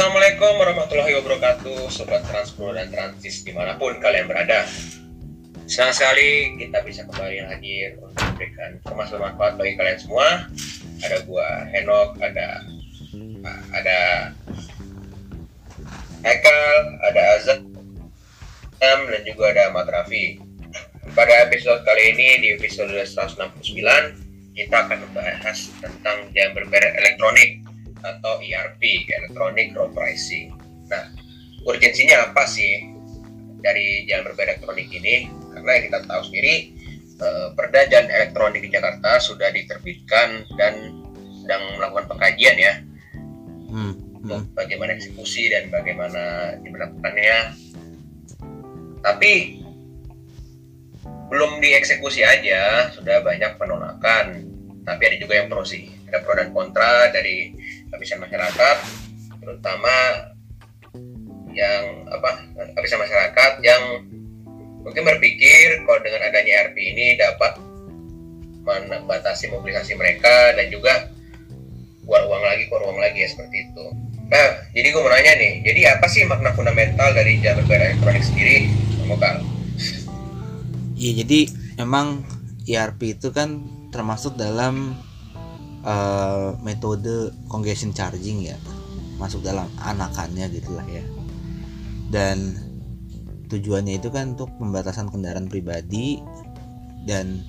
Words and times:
Assalamualaikum 0.00 0.56
warahmatullahi 0.56 1.12
wabarakatuh 1.20 1.92
Sobat 1.92 2.24
Transpro 2.24 2.72
dan 2.72 2.88
Transis 2.88 3.44
di 3.44 3.52
mana 3.52 3.76
pun 3.76 4.00
kalian 4.00 4.32
berada. 4.32 4.64
Senang 5.68 5.92
sekali 5.92 6.56
kita 6.56 6.80
bisa 6.88 7.04
kembali 7.04 7.44
lagi 7.44 8.00
untuk 8.00 8.16
memberikan 8.16 8.80
informasi 8.80 9.20
bermanfaat 9.20 9.60
bagi 9.60 9.76
kalian 9.76 10.00
semua. 10.00 10.48
Ada 11.04 11.20
gua 11.28 11.68
Henok, 11.68 12.16
ada 12.16 12.64
ada 13.76 13.98
Hekal, 16.24 16.72
ada 17.04 17.22
Azad 17.36 17.60
dan 18.80 19.20
juga 19.28 19.52
ada 19.52 19.68
Mat 19.68 19.84
Raffi 19.84 20.40
pada 21.12 21.44
episode 21.44 21.84
kali 21.84 22.16
ini 22.16 22.40
di 22.40 22.48
episode 22.56 22.88
169 22.88 23.52
kita 24.56 24.76
akan 24.80 24.96
membahas 25.12 25.68
tentang 25.76 26.24
jam 26.32 26.56
berbayar 26.56 26.88
elektronik 27.04 27.59
atau 28.02 28.40
ERP, 28.40 29.08
Electronic 29.08 29.72
Road 29.76 29.92
Pricing. 29.94 30.52
Nah, 30.90 31.04
urgensinya 31.64 32.32
apa 32.32 32.44
sih 32.48 32.90
dari 33.60 34.08
jalan 34.08 34.32
berbayar 34.32 34.56
elektronik 34.56 34.88
ini? 34.90 35.28
Karena 35.52 35.70
yang 35.76 35.84
kita 35.92 35.98
tahu 36.08 36.22
sendiri, 36.26 36.54
eh, 37.20 37.48
Perda 37.52 37.80
Jalan 37.86 38.08
Elektronik 38.08 38.60
di 38.64 38.70
Jakarta 38.72 39.20
sudah 39.20 39.52
diterbitkan 39.52 40.48
dan 40.56 40.74
sedang 41.40 41.62
melakukan 41.76 42.06
pengkajian 42.16 42.56
ya. 42.56 42.74
Hmm. 43.70 43.94
Hmm. 44.20 44.44
Bagaimana 44.52 45.00
eksekusi 45.00 45.48
dan 45.48 45.72
bagaimana 45.72 46.54
diberlakukannya. 46.60 47.38
Tapi 49.00 49.32
belum 51.32 51.62
dieksekusi 51.62 52.20
aja, 52.20 52.92
sudah 52.92 53.24
banyak 53.24 53.56
penolakan. 53.56 54.44
Tapi 54.84 55.02
ada 55.08 55.16
juga 55.16 55.34
yang 55.40 55.48
pro 55.48 55.64
sih. 55.64 55.88
Ada 56.10 56.20
pro 56.20 56.36
dan 56.36 56.50
kontra 56.52 57.08
dari 57.14 57.54
lapisan 57.90 58.22
masyarakat 58.22 58.76
terutama 59.40 59.94
yang 61.50 62.06
apa 62.10 62.30
lapisan 62.78 63.02
masyarakat 63.02 63.52
yang 63.64 63.82
mungkin 64.80 65.02
berpikir 65.04 65.82
kalau 65.84 66.00
dengan 66.00 66.30
adanya 66.30 66.70
RP 66.70 66.76
ini 66.78 67.18
dapat 67.18 67.58
membatasi 68.64 69.50
mobilisasi 69.50 69.98
mereka 69.98 70.54
dan 70.54 70.70
juga 70.70 71.10
keluar 72.04 72.22
uang 72.26 72.42
lagi 72.44 72.62
keluar 72.70 72.82
uang 72.90 73.00
lagi 73.02 73.26
ya 73.26 73.28
seperti 73.28 73.56
itu 73.66 73.86
nah 74.30 74.48
jadi 74.70 74.86
gue 74.94 75.02
mau 75.02 75.10
nanya 75.10 75.32
nih 75.42 75.52
jadi 75.66 75.80
apa 75.98 76.06
sih 76.06 76.22
makna 76.22 76.54
fundamental 76.54 77.10
dari 77.10 77.42
jalur 77.42 77.66
bayar 77.66 77.90
elektronik 77.90 78.22
sendiri 78.22 78.70
Mokal? 79.10 79.42
Iya 80.94 81.26
jadi 81.26 81.40
memang 81.82 82.22
ERP 82.70 83.18
itu 83.18 83.34
kan 83.34 83.66
termasuk 83.90 84.38
dalam 84.38 84.94
uh, 85.84 86.56
metode 86.60 87.32
congestion 87.48 87.92
charging 87.94 88.44
ya 88.44 88.56
masuk 89.20 89.44
dalam 89.44 89.68
anakannya 89.84 90.48
gitulah 90.48 90.84
ya. 90.88 91.04
Dan 92.08 92.56
tujuannya 93.52 94.00
itu 94.00 94.08
kan 94.08 94.34
untuk 94.34 94.48
pembatasan 94.56 95.12
kendaraan 95.12 95.46
pribadi 95.46 96.24
dan 97.04 97.44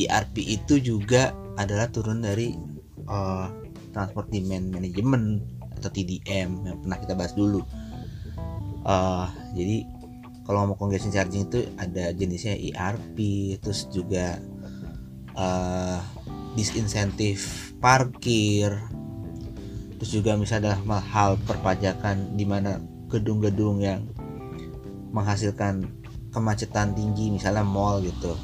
ERP 0.00 0.40
itu 0.40 0.80
juga 0.80 1.36
adalah 1.60 1.92
turun 1.92 2.24
dari 2.24 2.56
uh, 3.04 3.52
transport 3.92 4.32
demand 4.32 4.72
management 4.72 5.44
atau 5.76 5.90
TDM 5.92 6.48
yang 6.64 6.76
pernah 6.80 6.98
kita 6.98 7.12
bahas 7.12 7.36
dulu. 7.36 7.60
Uh, 8.82 9.28
jadi 9.54 9.86
kalau 10.42 10.72
mau 10.72 10.78
congestion 10.78 11.14
charging 11.14 11.46
itu 11.46 11.68
ada 11.78 12.10
jenisnya 12.16 12.56
ERP 12.58 13.16
terus 13.62 13.86
juga 13.92 14.42
uh, 15.38 16.02
disinsentif 16.52 17.72
parkir. 17.80 18.76
Terus 19.98 20.10
juga 20.10 20.34
misalnya 20.34 20.74
ada 20.76 20.98
hal 20.98 21.38
perpajakan 21.46 22.34
di 22.34 22.42
mana 22.42 22.82
gedung-gedung 23.06 23.78
yang 23.80 24.02
menghasilkan 25.12 25.86
kemacetan 26.32 26.96
tinggi 26.96 27.30
misalnya 27.30 27.62
mall 27.62 28.02
gitu. 28.02 28.34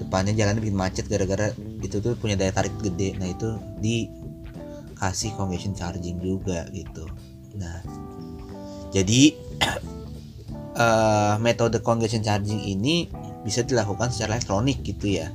Depannya 0.00 0.32
jalan 0.32 0.58
bikin 0.58 0.76
macet 0.76 1.06
gara-gara 1.06 1.52
itu 1.84 2.00
tuh 2.00 2.16
punya 2.16 2.34
daya 2.34 2.50
tarik 2.50 2.72
gede. 2.80 3.14
Nah 3.20 3.28
itu 3.28 3.48
dikasih 3.78 5.36
congestion 5.36 5.76
charging 5.76 6.18
juga 6.18 6.66
gitu. 6.72 7.04
Nah 7.54 7.84
jadi 8.90 9.36
uh, 10.74 11.36
metode 11.44 11.78
congestion 11.84 12.24
charging 12.24 12.58
ini 12.64 13.06
bisa 13.40 13.64
dilakukan 13.64 14.12
secara 14.12 14.36
elektronik 14.36 14.84
gitu 14.84 15.16
ya 15.20 15.32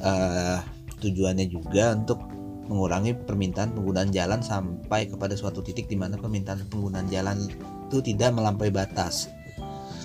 uh, 0.00 0.58
tujuannya 1.00 1.46
juga 1.48 1.92
untuk 1.94 2.18
mengurangi 2.66 3.14
permintaan 3.14 3.78
penggunaan 3.78 4.10
jalan 4.10 4.42
sampai 4.42 5.06
kepada 5.06 5.38
suatu 5.38 5.62
titik 5.62 5.86
di 5.86 5.94
mana 5.94 6.18
permintaan 6.18 6.66
penggunaan 6.66 7.06
jalan 7.06 7.46
itu 7.86 8.02
tidak 8.02 8.34
melampaui 8.34 8.74
batas. 8.74 9.30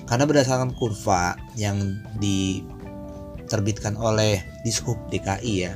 Karena 0.06 0.28
berdasarkan 0.28 0.76
kurva 0.78 1.40
yang 1.58 1.80
diterbitkan 2.22 3.98
oleh 3.98 4.44
Dishub 4.62 4.98
DKI 5.10 5.54
ya, 5.58 5.74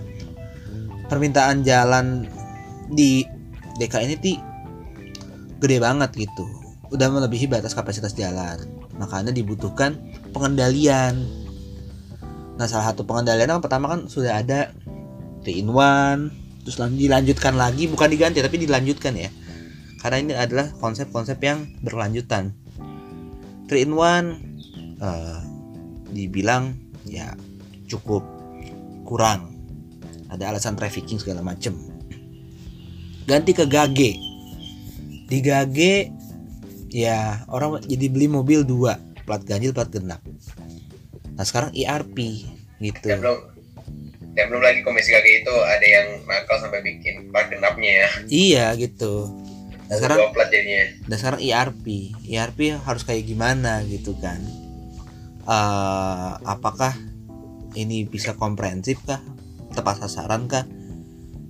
permintaan 1.10 1.66
jalan 1.66 2.30
di 2.92 3.26
DKI 3.82 4.06
ini 4.06 4.18
ti 4.20 4.34
gede 5.58 5.78
banget 5.82 6.12
gitu, 6.14 6.46
udah 6.94 7.08
melebihi 7.10 7.50
batas 7.50 7.74
kapasitas 7.74 8.14
jalan. 8.14 8.62
Makanya 9.00 9.32
dibutuhkan 9.34 9.98
pengendalian 10.36 11.45
Nah 12.56 12.66
salah 12.72 12.92
satu 12.92 13.04
pengendalian 13.04 13.60
yang 13.60 13.64
pertama 13.64 13.92
kan 13.92 14.08
sudah 14.08 14.40
ada. 14.40 14.72
3 15.46 15.54
in 15.54 15.70
1 15.70 16.66
terus 16.66 16.82
dilanjutkan 16.82 17.54
lagi 17.54 17.86
bukan 17.86 18.10
diganti 18.10 18.42
tapi 18.42 18.58
dilanjutkan 18.58 19.14
ya. 19.14 19.30
Karena 20.02 20.18
ini 20.22 20.34
adalah 20.34 20.74
konsep-konsep 20.82 21.38
yang 21.42 21.70
berlanjutan 21.86 22.54
3 23.70 23.86
in 23.86 23.94
1 23.94 25.02
uh, 25.02 25.40
dibilang 26.10 26.74
ya 27.06 27.38
cukup 27.86 28.26
kurang. 29.06 29.54
Ada 30.34 30.50
alasan 30.50 30.74
trafficking 30.74 31.22
segala 31.22 31.46
macem. 31.46 31.78
Ganti 33.30 33.54
ke 33.54 33.70
gage. 33.70 34.18
Di 35.30 35.38
gage 35.42 36.10
ya 36.90 37.46
orang 37.54 37.86
jadi 37.86 38.10
beli 38.10 38.26
mobil 38.26 38.66
dua. 38.66 38.98
Plat 39.26 39.42
ganjil 39.42 39.74
plat 39.74 39.90
genap 39.90 40.22
Nah 41.36 41.44
sekarang 41.44 41.72
ERP 41.76 42.18
gitu. 42.80 43.08
Dan 43.08 43.20
belum, 43.24 43.38
dan 44.36 44.46
belum 44.52 44.64
lagi 44.64 44.80
komisi 44.84 45.12
kaki 45.12 45.44
itu 45.44 45.56
ada 45.64 45.86
yang 45.86 46.08
nakal 46.28 46.58
sampai 46.60 46.84
bikin 46.84 47.32
plat 47.32 47.48
genapnya 47.52 47.92
ya. 48.04 48.10
Iya 48.28 48.66
gitu. 48.80 49.32
Dan 49.86 49.96
sekarang 50.02 50.20
dan 51.06 51.18
sekarang 51.22 51.42
ERP, 51.46 51.86
ERP 52.26 52.74
harus 52.74 53.06
kayak 53.06 53.30
gimana 53.30 53.86
gitu 53.86 54.18
kan? 54.18 54.42
Uh, 55.46 56.42
apakah 56.42 56.98
ini 57.78 58.08
bisa 58.10 58.34
komprehensif 58.34 58.98
kah? 59.06 59.22
Tepat 59.78 60.02
sasaran 60.02 60.50
kah? 60.50 60.66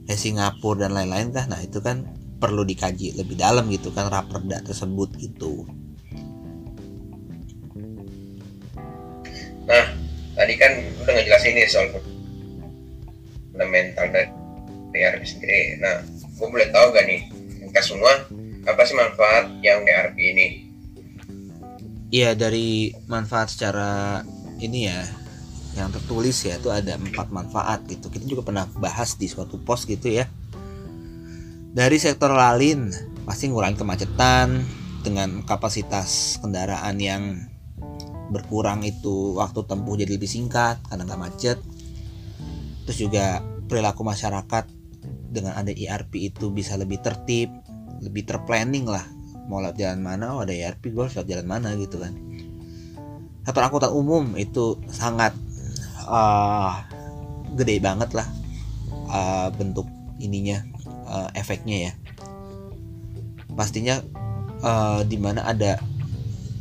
Kayak 0.05 0.19
Singapura 0.19 0.85
dan 0.85 0.99
lain-lain 0.99 1.31
kah? 1.31 1.47
Nah 1.47 1.63
itu 1.63 1.79
kan 1.79 2.03
perlu 2.35 2.67
dikaji 2.67 3.15
lebih 3.15 3.39
dalam 3.39 3.71
gitu 3.71 3.95
kan 3.95 4.11
raperda 4.11 4.59
tersebut 4.67 5.15
gitu. 5.15 5.63
Nah, 9.65 9.85
tadi 10.37 10.53
kan 10.57 10.71
udah 11.01 11.13
ngejelasin 11.13 11.53
nih 11.57 11.65
soal 11.65 11.89
fundamental 13.51 14.05
dari 14.13 14.29
ERP 14.95 15.23
sendiri. 15.27 15.81
Nah, 15.81 16.05
gue 16.07 16.47
boleh 16.47 16.69
tahu 16.71 16.85
gak 16.95 17.05
nih, 17.09 17.21
kita 17.67 17.81
semua, 17.83 18.13
apa 18.65 18.81
sih 18.87 18.95
manfaat 18.95 19.51
yang 19.59 19.83
ERP 19.83 20.17
ini? 20.21 20.47
Iya, 22.13 22.37
dari 22.37 22.93
manfaat 23.09 23.51
secara 23.51 24.23
ini 24.61 24.87
ya, 24.87 25.03
yang 25.75 25.91
tertulis 25.91 26.47
ya, 26.47 26.55
itu 26.55 26.71
ada 26.71 26.95
empat 26.95 27.27
manfaat 27.33 27.83
gitu. 27.91 28.07
Kita 28.07 28.23
juga 28.23 28.47
pernah 28.47 28.69
bahas 28.79 29.19
di 29.19 29.27
suatu 29.27 29.59
post 29.59 29.89
gitu 29.89 30.07
ya. 30.07 30.29
Dari 31.75 31.99
sektor 31.99 32.31
lalin, 32.31 32.87
pasti 33.27 33.51
ngurangi 33.51 33.75
kemacetan 33.75 34.63
dengan 35.03 35.43
kapasitas 35.43 36.39
kendaraan 36.39 36.95
yang 37.03 37.23
berkurang 38.35 38.83
itu 38.83 39.39
waktu 39.39 39.63
tempuh 39.63 39.95
jadi 39.95 40.11
lebih 40.19 40.27
singkat 40.27 40.83
karena 40.91 41.07
nggak 41.07 41.21
macet. 41.23 41.57
Terus 42.83 42.97
juga 42.99 43.39
perilaku 43.71 44.03
masyarakat 44.03 44.67
dengan 45.31 45.55
ada 45.55 45.71
ERP 45.71 46.27
itu 46.35 46.51
bisa 46.51 46.75
lebih 46.75 46.99
tertib 46.99 47.49
lebih 48.03 48.27
terplanning 48.27 48.85
lah. 48.85 49.03
Mau 49.45 49.61
lewat 49.61 49.77
jalan 49.77 50.01
mana 50.01 50.35
oh 50.35 50.41
ada 50.43 50.51
ERP 50.51 50.91
gue 50.91 51.01
harus 51.05 51.15
lewat 51.15 51.29
jalan 51.29 51.47
mana 51.47 51.69
gitu 51.77 52.01
kan. 52.01 52.13
Sektor 53.45 53.61
angkutan 53.61 53.93
umum 53.93 54.33
itu 54.35 54.81
sangat 54.89 55.37
uh, 56.09 56.81
gede 57.53 57.77
banget 57.77 58.09
lah 58.17 58.27
uh, 59.09 59.47
bentuk 59.53 59.85
ininya 60.17 60.65
uh, 61.05 61.29
efeknya 61.37 61.89
ya. 61.89 61.93
Pastinya 63.53 64.01
uh, 64.65 65.05
di 65.05 65.15
mana 65.21 65.45
ada 65.45 65.77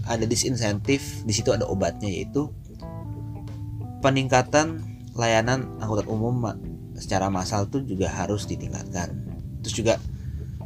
ada 0.04 0.24
disinsentif 0.28 1.24
di 1.24 1.32
situ 1.32 1.52
ada 1.52 1.64
obatnya 1.68 2.08
yaitu 2.08 2.52
peningkatan 4.04 4.84
layanan 5.16 5.70
angkutan 5.80 6.06
umum 6.10 6.34
secara 6.98 7.32
massal 7.32 7.66
tuh 7.70 7.82
juga 7.82 8.10
harus 8.10 8.44
ditingkatkan. 8.44 9.14
Terus 9.64 9.74
juga 9.74 9.94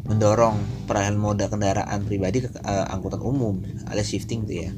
mendorong 0.08 0.88
peralihan 0.88 1.14
moda 1.20 1.46
kendaraan 1.46 2.02
pribadi 2.08 2.42
ke 2.44 2.50
uh, 2.64 2.88
angkutan 2.90 3.20
umum 3.20 3.60
alias 3.86 4.10
shifting 4.10 4.48
tuh 4.48 4.68
ya. 4.68 4.70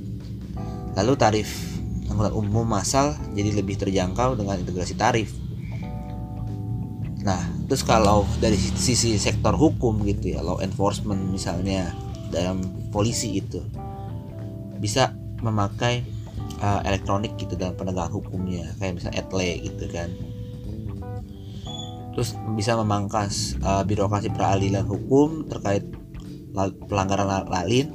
Lalu 0.99 1.13
tarif 1.17 1.49
angkutan 2.11 2.35
umum 2.35 2.67
massal 2.67 3.15
jadi 3.33 3.55
lebih 3.55 3.79
terjangkau 3.79 4.37
dengan 4.37 4.59
integrasi 4.59 4.95
tarif. 4.99 5.31
Nah 7.23 7.41
terus 7.71 7.87
kalau 7.87 8.27
dari 8.43 8.59
sisi 8.59 9.15
sektor 9.17 9.55
hukum 9.55 10.03
gitu 10.03 10.35
ya 10.35 10.43
law 10.43 10.59
enforcement 10.59 11.31
misalnya 11.31 11.95
dalam 12.35 12.63
polisi 12.91 13.39
itu 13.39 13.63
bisa 14.81 15.13
memakai 15.45 16.03
uh, 16.65 16.81
elektronik 16.89 17.37
gitu 17.37 17.55
dalam 17.55 17.77
penegakan 17.77 18.13
hukumnya. 18.17 18.73
Kayak 18.81 18.99
misalnya 18.99 19.17
etle 19.21 19.51
gitu 19.69 19.85
kan. 19.93 20.09
Terus 22.17 22.35
bisa 22.59 22.75
memangkas 22.75 23.61
uh, 23.63 23.85
birokrasi 23.87 24.33
peradilan 24.33 24.83
hukum 24.89 25.47
terkait 25.47 25.87
pelanggaran 26.91 27.47
lain 27.47 27.95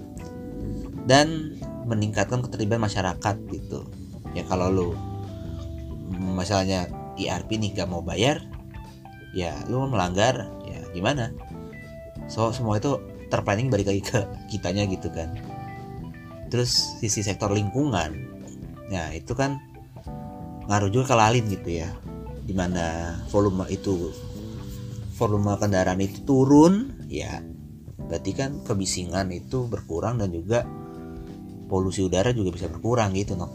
dan 1.03 1.59
meningkatkan 1.85 2.39
keterlibatan 2.39 2.87
masyarakat 2.87 3.35
gitu. 3.51 3.85
Ya 4.31 4.47
kalau 4.47 4.71
lu 4.71 4.89
misalnya 6.15 6.87
IRP 7.19 7.59
nih 7.59 7.81
gak 7.81 7.89
mau 7.89 8.03
bayar 8.03 8.43
ya 9.35 9.51
lu 9.67 9.83
melanggar 9.89 10.47
ya 10.63 10.79
gimana? 10.95 11.33
So 12.31 12.49
semua 12.55 12.79
itu 12.79 12.97
terplanning 13.29 13.67
balik 13.67 13.91
lagi 13.91 14.01
ke 14.01 14.21
kitanya 14.47 14.87
gitu 14.87 15.11
kan 15.11 15.33
terus 16.55 16.95
sisi 17.03 17.19
sektor 17.19 17.51
lingkungan 17.51 18.15
ya 18.87 19.11
itu 19.11 19.35
kan 19.35 19.59
ngaruh 20.71 20.87
juga 20.87 21.11
ke 21.11 21.15
lalin 21.19 21.45
gitu 21.51 21.83
ya 21.83 21.91
di 22.47 22.55
mana 22.55 23.19
volume 23.27 23.67
itu 23.67 24.15
volume 25.19 25.59
kendaraan 25.59 25.99
itu 25.99 26.23
turun 26.23 26.95
ya 27.11 27.43
berarti 28.07 28.31
kan 28.31 28.63
kebisingan 28.63 29.35
itu 29.35 29.67
berkurang 29.67 30.15
dan 30.15 30.31
juga 30.31 30.63
polusi 31.67 32.07
udara 32.07 32.31
juga 32.31 32.55
bisa 32.55 32.71
berkurang 32.71 33.11
gitu 33.11 33.35
no. 33.35 33.51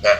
Nah, 0.00 0.18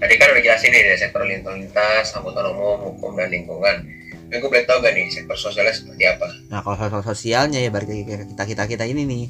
tadi 0.00 0.14
kan 0.16 0.28
udah 0.32 0.40
jelasin 0.44 0.72
nih 0.72 0.82
dari 0.88 0.98
sektor 1.00 1.20
lintas, 1.28 2.16
angkutan 2.16 2.48
umum, 2.52 2.96
hukum 2.96 3.12
dan 3.16 3.28
lingkungan. 3.28 4.01
Tapi 4.32 4.40
gue 4.40 4.48
boleh 4.48 4.64
tahu 4.64 4.80
gak 4.80 4.96
nih 4.96 5.12
sektor 5.12 5.36
sosialnya 5.36 5.76
seperti 5.76 6.08
apa? 6.08 6.24
Nah, 6.48 6.64
kalau 6.64 6.80
sektor 6.80 7.04
sosialnya 7.04 7.60
ya 7.60 7.68
berarti 7.68 8.00
kita 8.32 8.48
kita 8.48 8.64
kita 8.64 8.84
ini 8.88 9.04
nih. 9.04 9.24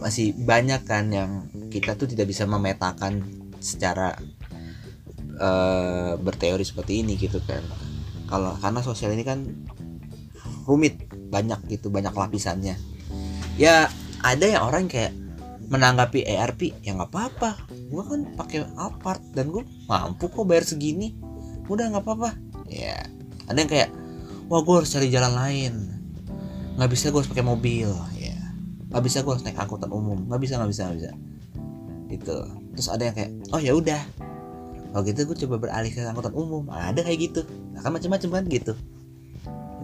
Masih 0.00 0.32
banyak 0.32 0.88
kan 0.88 1.12
yang 1.12 1.52
kita 1.68 2.00
tuh 2.00 2.08
tidak 2.08 2.24
bisa 2.24 2.48
memetakan 2.48 3.20
secara 3.60 4.16
uh, 5.36 6.16
berteori 6.16 6.64
seperti 6.64 7.04
ini 7.04 7.20
gitu 7.20 7.44
kan. 7.44 7.60
Kalau 8.24 8.56
karena 8.56 8.80
sosial 8.80 9.12
ini 9.12 9.20
kan 9.20 9.44
rumit 10.64 10.96
banyak 11.12 11.76
gitu 11.76 11.92
banyak 11.92 12.16
lapisannya. 12.16 12.80
Ya 13.60 13.92
ada 14.24 14.46
yang 14.48 14.64
orang 14.64 14.88
kayak 14.88 15.12
menanggapi 15.68 16.24
ERP 16.24 16.72
ya 16.80 16.96
nggak 16.96 17.12
apa-apa. 17.12 17.68
Gue 17.92 18.00
kan 18.00 18.20
pakai 18.32 18.64
apart 18.80 19.20
dan 19.36 19.52
gue 19.52 19.60
mampu 19.84 20.32
kok 20.32 20.48
bayar 20.48 20.64
segini. 20.64 21.12
Udah 21.68 21.92
nggak 21.92 22.00
apa-apa. 22.00 22.32
Ya 22.72 23.04
ada 23.44 23.60
yang 23.60 23.68
kayak 23.68 24.05
wah 24.46 24.60
gue 24.62 24.74
harus 24.82 24.90
cari 24.90 25.08
jalan 25.10 25.32
lain. 25.34 25.74
Nggak 26.76 26.90
bisa 26.92 27.10
gue 27.10 27.20
harus 27.20 27.30
pakai 27.30 27.46
mobil 27.46 27.90
nggak 28.96 29.02
bisa 29.12 29.20
gue 29.20 29.34
naik 29.44 29.60
angkutan 29.60 29.92
umum. 29.92 30.24
Nggak 30.24 30.40
bisa 30.40 30.56
nggak 30.56 30.70
bisa 30.72 30.82
nggak 30.88 30.96
bisa. 30.96 31.10
Gitu. 32.08 32.36
Terus 32.78 32.88
ada 32.88 33.02
yang 33.04 33.12
kayak 33.12 33.30
oh 33.52 33.60
ya 33.60 33.72
udah. 33.76 34.02
Kalau 34.96 35.02
gitu 35.04 35.20
gue 35.28 35.36
coba 35.44 35.56
beralih 35.68 35.92
ke 35.92 36.00
angkutan 36.00 36.32
umum. 36.32 36.64
Ada 36.72 37.04
kayak 37.04 37.18
gitu. 37.28 37.40
Nah, 37.76 37.84
kan 37.84 37.92
macam-macam 37.92 38.28
kan 38.40 38.44
gitu. 38.48 38.72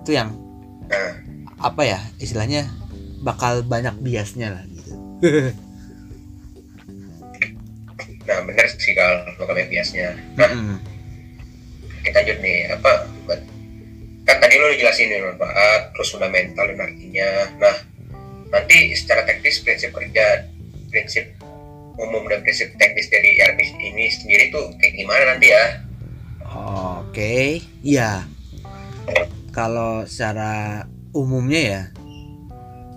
Itu 0.01 0.17
yang 0.17 0.33
apa 1.61 1.83
ya 1.85 2.01
istilahnya 2.19 2.73
bakal 3.21 3.61
banyak 3.69 3.95
biasnya 4.01 4.57
lah 4.57 4.65
gitu. 4.73 4.93
Nah 8.23 8.39
bener 8.47 8.67
sih 8.71 8.95
kalau 8.95 9.29
bakal 9.37 9.55
banyak 9.55 9.71
biasnya. 9.71 10.17
Nah 10.41 10.49
mm 10.49 10.63
-hmm. 10.63 10.79
kita 12.01 12.19
lanjut 12.23 12.39
nih 12.41 12.59
apa 12.71 12.93
kan 14.23 14.37
tadi 14.39 14.55
lo 14.59 14.71
jelasin 14.71 15.11
nih 15.11 15.21
manfaat 15.23 15.91
terus 15.95 16.15
fundamental 16.15 16.65
dan 16.71 16.79
artinya. 16.79 17.29
Nah 17.59 17.77
nanti 18.53 18.93
secara 18.95 19.27
teknis 19.27 19.65
prinsip 19.65 19.91
kerja 19.91 20.47
prinsip 20.93 21.25
umum 21.97 22.25
dan 22.29 22.41
prinsip 22.45 22.73
teknis 22.77 23.09
dari 23.09 23.37
ERP 23.41 23.59
ini 23.81 24.09
sendiri 24.09 24.53
tuh 24.53 24.73
kayak 24.79 24.95
gimana 24.97 25.23
nanti 25.35 25.49
ya? 25.51 25.65
Oke 26.53 27.11
okay. 27.11 27.47
iya. 27.83 28.25
Kalau 29.53 30.09
secara 30.09 30.85
umumnya 31.13 31.61
ya 31.61 31.83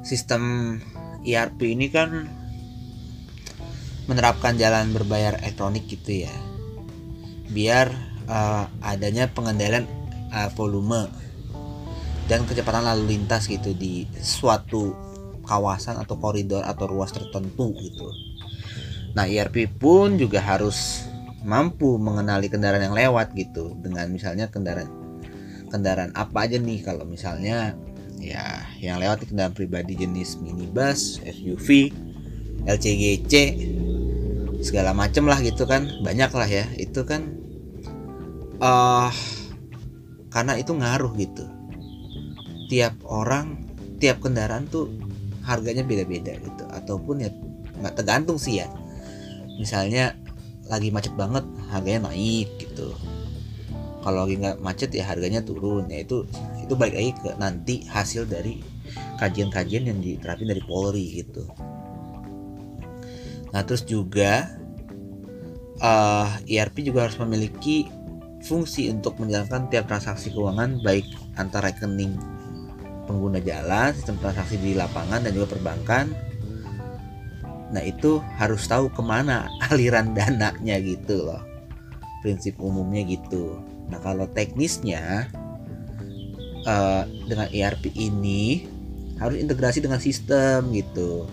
sistem 0.06 0.78
ERP 1.26 1.76
ini 1.76 1.90
kan 1.90 2.30
menerapkan 4.06 4.56
jalan 4.56 4.94
berbayar 4.94 5.42
elektronik 5.42 5.90
gitu 5.90 6.30
ya. 6.30 6.36
Biar 7.50 7.90
uh, 8.30 8.70
adanya 8.86 9.32
pengendalian 9.34 9.90
uh, 10.36 10.52
volume 10.54 11.08
dan 12.28 12.44
kecepatan 12.44 12.84
lalu 12.84 13.16
lintas 13.16 13.48
gitu 13.48 13.72
di 13.72 14.04
suatu 14.20 14.92
kawasan 15.46 16.02
atau 16.02 16.18
koridor 16.18 16.66
atau 16.66 16.90
ruas 16.90 17.14
tertentu 17.14 17.72
gitu. 17.80 18.10
Nah, 19.16 19.30
ERP 19.30 19.72
pun 19.72 20.20
juga 20.20 20.44
harus 20.44 21.08
mampu 21.46 22.02
mengenali 22.02 22.50
kendaraan 22.50 22.90
yang 22.92 22.98
lewat 22.98 23.38
gitu 23.38 23.78
dengan 23.80 24.10
misalnya 24.10 24.50
kendaraan 24.50 24.90
kendaraan 25.70 26.12
apa 26.18 26.50
aja 26.50 26.58
nih. 26.58 26.82
Kalau 26.82 27.06
misalnya 27.06 27.78
ya 28.18 28.66
yang 28.82 28.98
lewat 28.98 29.30
kendaraan 29.30 29.54
pribadi 29.54 29.94
jenis 29.96 30.42
minibus, 30.42 31.22
SUV, 31.22 31.94
LCGC 32.66 33.34
segala 34.66 34.98
macem 34.98 35.30
lah 35.30 35.40
gitu 35.46 35.70
kan. 35.70 35.86
Banyak 36.02 36.32
lah 36.34 36.50
ya. 36.50 36.66
Itu 36.76 37.06
kan 37.06 37.38
uh, 38.60 39.14
karena 40.36 40.60
itu 40.60 40.76
ngaruh 40.76 41.16
gitu. 41.16 41.48
Tiap 42.68 43.00
orang 43.08 43.56
tiap 44.04 44.20
kendaraan 44.20 44.68
tuh 44.68 44.92
harganya 45.48 45.88
beda-beda 45.88 46.36
gitu. 46.36 46.68
Ataupun 46.76 47.24
ya 47.24 47.32
nggak 47.80 48.04
tergantung 48.04 48.36
sih 48.36 48.60
ya. 48.60 48.68
Misalnya 49.56 50.12
lagi 50.68 50.92
macet 50.92 51.16
banget 51.16 51.48
harganya 51.72 52.12
naik 52.12 52.52
gitu. 52.60 52.92
Kalau 54.04 54.28
lagi 54.28 54.36
nggak 54.36 54.60
macet 54.60 54.92
ya 54.92 55.08
harganya 55.08 55.40
turun. 55.40 55.88
Ya 55.88 56.04
itu 56.04 56.28
itu 56.60 56.76
baik 56.76 57.00
lagi 57.00 57.12
ke 57.16 57.32
nanti 57.40 57.88
hasil 57.88 58.28
dari 58.28 58.60
kajian-kajian 59.16 59.88
yang 59.88 60.04
diterapin 60.04 60.52
dari 60.52 60.60
Polri 60.68 61.24
gitu. 61.24 61.48
Nah 63.56 63.64
terus 63.64 63.88
juga 63.88 64.52
uh, 65.80 66.28
eh, 66.44 66.60
ERP 66.60 66.84
juga 66.84 67.08
harus 67.08 67.16
memiliki 67.24 67.88
fungsi 68.46 68.94
untuk 68.94 69.18
menjalankan 69.18 69.68
tiap 69.74 69.90
transaksi 69.90 70.30
keuangan 70.30 70.80
baik 70.86 71.10
antar 71.42 71.66
rekening 71.66 72.14
pengguna 73.06 73.42
jalan, 73.42 73.94
sistem 73.94 74.18
transaksi 74.22 74.58
di 74.58 74.74
lapangan 74.74 75.26
dan 75.26 75.32
juga 75.34 75.58
perbankan. 75.58 76.14
Nah 77.74 77.82
itu 77.86 78.22
harus 78.38 78.66
tahu 78.66 78.90
ke 78.90 79.02
mana 79.02 79.50
aliran 79.70 80.14
dananya 80.14 80.78
gitu 80.82 81.26
loh. 81.30 81.42
Prinsip 82.26 82.58
umumnya 82.58 83.06
gitu. 83.06 83.62
Nah 83.90 84.02
kalau 84.02 84.26
teknisnya 84.34 85.30
uh, 86.66 87.06
dengan 87.30 87.50
ERP 87.54 87.94
ini 87.94 88.66
harus 89.22 89.38
integrasi 89.38 89.86
dengan 89.86 90.02
sistem 90.02 90.74
gitu. 90.74 91.30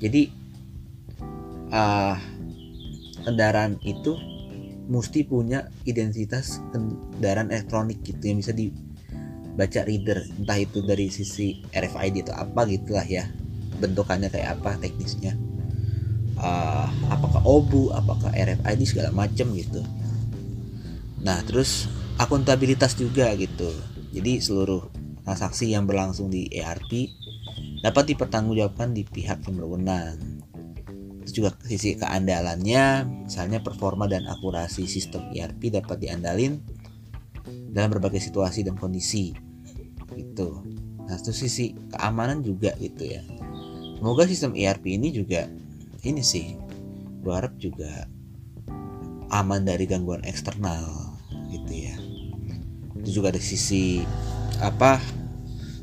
Jadi 0.00 0.28
uh, 1.72 2.16
kendaraan 3.24 3.80
itu 3.84 4.29
mesti 4.90 5.22
punya 5.22 5.70
identitas 5.86 6.58
kendaraan 6.74 7.54
elektronik 7.54 8.02
gitu 8.02 8.20
yang 8.26 8.42
bisa 8.42 8.50
di 8.50 8.74
baca 9.54 9.86
reader. 9.86 10.26
Entah 10.36 10.58
itu 10.58 10.82
dari 10.82 11.06
sisi 11.08 11.62
RFID 11.70 12.26
atau 12.26 12.34
apa 12.42 12.66
gitulah 12.66 13.06
ya. 13.06 13.30
Bentukannya 13.78 14.28
kayak 14.28 14.60
apa 14.60 14.76
teknisnya. 14.82 15.38
Uh, 16.40 16.88
apakah 17.12 17.40
OBU 17.46 17.94
apakah 17.94 18.34
RFID 18.34 18.80
segala 18.82 19.14
macam 19.14 19.54
gitu. 19.54 19.80
Nah 21.22 21.38
terus 21.46 21.86
akuntabilitas 22.18 22.98
juga 22.98 23.30
gitu. 23.38 23.70
Jadi 24.10 24.42
seluruh 24.42 24.90
transaksi 25.22 25.70
yang 25.70 25.86
berlangsung 25.86 26.26
di 26.26 26.50
ERP 26.50 27.14
dapat 27.86 28.10
dipertanggungjawabkan 28.10 28.90
di 28.90 29.06
pihak 29.06 29.46
yang 29.46 29.54
berwenang 29.54 30.39
terus 31.30 31.46
juga 31.46 31.54
sisi 31.62 31.94
keandalannya. 31.94 33.06
Misalnya 33.30 33.62
performa 33.62 34.10
dan 34.10 34.26
akurasi 34.26 34.90
sistem 34.90 35.30
ERP 35.30 35.70
dapat 35.70 36.02
diandalin 36.02 36.58
dalam 37.70 37.94
berbagai 37.94 38.18
situasi 38.18 38.66
dan 38.66 38.74
kondisi. 38.74 39.30
Gitu. 40.10 40.50
Nah 41.06 41.14
itu 41.14 41.30
sisi 41.30 41.70
keamanan 41.94 42.42
juga 42.42 42.74
gitu 42.82 43.06
ya. 43.06 43.22
Semoga 44.02 44.26
sistem 44.26 44.58
ERP 44.58 44.98
ini 44.98 45.14
juga 45.14 45.46
ini 46.02 46.18
sih 46.18 46.58
gue 47.22 47.30
harap 47.30 47.54
juga 47.62 48.10
aman 49.30 49.62
dari 49.62 49.86
gangguan 49.86 50.26
eksternal 50.26 51.14
gitu 51.54 51.70
ya. 51.70 51.94
Itu 52.98 53.22
juga 53.22 53.30
ada 53.30 53.38
sisi 53.38 54.02
apa 54.58 54.98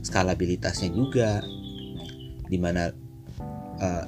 skalabilitasnya 0.04 0.92
juga. 0.92 1.40
Di 2.48 2.60
mana 2.60 3.07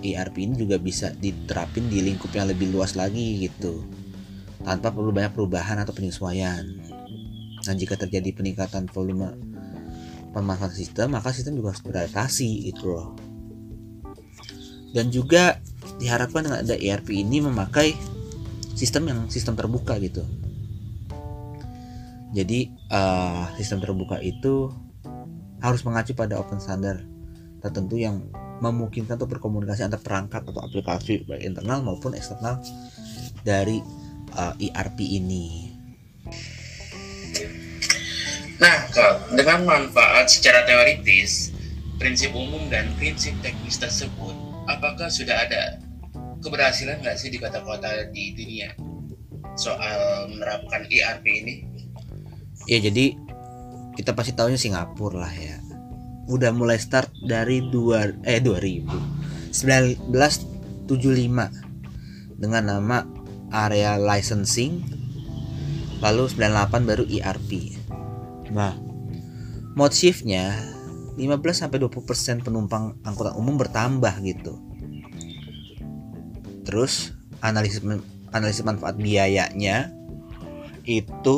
ERP 0.01 0.49
ini 0.49 0.53
juga 0.57 0.81
bisa 0.81 1.13
diterapin 1.13 1.85
di 1.89 2.01
lingkup 2.01 2.33
yang 2.33 2.49
lebih 2.49 2.73
luas 2.73 2.97
lagi 2.97 3.45
gitu. 3.45 3.85
Tanpa 4.65 4.91
perlu 4.91 5.13
banyak 5.13 5.33
perubahan 5.33 5.79
atau 5.81 5.93
penyesuaian. 5.93 6.65
Dan 7.63 7.75
jika 7.77 7.99
terjadi 7.99 8.33
peningkatan 8.33 8.89
volume 8.89 9.35
pemanfaatan 10.29 10.77
sistem 10.77 11.17
maka 11.17 11.33
sistem 11.33 11.57
juga 11.57 11.73
harus 11.73 11.83
beradaptasi 11.85 12.69
gitu 12.73 12.93
loh. 12.93 13.07
Dan 14.89 15.13
juga 15.13 15.61
diharapkan 16.01 16.49
dengan 16.49 16.65
ada 16.65 16.73
ERP 16.73 17.13
ini 17.13 17.43
memakai 17.43 17.93
sistem 18.73 19.11
yang 19.11 19.19
sistem 19.29 19.53
terbuka 19.53 19.99
gitu. 20.01 20.25
Jadi 22.33 22.69
uh, 22.93 23.49
sistem 23.57 23.81
terbuka 23.81 24.21
itu 24.21 24.69
harus 25.59 25.81
mengacu 25.83 26.15
pada 26.15 26.39
open 26.39 26.61
standard 26.61 27.03
tertentu 27.59 27.99
yang 27.99 28.23
memungkinkan 28.59 29.15
untuk 29.15 29.39
berkomunikasi 29.39 29.87
antar 29.87 30.03
perangkat 30.03 30.43
atau 30.43 30.61
aplikasi 30.61 31.23
baik 31.25 31.43
internal 31.43 31.79
maupun 31.83 32.15
eksternal 32.15 32.59
dari 33.43 33.79
uh, 34.35 34.53
eh, 34.59 34.71
ERP 34.71 34.99
ini. 35.03 35.71
Nah, 38.59 38.91
dengan 39.31 39.63
manfaat 39.63 40.27
secara 40.27 40.67
teoritis, 40.67 41.55
prinsip 41.95 42.35
umum 42.35 42.67
dan 42.67 42.91
prinsip 42.99 43.31
teknis 43.39 43.79
tersebut, 43.79 44.35
apakah 44.67 45.07
sudah 45.07 45.47
ada 45.47 45.79
keberhasilan 46.43 46.99
nggak 46.99 47.15
sih 47.15 47.31
di 47.31 47.39
kota-kota 47.39 48.11
di 48.11 48.35
dunia 48.35 48.75
soal 49.55 50.27
menerapkan 50.27 50.83
ERP 50.91 51.25
ini? 51.27 51.55
Ya, 52.67 52.83
jadi 52.83 53.15
kita 53.95 54.11
pasti 54.11 54.35
tahunya 54.35 54.59
Singapura 54.59 55.23
lah 55.23 55.33
ya. 55.35 55.68
Udah 56.29 56.53
mulai 56.53 56.77
start 56.77 57.09
dari 57.25 57.65
dua 57.65 58.13
eh 58.23 58.37
2000 58.37 59.49
1975 59.49 60.85
dengan 62.37 62.63
nama 62.63 63.01
area 63.49 63.97
licensing. 63.97 64.85
Lalu 65.99 66.31
98 66.31 66.87
baru 66.87 67.03
ERP 67.03 67.79
nah 68.49 68.73
mode 69.77 69.93
shiftnya 69.93 70.57
15 71.19 71.35
sampai 71.51 71.77
20% 71.83 72.47
penumpang 72.47 72.95
angkutan 73.03 73.35
umum 73.35 73.59
bertambah 73.59 74.13
gitu. 74.23 74.55
Terus 76.63 77.11
analisis 77.43 77.83
analisis 78.31 78.63
manfaat 78.63 78.95
biayanya 78.95 79.91
itu 80.87 81.37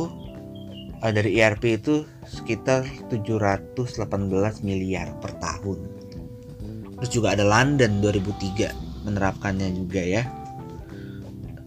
uh, 1.01 1.11
dari 1.11 1.41
ERP 1.41 1.81
itu 1.81 2.05
sekitar 2.31 2.87
718 3.11 3.99
miliar 4.63 5.11
per 5.19 5.35
tahun. 5.43 5.79
Terus 7.01 7.11
juga 7.11 7.35
ada 7.35 7.43
London 7.43 7.99
2003 7.99 9.03
menerapkannya 9.03 9.67
juga 9.75 9.99
ya. 9.99 10.23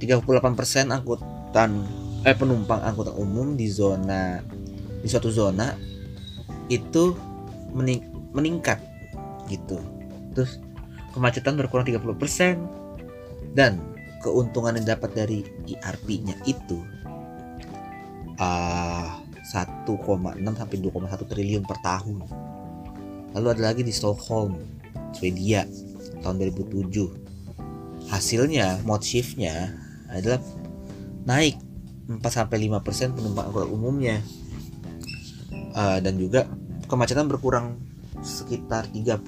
38% 0.01 0.89
angkutan 0.89 1.71
eh 2.25 2.33
penumpang 2.33 2.81
angkutan 2.81 3.15
umum 3.21 3.53
di 3.53 3.69
zona 3.69 4.41
di 5.05 5.07
suatu 5.13 5.29
zona 5.29 5.77
itu 6.73 7.13
mening, 7.77 8.01
meningkat 8.33 8.81
gitu. 9.53 9.77
Terus 10.33 10.57
kemacetan 11.13 11.61
berkurang 11.61 11.85
30% 11.85 13.53
dan 13.53 13.77
keuntungan 14.25 14.81
yang 14.81 14.97
dapat 14.97 15.13
dari 15.13 15.45
ERP-nya 15.69 16.41
itu 16.49 16.81
uh, 18.41 19.24
1,6 19.45 19.85
sampai 20.41 20.77
2,1 20.81 21.29
triliun 21.29 21.65
per 21.69 21.79
tahun. 21.85 22.25
Lalu 23.37 23.47
ada 23.53 23.63
lagi 23.73 23.85
di 23.85 23.93
Stockholm, 23.93 24.57
Swedia 25.13 25.69
tahun 26.25 26.41
2007. 26.41 28.09
Hasilnya 28.09 28.81
mode 28.89 29.05
shiftnya 29.05 29.77
adalah 30.09 30.41
naik 31.29 31.61
4 32.09 32.21
sampai 32.25 32.69
5% 32.69 33.17
penumpang 33.17 33.53
angkutan 33.53 33.69
umumnya. 33.69 34.17
Uh, 35.75 35.99
dan 35.99 36.15
juga 36.17 36.47
kemacetan 36.89 37.29
berkurang 37.29 37.77
sekitar 38.25 38.89
30%. 38.89 39.21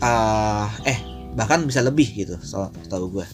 Uh, 0.00 0.64
eh 0.88 1.10
bahkan 1.36 1.62
bisa 1.62 1.84
lebih 1.84 2.08
gitu 2.10 2.40
so, 2.42 2.72
tahu 2.88 3.20
gue 3.20 3.26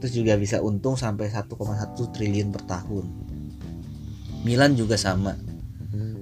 terus 0.00 0.16
juga 0.16 0.34
bisa 0.40 0.64
untung 0.64 0.96
sampai 0.96 1.28
1,1 1.28 1.54
triliun 1.94 2.48
per 2.50 2.64
tahun. 2.64 3.06
Milan 4.42 4.74
juga 4.74 4.96
sama. 4.96 5.36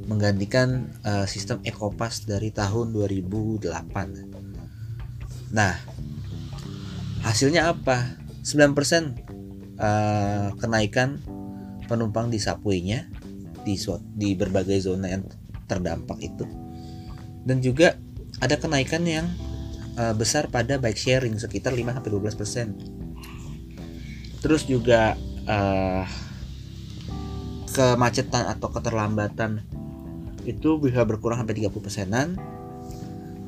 Menggantikan 0.09 0.91
uh, 1.05 1.29
sistem 1.29 1.61
Ecopass 1.63 2.25
dari 2.25 2.49
tahun 2.49 2.97
2008 2.97 4.41
nah 5.49 5.73
hasilnya 7.25 7.73
apa? 7.73 8.21
9% 8.45 8.73
uh, 9.77 10.49
kenaikan 10.57 11.21
penumpang 11.89 12.33
di 12.33 12.41
subway-nya 12.41 13.09
di 13.65 13.77
di 14.17 14.33
berbagai 14.33 14.81
zona 14.81 15.13
yang 15.13 15.25
terdampak 15.69 16.17
itu. 16.25 16.49
Dan 17.45 17.61
juga 17.61 17.97
ada 18.41 18.57
kenaikan 18.57 19.05
yang 19.05 19.29
uh, 20.01 20.17
besar 20.17 20.49
pada 20.49 20.81
bike 20.81 20.97
sharing 20.97 21.37
sekitar 21.37 21.77
5 21.77 22.01
sampai 22.01 22.11
12%. 22.13 22.98
Terus 24.39 24.63
juga 24.67 25.19
uh, 25.47 26.05
kemacetan 27.75 28.51
atau 28.51 28.69
keterlambatan 28.71 29.63
itu 30.47 30.81
bisa 30.81 31.05
berkurang 31.05 31.43
sampai 31.43 31.59
30 31.61 31.85
persenan 31.85 32.29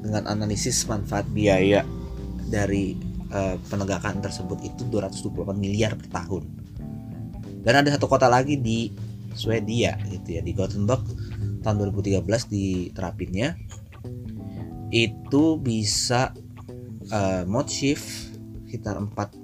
dengan 0.00 0.28
analisis 0.28 0.84
manfaat 0.84 1.24
biaya 1.30 1.86
dari 2.50 2.98
uh, 3.30 3.56
penegakan 3.70 4.20
tersebut 4.20 4.58
itu 4.66 4.82
228 4.90 5.54
miliar 5.56 5.94
per 5.96 6.08
tahun. 6.10 6.44
Dan 7.60 7.74
ada 7.84 7.88
satu 7.92 8.08
kota 8.08 8.26
lagi 8.26 8.56
di 8.56 8.90
Swedia 9.36 9.94
gitu 10.10 10.36
ya 10.36 10.42
di 10.42 10.52
Gothenburg 10.52 11.06
tahun 11.62 11.92
2013 11.94 12.24
diterapinnya 12.50 13.54
itu 14.90 15.54
bisa 15.60 16.34
uh, 17.14 17.46
mode 17.46 17.70
shift 17.70 18.34
sekitar 18.66 18.98
4 18.98 19.39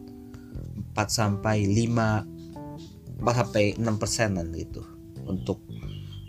4 0.97 1.07
sampai 1.13 1.69
5 1.69 3.21
4 3.21 3.41
sampai 3.45 3.65
6 3.77 4.01
persenan 4.01 4.49
gitu 4.57 4.81
untuk 5.29 5.61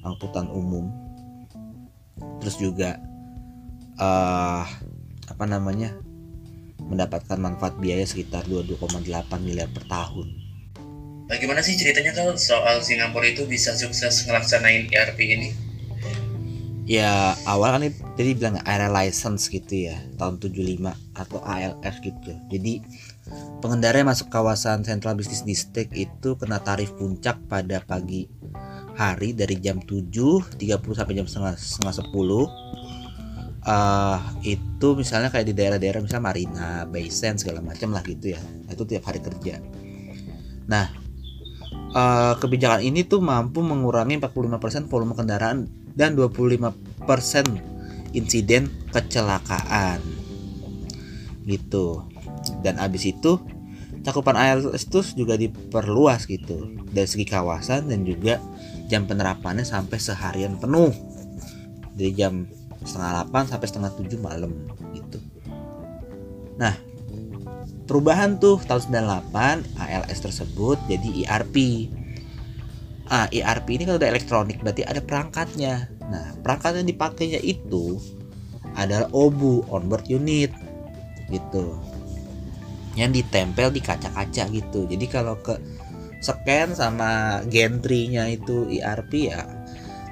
angkutan 0.03 0.51
umum 0.51 0.91
terus 2.43 2.59
juga 2.59 2.99
uh, 3.95 4.63
apa 5.27 5.43
namanya 5.47 5.95
mendapatkan 6.87 7.35
manfaat 7.39 7.75
biaya 7.79 8.07
sekitar 8.07 8.47
22,8 8.47 9.03
miliar 9.43 9.67
per 9.67 9.83
tahun. 9.89 10.27
Bagaimana 11.27 11.59
sih 11.59 11.75
ceritanya 11.75 12.15
kalau 12.15 12.39
soal 12.39 12.79
Singapura 12.79 13.27
itu 13.27 13.43
bisa 13.43 13.75
sukses 13.75 14.23
ngelaksanain 14.23 14.87
ERP 14.87 15.19
ini? 15.19 15.49
Ya 16.87 17.35
awal 17.43 17.75
kan 17.75 17.83
tadi 18.15 18.31
bilang 18.31 18.63
area 18.63 18.87
license 18.87 19.51
gitu 19.51 19.91
ya 19.91 19.99
tahun 20.15 20.39
75 20.39 20.87
atau 21.19 21.43
ALS 21.43 21.95
gitu. 21.99 22.31
Jadi 22.47 22.79
pengendara 23.59 24.01
yang 24.01 24.09
masuk 24.09 24.29
kawasan 24.29 24.85
Central 24.85 25.17
Business 25.17 25.41
District 25.41 25.91
itu 25.97 26.37
kena 26.37 26.61
tarif 26.61 26.93
puncak 26.95 27.41
pada 27.49 27.81
pagi 27.81 28.29
hari 28.97 29.33
dari 29.33 29.61
jam 29.61 29.77
7.30 29.81 30.57
sampai 30.93 31.13
jam 31.13 31.27
setengah, 31.29 31.53
setengah 31.53 31.93
10 32.01 32.77
uh, 33.67 34.17
itu 34.41 34.87
misalnya 34.95 35.29
kayak 35.29 35.47
di 35.51 35.53
daerah-daerah 35.53 35.99
misalnya 36.01 36.25
Marina, 36.25 36.69
Baysen 36.87 37.37
segala 37.37 37.59
macam 37.59 37.91
lah 37.91 38.01
gitu 38.07 38.33
ya. 38.33 38.41
Itu 38.71 38.87
tiap 38.87 39.05
hari 39.05 39.19
kerja. 39.19 39.59
Nah, 40.67 40.89
uh, 41.93 42.33
kebijakan 42.39 42.81
ini 42.81 43.03
tuh 43.05 43.19
mampu 43.19 43.59
mengurangi 43.61 44.17
45% 44.17 44.87
volume 44.87 45.13
kendaraan 45.13 45.67
dan 45.93 46.15
25% 46.15 47.05
insiden 48.15 48.71
kecelakaan. 48.95 49.99
Gitu. 51.47 52.16
Dan 52.63 52.79
abis 52.81 53.11
itu 53.11 53.39
cakupan 54.03 54.39
ALS 54.39 54.87
itu 54.87 55.03
juga 55.15 55.35
diperluas 55.35 56.27
gitu. 56.27 56.71
Dari 56.87 57.07
segi 57.07 57.27
kawasan 57.27 57.91
dan 57.91 58.07
juga 58.07 58.39
jam 58.87 59.03
penerapannya 59.03 59.67
sampai 59.67 59.97
seharian 59.99 60.55
penuh. 60.55 60.91
Dari 61.97 62.13
jam 62.15 62.47
setengah 62.87 63.27
8 63.27 63.51
sampai 63.51 63.67
setengah 63.67 63.91
7 63.99 64.21
malam 64.21 64.51
gitu. 64.95 65.19
Nah 66.55 66.73
perubahan 67.87 68.39
tuh 68.39 68.59
tahun 68.63 68.91
98 69.31 69.79
ALS 69.79 70.19
tersebut 70.19 70.77
jadi 70.91 71.27
ERP 71.27 71.87
ah 73.07 73.31
ERP 73.31 73.79
ini 73.79 73.87
kalau 73.87 73.95
udah 73.99 74.11
elektronik 74.11 74.59
berarti 74.59 74.83
ada 74.83 74.99
perangkatnya. 74.99 75.87
Nah 76.07 76.35
perangkat 76.43 76.83
yang 76.83 76.87
dipakainya 76.87 77.39
itu 77.43 77.99
adalah 78.75 79.09
OBU 79.11 79.67
onboard 79.71 80.05
unit 80.07 80.51
gitu 81.27 81.75
yang 82.97 83.13
ditempel 83.13 83.69
di 83.69 83.79
kaca-kaca 83.79 84.49
gitu. 84.49 84.89
Jadi 84.89 85.05
kalau 85.05 85.37
ke 85.37 85.55
scan 86.17 86.73
sama 86.73 87.41
gantry-nya 87.45 88.25
itu 88.33 88.65
ERP 88.73 89.29
ya 89.29 89.45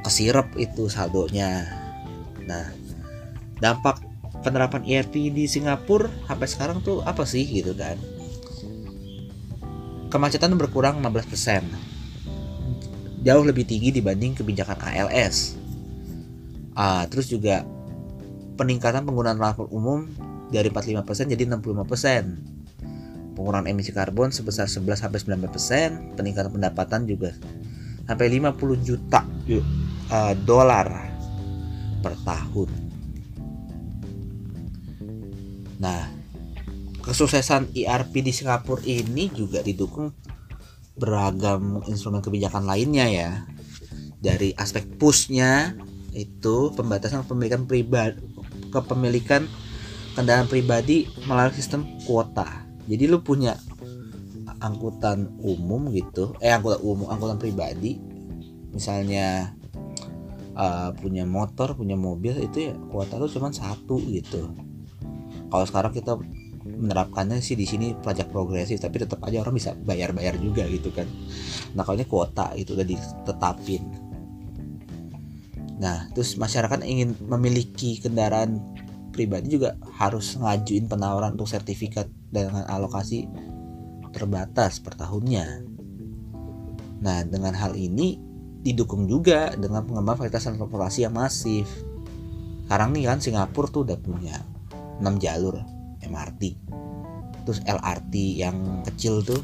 kesirep 0.06 0.54
itu 0.62 0.86
saldonya. 0.86 1.66
Nah 2.46 2.70
dampak 3.58 4.06
penerapan 4.46 4.86
ERP 4.86 5.34
di 5.34 5.50
Singapura 5.50 6.06
sampai 6.30 6.46
sekarang 6.46 6.78
tuh 6.86 7.02
apa 7.02 7.26
sih 7.26 7.42
gitu 7.50 7.74
kan? 7.74 7.98
Kemacetan 10.14 10.54
berkurang 10.54 11.02
15% 11.02 11.96
jauh 13.26 13.42
lebih 13.42 13.66
tinggi 13.66 13.90
dibanding 13.90 14.38
kebijakan 14.38 14.78
ALS 14.86 15.58
ah, 16.78 17.10
terus 17.10 17.26
juga 17.26 17.66
peningkatan 18.54 19.02
penggunaan 19.02 19.42
transport 19.42 19.74
umum 19.74 20.06
dari 20.54 20.70
45% 20.70 21.34
jadi 21.34 21.44
65% 21.58 22.55
pengurangan 23.36 23.68
emisi 23.68 23.92
karbon 23.92 24.32
sebesar 24.32 24.66
11 24.72 25.06
sampai 25.06 25.20
19%, 25.20 26.16
peningkatan 26.16 26.52
pendapatan 26.56 27.04
juga 27.06 27.36
sampai 28.08 28.32
50 28.32 28.88
juta 28.88 29.22
uh, 30.10 30.34
dolar 30.48 30.88
per 32.00 32.14
tahun. 32.24 32.70
Nah, 35.82 36.08
kesuksesan 37.04 37.76
ERP 37.76 38.24
di 38.24 38.32
Singapura 38.32 38.82
ini 38.88 39.28
juga 39.30 39.60
didukung 39.62 40.16
beragam 40.96 41.84
instrumen 41.92 42.24
kebijakan 42.24 42.64
lainnya 42.64 43.06
ya. 43.12 43.32
Dari 44.24 44.56
aspek 44.58 44.88
pushnya 44.98 45.76
itu 46.16 46.72
pembatasan 46.74 47.28
kepemilikan 47.28 47.68
pribadi 47.68 48.18
kepemilikan 48.72 49.46
kendaraan 50.16 50.48
pribadi 50.48 51.06
melalui 51.28 51.54
sistem 51.54 51.86
kuota. 52.08 52.65
Jadi 52.86 53.04
lu 53.10 53.22
punya 53.22 53.58
angkutan 54.62 55.42
umum 55.42 55.90
gitu, 55.94 56.38
eh 56.42 56.54
angkutan 56.54 56.80
umum, 56.86 57.10
angkutan 57.10 57.38
pribadi, 57.42 57.98
misalnya 58.72 59.56
uh, 60.56 60.90
punya 60.96 61.28
motor 61.28 61.76
punya 61.76 62.00
mobil 62.00 62.34
itu 62.40 62.72
ya 62.72 62.74
kuota 62.90 63.20
tuh 63.20 63.30
cuma 63.30 63.52
satu 63.52 64.00
gitu. 64.10 64.50
Kalau 65.52 65.66
sekarang 65.68 65.94
kita 65.94 66.18
menerapkannya 66.66 67.40
sih 67.46 67.54
di 67.54 67.70
sini 67.70 67.94
pajak 67.94 68.34
progresif 68.34 68.82
tapi 68.82 69.06
tetap 69.06 69.22
aja 69.22 69.46
orang 69.46 69.54
bisa 69.54 69.78
bayar-bayar 69.78 70.36
juga 70.42 70.66
gitu 70.66 70.90
kan. 70.90 71.06
Nah 71.78 71.86
kalau 71.86 72.02
ini 72.02 72.08
kuota 72.10 72.58
itu 72.58 72.74
udah 72.74 72.88
ditetapin. 72.88 73.84
Nah 75.78 76.10
terus 76.12 76.36
masyarakat 76.42 76.82
ingin 76.82 77.14
memiliki 77.30 78.02
kendaraan 78.02 78.75
pribadi 79.16 79.56
juga 79.56 79.80
harus 79.96 80.36
ngajuin 80.36 80.92
penawaran 80.92 81.40
untuk 81.40 81.48
sertifikat 81.48 82.12
dengan 82.28 82.68
alokasi 82.68 83.32
terbatas 84.12 84.84
per 84.84 85.00
tahunnya 85.00 85.64
nah 87.00 87.24
dengan 87.24 87.56
hal 87.56 87.80
ini 87.80 88.36
didukung 88.66 89.06
juga 89.06 89.54
dengan 89.54 89.86
pengembangan 89.86 90.26
fasilitas 90.26 90.50
transportasi 90.50 91.06
yang 91.06 91.14
masif. 91.14 91.70
Sekarang 92.66 92.98
nih 92.98 93.06
kan 93.06 93.22
Singapura 93.22 93.70
tuh 93.70 93.86
udah 93.86 93.98
punya 94.02 94.42
6 94.98 95.22
jalur 95.22 95.62
MRT. 96.02 96.58
Terus 97.46 97.62
LRT 97.62 98.14
yang 98.42 98.82
kecil 98.90 99.22
tuh 99.22 99.38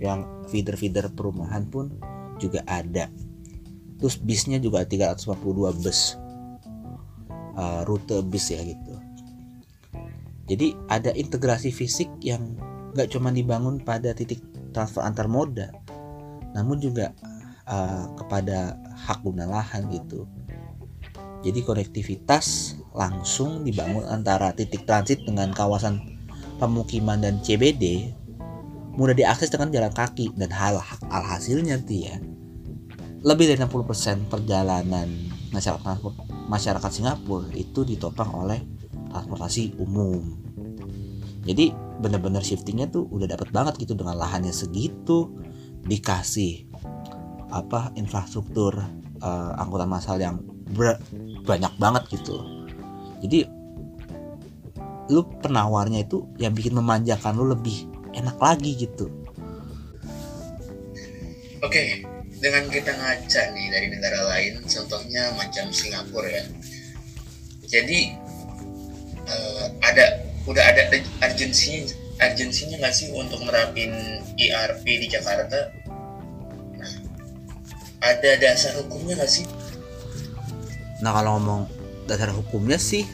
yang 0.00 0.24
feeder-feeder 0.48 1.12
perumahan 1.12 1.68
pun 1.68 1.92
juga 2.40 2.64
ada. 2.64 3.12
Terus 4.00 4.16
bisnya 4.16 4.56
juga 4.56 4.88
352 4.88 5.84
bus. 5.84 6.16
Uh, 7.52 7.84
rute 7.84 8.24
bis 8.24 8.48
ya 8.48 8.64
gitu. 8.64 8.91
Jadi 10.46 10.74
ada 10.90 11.14
integrasi 11.14 11.70
fisik 11.70 12.10
yang 12.20 12.58
gak 12.92 13.14
cuma 13.14 13.30
dibangun 13.30 13.80
pada 13.80 14.12
titik 14.12 14.42
transfer 14.74 15.00
antar 15.04 15.30
moda, 15.30 15.70
namun 16.52 16.82
juga 16.82 17.14
uh, 17.68 18.10
kepada 18.18 18.76
hak 19.06 19.22
guna 19.22 19.46
lahan 19.46 19.86
gitu. 19.92 20.26
Jadi 21.42 21.60
konektivitas 21.66 22.78
langsung 22.94 23.66
dibangun 23.66 24.06
antara 24.06 24.54
titik 24.54 24.86
transit 24.86 25.22
dengan 25.26 25.50
kawasan 25.50 25.98
pemukiman 26.62 27.18
dan 27.18 27.42
CBD 27.42 28.14
mudah 28.94 29.16
diakses 29.16 29.48
dengan 29.48 29.72
jalan 29.72 29.90
kaki 29.90 30.36
dan 30.36 30.52
hal 30.52 30.78
alhasilnya 31.08 31.80
ya 31.88 32.20
lebih 33.24 33.48
dari 33.48 33.58
60% 33.58 34.28
perjalanan 34.28 35.08
masyarakat 35.54 35.96
masyarakat 36.46 36.90
Singapura 36.92 37.48
itu 37.56 37.86
ditopang 37.88 38.30
oleh 38.36 38.60
transportasi 39.12 39.76
umum. 39.76 40.24
Jadi 41.44 41.74
benar-benar 42.00 42.40
shiftingnya 42.42 42.88
tuh 42.88 43.06
udah 43.12 43.28
dapat 43.28 43.52
banget 43.52 43.78
gitu 43.84 43.92
dengan 43.94 44.16
lahannya 44.16 44.50
segitu 44.50 45.30
dikasih 45.84 46.66
apa 47.52 47.92
infrastruktur 47.98 48.78
uh, 49.20 49.52
angkutan 49.60 49.90
massal 49.90 50.16
yang 50.16 50.40
banyak 51.44 51.72
banget 51.76 52.02
gitu. 52.16 52.40
Jadi 53.20 53.44
lu 55.12 55.28
penawarnya 55.44 56.08
itu 56.08 56.24
yang 56.40 56.56
bikin 56.56 56.72
memanjakan 56.78 57.36
lu 57.36 57.52
lebih 57.52 57.84
enak 58.16 58.38
lagi 58.40 58.72
gitu. 58.88 59.10
Oke 61.62 62.12
dengan 62.42 62.66
kita 62.66 62.90
ngaca 62.90 63.42
nih 63.54 63.66
dari 63.70 63.86
negara 63.86 64.20
lain 64.34 64.58
contohnya 64.66 65.30
macam 65.38 65.70
Singapura 65.70 66.26
ya. 66.26 66.44
Jadi 67.70 68.18
uh, 69.32 69.66
ada 69.80 70.20
udah 70.44 70.60
ada 70.60 70.92
urgensinya 71.24 71.94
urgensinya 72.22 72.76
nggak 72.78 72.94
sih 72.94 73.10
untuk 73.10 73.42
nerapin 73.42 73.90
ERP 74.38 74.84
di 74.84 75.06
Jakarta? 75.10 75.72
Ada 78.02 78.30
dasar 78.38 78.78
hukumnya 78.82 79.18
nggak 79.18 79.30
sih? 79.30 79.46
Nah 81.02 81.10
kalau 81.14 81.38
ngomong 81.38 81.62
dasar 82.06 82.30
hukumnya 82.34 82.78
sih 82.78 83.06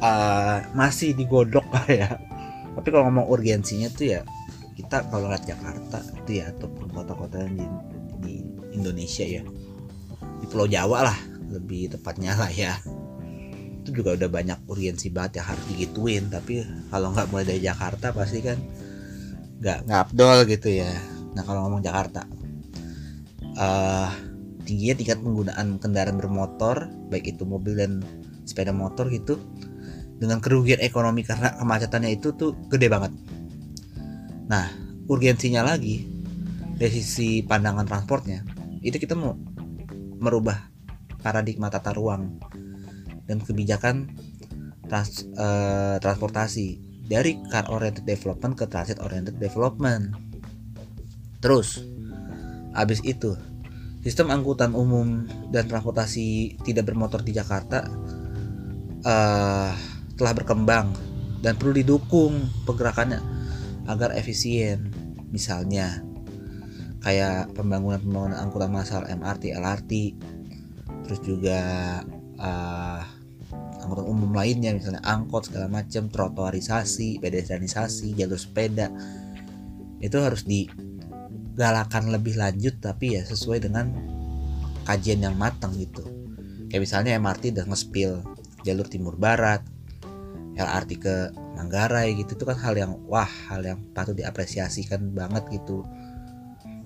uh, 0.00 0.64
masih 0.76 1.16
digodok 1.16 1.64
lah 1.72 1.86
ya. 1.88 2.08
Tapi 2.72 2.88
kalau 2.88 3.08
ngomong 3.08 3.28
urgensinya 3.28 3.88
tuh 3.92 4.16
ya 4.16 4.20
kita 4.72 5.04
kalau 5.12 5.28
lihat 5.28 5.44
Jakarta 5.44 6.00
itu 6.24 6.40
ya 6.40 6.48
ataupun 6.56 6.88
kota-kota 6.88 7.44
di, 7.44 7.64
di 8.24 8.34
Indonesia 8.72 9.24
ya 9.24 9.44
di 10.40 10.46
Pulau 10.48 10.64
Jawa 10.64 11.12
lah 11.12 11.18
lebih 11.52 11.92
tepatnya 11.92 12.32
lah 12.32 12.48
ya 12.48 12.80
itu 13.82 13.90
juga 14.02 14.14
udah 14.14 14.30
banyak 14.30 14.58
urgensi 14.70 15.10
banget 15.10 15.42
yang 15.42 15.46
harus 15.50 15.64
digituin 15.74 16.24
tapi 16.30 16.62
kalau 16.88 17.10
nggak 17.10 17.26
mulai 17.34 17.46
dari 17.46 17.60
Jakarta 17.60 18.14
pasti 18.14 18.38
kan 18.38 18.58
nggak 19.58 19.78
ngabdol 19.90 20.38
gitu 20.46 20.68
ya 20.70 20.90
nah 21.34 21.42
kalau 21.42 21.66
ngomong 21.66 21.82
Jakarta 21.82 22.22
uh, 23.58 24.10
tingginya 24.62 24.94
tingkat 24.94 25.18
penggunaan 25.18 25.82
kendaraan 25.82 26.16
bermotor 26.16 26.86
baik 27.10 27.34
itu 27.34 27.42
mobil 27.42 27.74
dan 27.74 28.06
sepeda 28.46 28.70
motor 28.70 29.10
gitu 29.10 29.38
dengan 30.22 30.38
kerugian 30.38 30.78
ekonomi 30.78 31.26
karena 31.26 31.58
kemacetannya 31.58 32.14
itu 32.14 32.30
tuh 32.38 32.54
gede 32.70 32.86
banget. 32.86 33.10
Nah, 34.46 34.70
urgensinya 35.10 35.66
lagi 35.66 36.06
dari 36.78 36.94
sisi 36.94 37.42
pandangan 37.42 37.82
transportnya 37.82 38.46
itu 38.86 39.02
kita 39.02 39.18
mau 39.18 39.34
merubah 40.22 40.70
paradigma 41.22 41.70
tata 41.74 41.90
ruang 41.90 42.38
dan 43.26 43.38
kebijakan 43.42 44.10
trans, 44.86 45.26
uh, 45.38 45.96
transportasi 46.02 46.78
dari 47.06 47.38
car 47.50 47.68
oriented 47.68 48.06
development 48.06 48.54
ke 48.56 48.64
transit 48.66 48.98
oriented 49.02 49.36
development. 49.38 50.14
Terus 51.42 51.82
Habis 52.72 53.04
itu, 53.04 53.36
sistem 54.00 54.32
angkutan 54.32 54.72
umum 54.72 55.28
dan 55.52 55.68
transportasi 55.68 56.56
tidak 56.64 56.88
bermotor 56.88 57.20
di 57.20 57.36
Jakarta 57.36 57.84
uh, 59.04 59.70
telah 60.16 60.32
berkembang 60.32 60.96
dan 61.44 61.60
perlu 61.60 61.76
didukung 61.76 62.48
pergerakannya 62.64 63.20
agar 63.84 64.16
efisien. 64.16 64.88
Misalnya, 65.32 66.00
kayak 67.04 67.52
pembangunan-pembangunan 67.52 68.40
angkutan 68.40 68.72
massal 68.72 69.04
MRT, 69.04 69.52
LRT, 69.52 69.92
terus 71.08 71.20
juga 71.24 71.60
uh, 72.42 73.00
angkutan 73.82 74.06
umum 74.06 74.34
lainnya 74.34 74.74
misalnya 74.74 75.02
angkot 75.06 75.48
segala 75.48 75.70
macam, 75.70 76.10
trotoarisasi, 76.10 77.22
pedestrianisasi, 77.22 78.18
jalur 78.18 78.38
sepeda 78.38 78.90
itu 80.02 80.18
harus 80.18 80.42
di 80.42 80.66
galakan 81.54 82.10
lebih 82.10 82.34
lanjut 82.34 82.82
tapi 82.82 83.14
ya 83.14 83.22
sesuai 83.22 83.62
dengan 83.62 83.94
kajian 84.82 85.22
yang 85.22 85.38
matang 85.38 85.70
gitu. 85.78 86.02
Kayak 86.66 86.82
misalnya 86.82 87.10
MRT 87.20 87.54
udah 87.54 87.66
ngespil 87.70 88.10
jalur 88.66 88.86
timur 88.90 89.14
barat 89.14 89.62
LRT 90.58 90.90
ke 90.98 91.16
Manggarai 91.52 92.16
gitu 92.18 92.34
itu 92.34 92.44
kan 92.48 92.58
hal 92.58 92.74
yang 92.74 92.98
wah 93.06 93.28
hal 93.46 93.62
yang 93.62 93.78
patut 93.94 94.16
diapresiasikan 94.18 95.14
banget 95.14 95.46
gitu. 95.52 95.86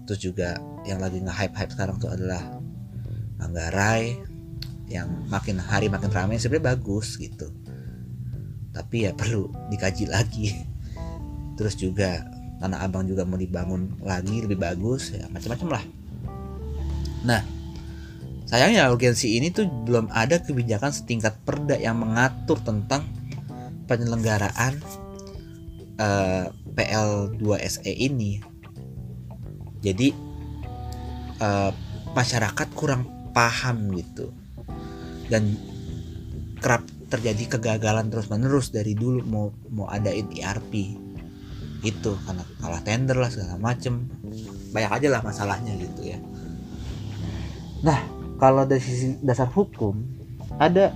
Terus 0.05 0.21
juga 0.21 0.61
yang 0.85 1.01
lagi 1.01 1.23
nge-hype-hype 1.25 1.73
sekarang 1.73 1.97
tuh 1.97 2.13
adalah 2.13 2.43
Manggarai 3.41 4.36
yang 4.87 5.27
makin 5.27 5.59
hari 5.59 5.91
makin 5.91 6.11
ramai 6.11 6.39
sebenarnya 6.39 6.79
bagus 6.79 7.19
gitu. 7.19 7.51
Tapi 8.71 9.09
ya 9.09 9.13
perlu 9.17 9.51
dikaji 9.73 10.07
lagi. 10.07 10.55
Terus 11.57 11.75
juga 11.81 12.23
Tanah 12.57 12.89
Abang 12.89 13.05
juga 13.05 13.29
mau 13.29 13.37
dibangun 13.37 14.01
lagi 14.01 14.41
lebih 14.41 14.57
bagus 14.57 15.13
ya 15.13 15.29
macam-macam 15.29 15.77
lah. 15.77 15.85
Nah 17.29 17.43
sayangnya 18.49 18.89
urgensi 18.89 19.37
ini 19.37 19.53
tuh 19.53 19.69
belum 19.69 20.09
ada 20.09 20.41
kebijakan 20.41 20.89
setingkat 20.89 21.37
perda 21.45 21.77
yang 21.77 22.01
mengatur 22.01 22.57
tentang 22.65 23.05
penyelenggaraan 23.85 24.81
uh, 26.01 26.49
PL2SE 26.73 27.93
ini. 27.93 28.41
Jadi 29.85 30.17
uh, 31.45 31.71
masyarakat 32.17 32.69
kurang 32.73 33.33
paham 33.37 33.93
gitu 33.93 34.33
dan 35.33 35.57
kerap 36.61 36.87
terjadi 37.07 37.59
kegagalan 37.59 38.11
terus 38.11 38.27
menerus 38.27 38.75
dari 38.75 38.99
dulu 38.99 39.23
mau 39.27 39.47
mau 39.71 39.87
adain 39.87 40.27
ERP 40.27 40.99
itu 41.87 42.13
karena 42.27 42.43
kalah 42.59 42.83
tender 42.83 43.15
lah 43.15 43.31
segala 43.31 43.61
macem. 43.63 44.11
Banyak 44.75 44.91
aja 44.91 45.09
lah 45.13 45.23
masalahnya 45.23 45.79
gitu 45.79 46.03
ya. 46.03 46.19
Nah 47.87 48.01
kalau 48.43 48.67
dari 48.67 48.83
sisi 48.83 49.17
dasar 49.23 49.49
hukum 49.49 50.03
ada 50.59 50.93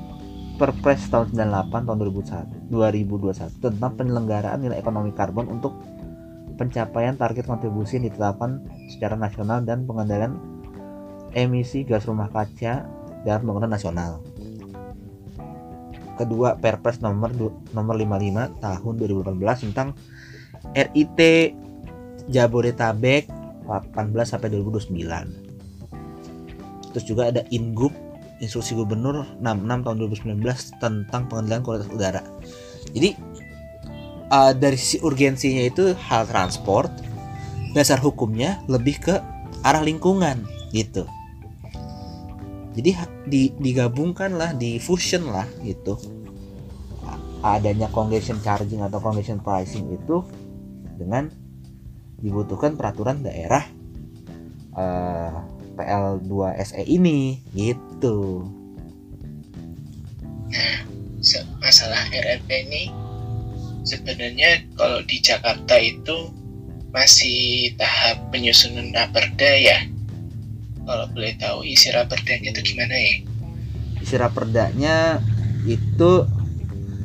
Perpres 0.60 1.08
tahun 1.08 1.32
98 1.32 1.88
tahun 1.88 1.98
2001 2.68 2.68
2021 2.68 3.64
tentang 3.64 3.92
penyelenggaraan 3.96 4.60
nilai 4.60 4.76
ekonomi 4.76 5.08
karbon 5.16 5.48
untuk 5.48 5.72
pencapaian 6.60 7.16
target 7.16 7.48
kontribusi 7.48 7.96
yang 7.96 8.12
ditetapkan 8.12 8.60
secara 8.92 9.16
nasional 9.16 9.64
dan 9.64 9.88
pengendalian 9.88 10.36
emisi 11.32 11.88
gas 11.88 12.04
rumah 12.04 12.28
kaca 12.28 12.84
dalam 13.24 13.44
pembangunan 13.44 13.76
nasional 13.76 14.24
kedua 16.20 16.60
Perpres 16.60 17.00
nomor 17.00 17.32
nomor 17.72 17.96
55 17.96 18.60
tahun 18.60 18.92
2018 19.00 19.72
tentang 19.72 19.96
RIT 20.76 21.20
Jabodetabek 22.28 23.24
18 23.64 24.28
sampai 24.28 24.52
2029. 24.52 26.92
Terus 26.92 27.04
juga 27.08 27.32
ada 27.32 27.40
Ingup 27.48 27.96
Instruksi 28.44 28.76
Gubernur 28.76 29.24
66 29.40 29.88
tahun 29.88 29.96
2019 30.36 30.76
tentang 30.76 31.24
pengendalian 31.32 31.64
kualitas 31.64 31.88
udara. 31.88 32.20
Jadi 32.92 33.16
uh, 34.28 34.52
dari 34.52 34.76
sisi 34.76 35.00
urgensinya 35.00 35.64
itu 35.64 35.96
hal 35.96 36.28
transport, 36.28 36.92
dasar 37.72 37.96
hukumnya 37.96 38.60
lebih 38.68 39.00
ke 39.00 39.16
arah 39.64 39.80
lingkungan 39.84 40.44
gitu 40.72 41.04
jadi 42.74 42.90
di, 43.26 43.50
digabungkan 43.58 44.38
lah 44.38 44.54
di 44.54 44.78
fusion 44.78 45.30
lah 45.30 45.46
gitu. 45.66 45.98
Adanya 47.40 47.88
congestion 47.88 48.38
charging 48.44 48.84
atau 48.84 49.00
congestion 49.00 49.40
pricing 49.40 49.90
itu 49.90 50.22
dengan 51.00 51.32
dibutuhkan 52.20 52.76
peraturan 52.76 53.24
daerah 53.24 53.64
uh, 54.76 55.32
eh, 55.32 55.34
PL2SE 55.80 56.84
ini 56.84 57.40
gitu. 57.56 58.44
Nah 60.52 60.78
masalah 61.60 62.00
RRP 62.12 62.48
ini 62.68 62.84
sebenarnya 63.84 64.64
kalau 64.76 65.00
di 65.04 65.20
Jakarta 65.20 65.76
itu 65.80 66.32
masih 66.90 67.70
tahap 67.78 68.18
penyusunan 68.34 68.90
raperda 68.90 69.52
ya 69.56 69.78
kalau 70.90 71.06
boleh 71.14 71.38
tahu 71.38 71.62
isi 71.62 71.94
raperdanya 71.94 72.50
itu 72.50 72.74
gimana 72.74 72.94
ya? 72.98 73.14
Isi 74.02 74.14
raperdanya 74.18 75.22
itu 75.62 76.26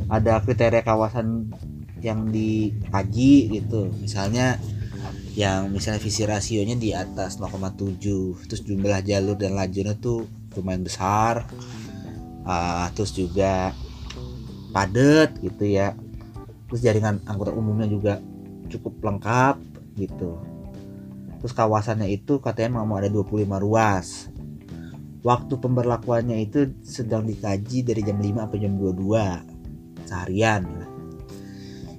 ada 0.09 0.41
kriteria 0.41 0.81
kawasan 0.81 1.53
yang 2.01 2.33
dikaji 2.33 3.61
gitu. 3.61 3.93
Misalnya 4.01 4.57
yang 5.37 5.69
misalnya 5.69 6.01
visi 6.01 6.25
rasionya 6.25 6.73
di 6.73 6.97
atas 6.97 7.37
0,7 7.37 8.49
terus 8.49 8.61
jumlah 8.65 9.05
jalur 9.05 9.37
dan 9.37 9.53
lajurnya 9.53 9.93
tuh 10.01 10.25
lumayan 10.57 10.81
besar. 10.81 11.45
Uh, 12.45 12.89
terus 12.97 13.13
juga 13.13 13.69
padat 14.73 15.37
gitu 15.45 15.61
ya. 15.69 15.93
Terus 16.73 16.81
jaringan 16.81 17.21
angkutan 17.29 17.53
umumnya 17.53 17.85
juga 17.85 18.17
cukup 18.65 18.97
lengkap 19.05 19.61
gitu 20.01 20.54
terus 21.39 21.53
kawasannya 21.53 22.09
itu 22.11 22.39
katanya 22.39 22.81
mau 22.83 22.97
ada 22.97 23.11
25 23.11 23.45
ruas. 23.61 24.29
Waktu 25.25 25.57
pemberlakuannya 25.57 26.37
itu 26.45 26.69
sedang 26.85 27.25
dikaji 27.25 27.81
dari 27.81 28.05
jam 28.05 28.21
5 28.21 28.45
sampai 28.45 28.59
jam 28.61 28.73
22 28.77 30.05
seharian. 30.05 30.63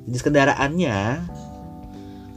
Jenis 0.07 0.22
kendaraannya 0.22 0.99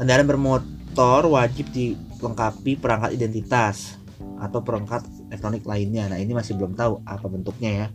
kendaraan 0.01 0.25
bermotor 0.25 1.29
wajib 1.29 1.69
dilengkapi 1.69 2.81
perangkat 2.81 3.13
identitas 3.13 3.99
atau 4.41 4.65
perangkat 4.65 5.05
elektronik 5.29 5.63
lainnya. 5.67 6.09
Nah 6.09 6.17
ini 6.17 6.33
masih 6.33 6.57
belum 6.57 6.73
tahu 6.73 7.05
apa 7.05 7.25
bentuknya 7.29 7.69
ya. 7.69 7.87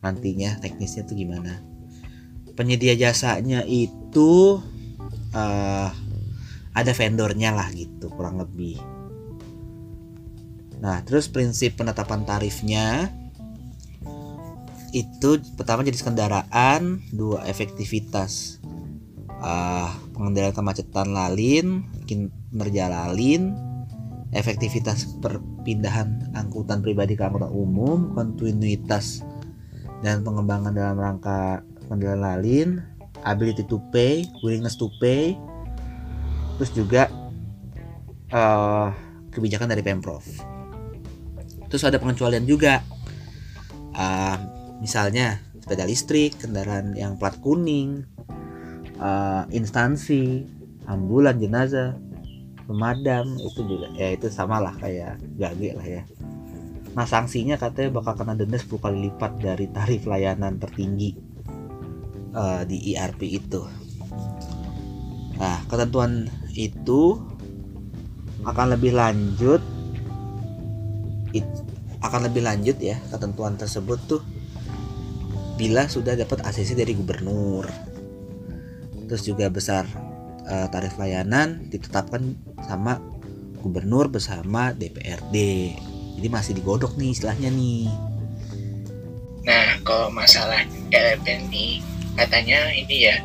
Nantinya 0.00 0.56
teknisnya 0.64 1.04
tuh 1.04 1.20
gimana. 1.20 1.60
Penyedia 2.56 2.96
jasanya 2.96 3.66
itu 3.66 4.62
uh, 5.34 5.90
ada 6.74 6.90
vendornya 6.90 7.54
lah 7.54 7.70
gitu 7.70 8.10
kurang 8.10 8.42
lebih. 8.42 8.76
Nah 10.82 11.00
terus 11.06 11.30
prinsip 11.30 11.78
penetapan 11.78 12.26
tarifnya 12.26 13.08
itu 14.94 15.42
pertama 15.58 15.82
jenis 15.86 16.02
kendaraan 16.02 17.02
dua 17.14 17.46
efektivitas. 17.46 18.58
Uh, 19.44 19.92
pengendalian 20.16 20.56
kemacetan 20.56 21.12
lalin 21.12 21.84
kinerja 22.08 22.88
lalin 22.88 23.52
efektivitas 24.32 25.20
perpindahan 25.20 26.32
angkutan 26.32 26.80
pribadi 26.80 27.12
ke 27.12 27.28
angkutan 27.28 27.52
umum 27.52 28.16
kontinuitas 28.16 29.20
dan 30.00 30.24
pengembangan 30.24 30.72
dalam 30.72 30.96
rangka 30.96 31.60
pengendalian 31.84 32.24
lalin 32.24 32.68
ability 33.28 33.68
to 33.68 33.76
pay 33.92 34.24
willingness 34.40 34.80
to 34.80 34.88
pay 34.96 35.36
terus 36.58 36.70
juga 36.74 37.10
uh, 38.30 38.90
kebijakan 39.34 39.70
dari 39.70 39.82
pemprov. 39.82 40.22
Terus 41.68 41.82
ada 41.86 41.98
pengecualian 41.98 42.46
juga. 42.46 42.82
Uh, 43.94 44.36
misalnya 44.82 45.38
sepeda 45.62 45.86
listrik 45.86 46.34
kendaraan 46.42 46.98
yang 46.98 47.14
plat 47.14 47.38
kuning 47.38 48.02
uh, 48.98 49.46
instansi 49.54 50.44
ambulan 50.84 51.38
jenazah 51.40 51.96
pemadam 52.66 53.38
itu 53.40 53.64
juga 53.64 53.88
ya 53.96 54.12
itu 54.12 54.28
sama 54.28 54.60
lah 54.60 54.74
kayak 54.76 55.20
gage 55.40 55.70
lah 55.72 55.86
ya. 55.86 56.02
Nah 56.94 57.06
sanksinya 57.08 57.58
katanya 57.58 57.96
bakal 58.02 58.14
kena 58.22 58.38
denda 58.38 58.60
10 58.60 58.76
kali 58.76 58.98
lipat 59.10 59.32
dari 59.40 59.66
tarif 59.72 60.04
layanan 60.04 60.60
tertinggi 60.60 61.16
uh, 62.36 62.62
di 62.68 62.94
IRP 62.94 63.20
e 63.24 63.28
itu. 63.40 63.62
Nah 65.40 65.58
ketentuan 65.66 66.28
itu 66.54 67.18
akan 68.46 68.78
lebih 68.78 68.94
lanjut 68.94 69.60
it, 71.34 71.46
akan 72.00 72.30
lebih 72.30 72.46
lanjut 72.46 72.76
ya 72.78 72.96
ketentuan 73.10 73.58
tersebut 73.58 73.98
tuh 74.06 74.22
bila 75.54 75.86
sudah 75.86 76.18
dapat 76.18 76.42
ACC 76.42 76.74
dari 76.74 76.98
gubernur. 76.98 77.66
Terus 79.06 79.22
juga 79.22 79.46
besar 79.50 79.86
uh, 80.48 80.66
tarif 80.70 80.98
layanan 80.98 81.70
ditetapkan 81.70 82.34
sama 82.66 82.98
gubernur 83.62 84.10
bersama 84.10 84.74
DPRD 84.74 85.36
jadi 86.18 86.28
masih 86.30 86.52
digodok 86.58 86.94
nih 86.94 87.10
istilahnya 87.12 87.50
nih. 87.50 87.90
Nah 89.44 89.76
kalau 89.84 90.08
masalah 90.14 90.62
LPN 90.94 91.50
nih 91.50 91.82
katanya 92.14 92.70
ini 92.70 92.96
ya 93.10 93.16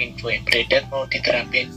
info 0.00 0.32
yang 0.32 0.42
beredar 0.48 0.86
mau 0.88 1.04
diterapin 1.06 1.68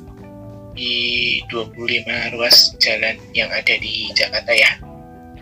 di 0.74 1.40
25 1.50 2.36
ruas 2.38 2.76
jalan 2.80 3.16
yang 3.36 3.50
ada 3.52 3.74
di 3.78 4.10
Jakarta 4.16 4.52
ya. 4.56 4.72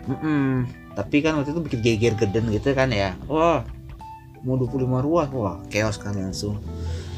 Mm 0.06 0.16
-mm. 0.18 0.50
Tapi 0.98 1.16
kan 1.22 1.38
waktu 1.38 1.54
itu 1.54 1.62
bikin 1.62 1.80
geger 1.80 2.14
geden 2.18 2.50
gitu 2.50 2.74
kan 2.74 2.90
ya. 2.90 3.14
Wah, 3.30 3.62
mau 4.42 4.58
25 4.58 5.06
ruas, 5.06 5.28
wah 5.30 5.62
chaos 5.70 5.96
kan 5.96 6.16
langsung. 6.18 6.58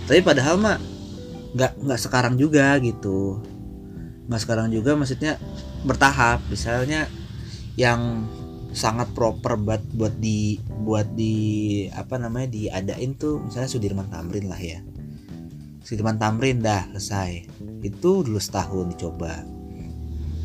Tapi 0.05 0.21
padahal 0.21 0.61
mah 0.61 0.77
nggak 1.57 1.73
nggak 1.81 2.01
sekarang 2.01 2.37
juga 2.37 2.77
gitu. 2.85 3.41
Nggak 4.29 4.41
sekarang 4.45 4.69
juga 4.69 4.93
maksudnya 4.95 5.41
bertahap. 5.89 6.45
Misalnya 6.53 7.09
yang 7.81 8.29
sangat 8.73 9.13
proper 9.13 9.61
buat 9.61 9.85
buat 9.93 10.17
di 10.17 10.57
buat 10.85 11.13
di 11.13 11.37
apa 11.93 12.17
namanya 12.17 12.49
diadain 12.49 13.13
tuh 13.21 13.45
misalnya 13.45 13.69
Sudirman 13.69 14.09
Tamrin 14.09 14.49
lah 14.49 14.57
ya 14.57 14.81
Sudirman 15.83 16.19
Tamrin 16.19 16.63
dah 16.63 16.87
selesai. 16.95 17.47
Itu 17.83 18.23
dulu 18.23 18.39
setahun 18.39 18.95
dicoba. 18.95 19.43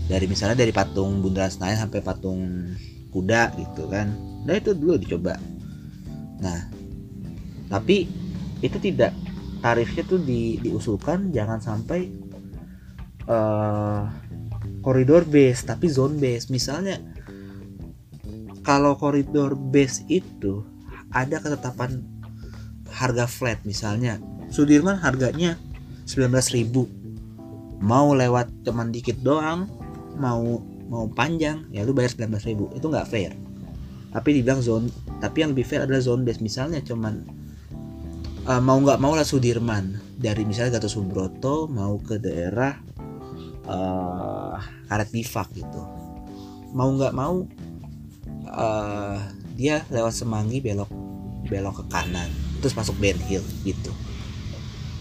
Dari 0.07 0.25
misalnya 0.25 0.57
dari 0.65 0.73
patung 0.73 1.21
Bundaran 1.21 1.53
Senayan 1.53 1.87
sampai 1.87 2.01
patung 2.01 2.73
kuda 3.13 3.53
gitu 3.55 3.85
kan. 3.87 4.09
Nah 4.43 4.53
itu 4.57 4.73
dulu 4.73 4.97
dicoba. 4.97 5.37
Nah 6.41 6.69
tapi 7.67 8.09
itu 8.65 8.77
tidak 8.81 9.13
tarifnya 9.61 10.03
tuh 10.07 10.21
di, 10.23 10.57
diusulkan 10.63 11.29
jangan 11.35 11.59
sampai 11.61 12.09
eh, 13.27 14.01
koridor 14.81 15.27
base 15.27 15.67
tapi 15.67 15.85
zone 15.91 16.17
base. 16.17 16.49
Misalnya 16.49 16.97
kalau 18.65 18.97
koridor 18.99 19.55
base 19.55 20.03
itu 20.09 20.63
ada 21.11 21.39
ketetapan 21.39 22.03
harga 22.91 23.29
flat 23.29 23.61
misalnya 23.63 24.19
Sudirman 24.47 24.95
harganya 25.03 25.59
19.000 26.07 27.83
mau 27.83 28.15
lewat 28.15 28.65
cuman 28.65 28.89
dikit 28.89 29.19
doang 29.21 29.69
mau 30.17 30.63
mau 30.87 31.05
panjang 31.11 31.67
ya 31.69 31.83
lu 31.83 31.91
bayar 31.91 32.15
19.000 32.15 32.79
itu 32.79 32.85
nggak 32.87 33.07
fair. 33.07 33.31
Tapi 34.15 34.29
dibilang 34.39 34.63
zone 34.63 34.87
tapi 35.19 35.43
yang 35.43 35.51
lebih 35.51 35.67
fair 35.67 35.83
adalah 35.83 35.99
zone 35.99 36.23
base 36.23 36.39
misalnya 36.39 36.79
cuman 36.79 37.27
uh, 38.47 38.61
mau 38.63 38.79
nggak 38.79 38.97
mau 39.03 39.13
lah 39.13 39.27
Sudirman. 39.27 39.99
Dari 40.17 40.47
misalnya 40.47 40.81
Gatot 40.81 40.89
Subroto 40.89 41.69
mau 41.69 42.01
ke 42.01 42.17
daerah 42.17 42.73
uh, 43.69 44.57
Karet 44.89 45.11
Bifak 45.13 45.53
gitu. 45.53 45.83
Mau 46.73 46.89
nggak 46.95 47.13
mau 47.13 47.45
uh, 48.49 49.19
dia 49.53 49.85
lewat 49.93 50.15
Semanggi 50.15 50.63
belok 50.63 50.89
belok 51.45 51.83
ke 51.83 51.93
kanan. 51.93 52.31
Terus 52.63 52.73
masuk 52.73 52.95
Ben 52.97 53.19
Hill 53.29 53.45
gitu 53.61 53.93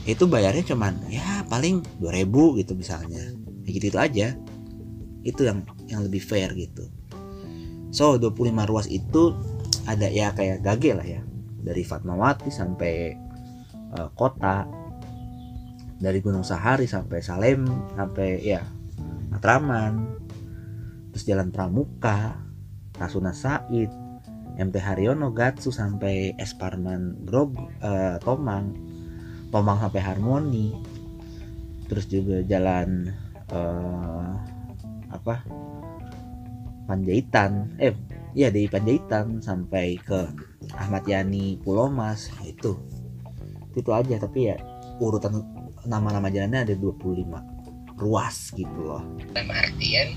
itu 0.07 0.25
bayarnya 0.31 0.63
cuman 0.63 0.95
ya 1.11 1.43
paling 1.51 1.83
2000 1.99 2.63
gitu 2.63 2.73
misalnya. 2.79 3.23
Ya 3.67 3.71
gitu 3.75 3.91
itu 3.91 3.99
aja. 3.99 4.27
Itu 5.27 5.43
yang 5.43 5.67
yang 5.91 6.07
lebih 6.07 6.23
fair 6.23 6.55
gitu. 6.55 6.87
So 7.91 8.15
25 8.15 8.71
ruas 8.71 8.87
itu 8.87 9.35
ada 9.91 10.07
ya 10.07 10.31
kayak 10.31 10.63
gage 10.63 10.95
lah 10.95 11.03
ya. 11.03 11.23
Dari 11.59 11.83
Fatmawati 11.83 12.55
sampai 12.55 13.19
uh, 13.99 14.09
kota. 14.15 14.63
Dari 15.99 16.23
Gunung 16.23 16.47
Sahari 16.47 16.87
sampai 16.87 17.19
Salem 17.19 17.67
sampai 17.99 18.47
ya 18.47 18.63
Matraman. 19.35 20.23
Terus 21.11 21.25
Jalan 21.27 21.51
Pramuka 21.51 22.47
Rasuna 22.95 23.33
Said 23.35 23.91
MT 24.57 24.77
Haryono 24.79 25.35
Gatsu 25.35 25.75
sampai 25.75 26.37
Esparman 26.39 27.27
Grog 27.27 27.57
uh, 27.83 28.21
Tomang 28.23 28.86
Tomang 29.51 29.79
sampai 29.79 30.03
Harmoni 30.03 30.75
terus 31.87 32.11
juga 32.11 32.43
jalan 32.43 33.15
uh, 33.55 34.35
apa 35.15 35.43
Panjaitan 36.87 37.75
eh 37.83 37.95
iya 38.35 38.51
dari 38.51 38.71
Panjaitan 38.71 39.43
sampai 39.43 39.99
ke 39.99 40.31
Ahmad 40.75 41.07
Yani 41.07 41.59
Pulau 41.63 41.91
Mas 41.91 42.31
itu 42.43 42.79
itu 43.75 43.91
aja 43.91 44.19
tapi 44.19 44.51
ya 44.51 44.57
urutan 44.99 45.43
nama-nama 45.87 46.31
jalannya 46.33 46.67
ada 46.67 46.75
25 46.75 47.99
ruas 47.99 48.51
gitu 48.55 48.79
loh 48.83 49.03
dalam 49.33 49.51
artian 49.51 50.09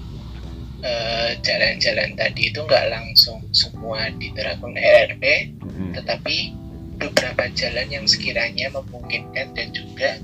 eh, 0.83 1.31
jalan-jalan 1.43 2.15
tadi 2.15 2.49
itu 2.51 2.59
nggak 2.63 2.85
langsung 2.91 3.43
semua 3.51 4.09
diterapkan 4.15 4.73
RRP 4.75 5.23
Mm-mm. 5.63 5.91
tetapi 5.95 6.55
beberapa 6.99 7.47
jalan 7.55 7.87
yang 7.87 8.05
sekiranya 8.05 8.67
memungkinkan 8.75 9.55
dan 9.55 9.67
juga 9.71 10.19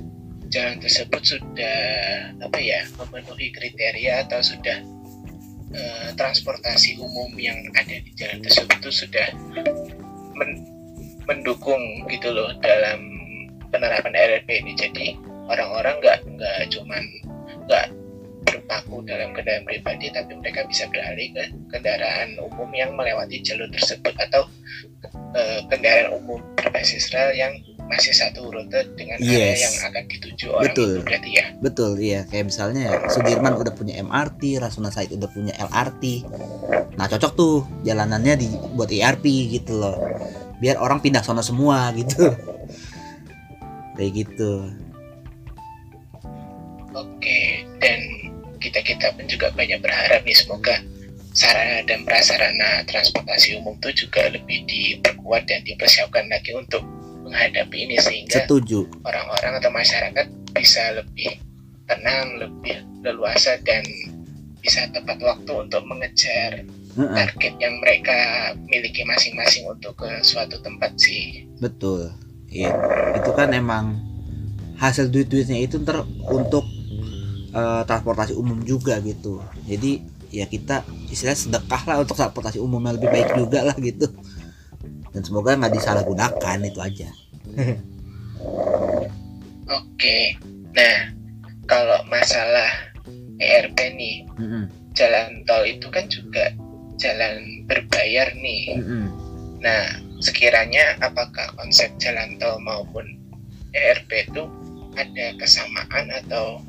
jalan 0.52 0.78
tersebut 0.80 1.22
sudah 1.24 1.80
apa 2.44 2.60
ya 2.62 2.86
memenuhi 3.02 3.50
kriteria 3.56 4.28
atau 4.28 4.40
sudah 4.44 4.78
eh, 5.74 6.10
transportasi 6.14 7.00
umum 7.02 7.32
yang 7.40 7.58
ada 7.74 7.96
di 8.00 8.12
jalan 8.14 8.40
tersebut 8.44 8.78
itu 8.84 8.92
sudah 9.08 9.28
men- 10.36 10.68
mendukung 11.26 11.82
gitu 12.08 12.30
loh 12.30 12.54
dalam 12.62 13.02
penerapan 13.74 14.14
RRP 14.14 14.50
ini. 14.62 14.74
Jadi 14.78 15.06
orang-orang 15.50 16.00
nggak 16.00 16.20
nggak 16.38 16.60
cuman 16.72 17.04
nggak 17.66 17.86
berpaku 18.46 19.02
dalam 19.04 19.34
kendaraan 19.34 19.66
pribadi 19.66 20.14
tapi 20.14 20.38
mereka 20.38 20.64
bisa 20.70 20.86
beralih 20.88 21.34
ke 21.34 21.44
kendaraan 21.74 22.38
umum 22.40 22.70
yang 22.72 22.94
melewati 22.94 23.42
jalur 23.42 23.68
tersebut 23.74 24.14
atau 24.22 24.46
eh, 25.36 25.60
kendaraan 25.68 26.16
umum 26.16 26.40
berbasis 26.56 27.12
rel 27.12 27.36
yang 27.36 27.52
masih 27.86 28.18
satu 28.18 28.50
rute 28.50 28.82
dengan 28.98 29.22
area 29.22 29.54
Yes. 29.54 29.62
yang 29.62 29.94
akan 29.94 30.04
dituju 30.10 30.46
orang 30.50 30.74
Betul. 30.74 30.90
itu 30.90 31.02
berarti 31.06 31.30
ya 31.38 31.46
Betul 31.62 31.92
iya 32.02 32.20
kayak 32.26 32.46
misalnya 32.50 32.82
ya, 32.82 32.94
Sudirman 33.14 33.54
udah 33.54 33.74
punya 33.78 33.94
MRT, 34.02 34.58
Rasuna 34.58 34.90
Said 34.90 35.14
udah 35.14 35.30
punya 35.30 35.54
LRT. 35.54 36.04
Nah 36.98 37.06
cocok 37.06 37.32
tuh 37.38 37.56
jalanannya 37.86 38.42
dibuat 38.42 38.90
ERP 38.90 39.26
gitu 39.54 39.78
loh. 39.78 40.02
Biar 40.58 40.82
orang 40.82 40.98
pindah 40.98 41.22
sono 41.22 41.46
semua 41.46 41.94
gitu. 41.94 42.32
Kayak 43.94 44.12
gitu. 44.26 44.72
Oke, 46.96 47.68
dan 47.84 48.00
kita-kita 48.58 49.12
pun 49.14 49.28
juga 49.28 49.52
banyak 49.52 49.84
berharap 49.84 50.24
nih 50.24 50.36
semoga 50.36 50.80
sarana 51.36 51.84
dan 51.84 52.08
prasarana 52.08 52.88
transportasi 52.88 53.60
umum 53.60 53.76
itu 53.84 54.08
juga 54.08 54.32
lebih 54.32 54.64
diperkuat 54.66 55.44
dan 55.52 55.62
dipersiapkan 55.68 56.32
lagi 56.32 56.56
untuk 56.56 56.82
menghadapi 57.28 57.76
ini 57.76 58.00
sehingga 58.00 58.48
Setuju. 58.48 58.88
orang-orang 59.04 59.60
atau 59.60 59.72
masyarakat 59.74 60.28
bisa 60.56 60.96
lebih 60.96 61.36
tenang, 61.86 62.40
lebih 62.40 62.80
leluasa 63.04 63.60
dan 63.68 63.84
bisa 64.64 64.88
tepat 64.90 65.20
waktu 65.22 65.52
untuk 65.54 65.84
mengejar 65.86 66.66
target 66.96 67.54
yang 67.60 67.76
mereka 67.84 68.18
miliki 68.72 69.04
masing-masing 69.04 69.68
untuk 69.68 70.00
ke 70.00 70.10
suatu 70.24 70.58
tempat 70.64 70.96
sih. 70.96 71.44
betul. 71.60 72.10
Iya. 72.48 72.72
Itu 73.20 73.36
kan 73.36 73.52
emang 73.52 74.00
hasil 74.80 75.12
duit-duitnya 75.12 75.60
itu 75.60 75.76
ntar 75.84 76.08
untuk 76.32 76.64
eh, 77.52 77.84
transportasi 77.84 78.32
umum 78.40 78.64
juga 78.64 79.04
gitu. 79.04 79.44
Jadi 79.68 80.15
ya 80.36 80.46
kita 80.52 80.84
istilahnya 81.08 81.40
sedekah 81.40 81.82
lah 81.88 81.96
untuk 82.04 82.20
transportasi 82.20 82.60
umum 82.60 82.84
yang 82.84 83.00
lebih 83.00 83.08
baik 83.08 83.30
juga 83.40 83.64
lah 83.64 83.78
gitu. 83.80 84.12
Dan 85.16 85.22
semoga 85.24 85.56
nggak 85.56 85.72
disalahgunakan 85.72 86.58
itu 86.68 86.80
aja. 86.84 87.10
Oke, 89.80 90.38
nah 90.76 90.96
kalau 91.66 92.04
masalah 92.12 92.68
ERP 93.40 93.96
nih, 93.96 94.28
Mm-mm, 94.38 94.68
jalan 94.94 95.42
tol 95.48 95.64
itu 95.66 95.88
kan 95.90 96.06
juga 96.12 96.52
jalan 97.00 97.66
berbayar 97.66 98.30
nih. 98.38 98.76
mm-mm. 98.78 99.06
Nah, 99.64 99.84
sekiranya 100.22 101.00
apakah 101.02 101.50
konsep 101.58 101.90
jalan 101.98 102.38
tol 102.38 102.60
maupun 102.62 103.18
ERP 103.74 104.30
itu 104.30 104.46
ada 104.96 105.26
kesamaan 105.40 106.08
atau 106.24 106.64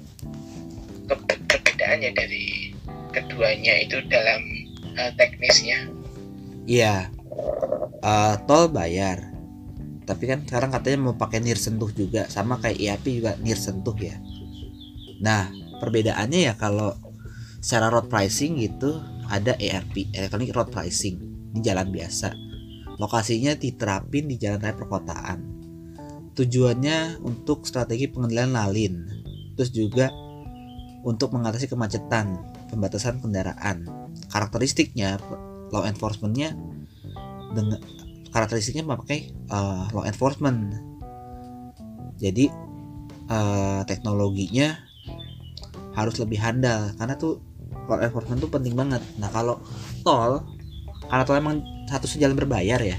perbedaannya 1.46 2.10
dari 2.14 2.75
keduanya 3.16 3.80
itu 3.80 4.04
dalam 4.12 4.44
hal 4.92 5.16
teknisnya? 5.16 5.88
Iya. 6.68 7.08
Eh, 8.04 8.34
tol 8.44 8.68
bayar. 8.68 9.32
Tapi 10.06 10.24
kan 10.30 10.46
sekarang 10.46 10.70
katanya 10.70 11.10
mau 11.10 11.16
pakai 11.18 11.42
nir 11.42 11.58
sentuh 11.58 11.90
juga 11.90 12.30
sama 12.30 12.62
kayak 12.62 12.78
IAP 12.78 13.04
juga 13.18 13.32
nir 13.42 13.58
sentuh 13.58 13.96
ya. 13.98 14.14
Nah, 15.18 15.50
perbedaannya 15.82 16.52
ya 16.52 16.54
kalau 16.54 16.94
secara 17.58 17.90
road 17.90 18.06
pricing 18.06 18.62
gitu 18.62 19.02
ada 19.26 19.58
ERP, 19.58 20.14
electronic 20.14 20.54
road 20.54 20.70
pricing 20.70 21.18
di 21.50 21.58
jalan 21.64 21.90
biasa. 21.90 22.30
Lokasinya 23.02 23.58
diterapin 23.58 24.30
di 24.30 24.38
jalan 24.38 24.62
raya 24.62 24.78
perkotaan. 24.78 25.38
Tujuannya 26.38 27.24
untuk 27.26 27.66
strategi 27.66 28.06
pengendalian 28.06 28.52
lalin. 28.54 28.94
Terus 29.58 29.70
juga 29.72 30.06
untuk 31.02 31.34
mengatasi 31.34 31.66
kemacetan, 31.66 32.38
pembatasan 32.70 33.22
kendaraan. 33.22 33.86
Karakteristiknya 34.30 35.20
law 35.70 35.82
enforcementnya 35.86 36.54
dengan 37.54 37.80
karakteristiknya 38.30 38.84
memakai 38.84 39.32
uh, 39.50 39.88
law 39.94 40.04
enforcement. 40.04 40.76
Jadi 42.16 42.48
uh, 43.28 43.82
teknologinya 43.88 44.76
harus 45.96 46.16
lebih 46.20 46.38
handal. 46.42 46.92
Karena 46.96 47.14
tuh 47.16 47.40
law 47.86 48.00
enforcement 48.02 48.38
tuh 48.42 48.50
penting 48.50 48.74
banget. 48.74 49.02
Nah 49.16 49.30
kalau 49.30 49.62
tol 50.02 50.44
karena 51.06 51.22
tol 51.22 51.38
emang 51.38 51.62
satu 51.86 52.10
jalan 52.18 52.36
berbayar 52.36 52.80
ya. 52.82 52.96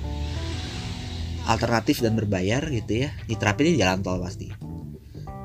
Alternatif 1.48 2.04
dan 2.04 2.16
berbayar 2.16 2.64
gitu 2.68 3.08
ya. 3.08 3.10
Diterapin 3.28 3.76
di 3.76 3.80
jalan 3.80 4.04
tol 4.04 4.20
pasti. 4.20 4.52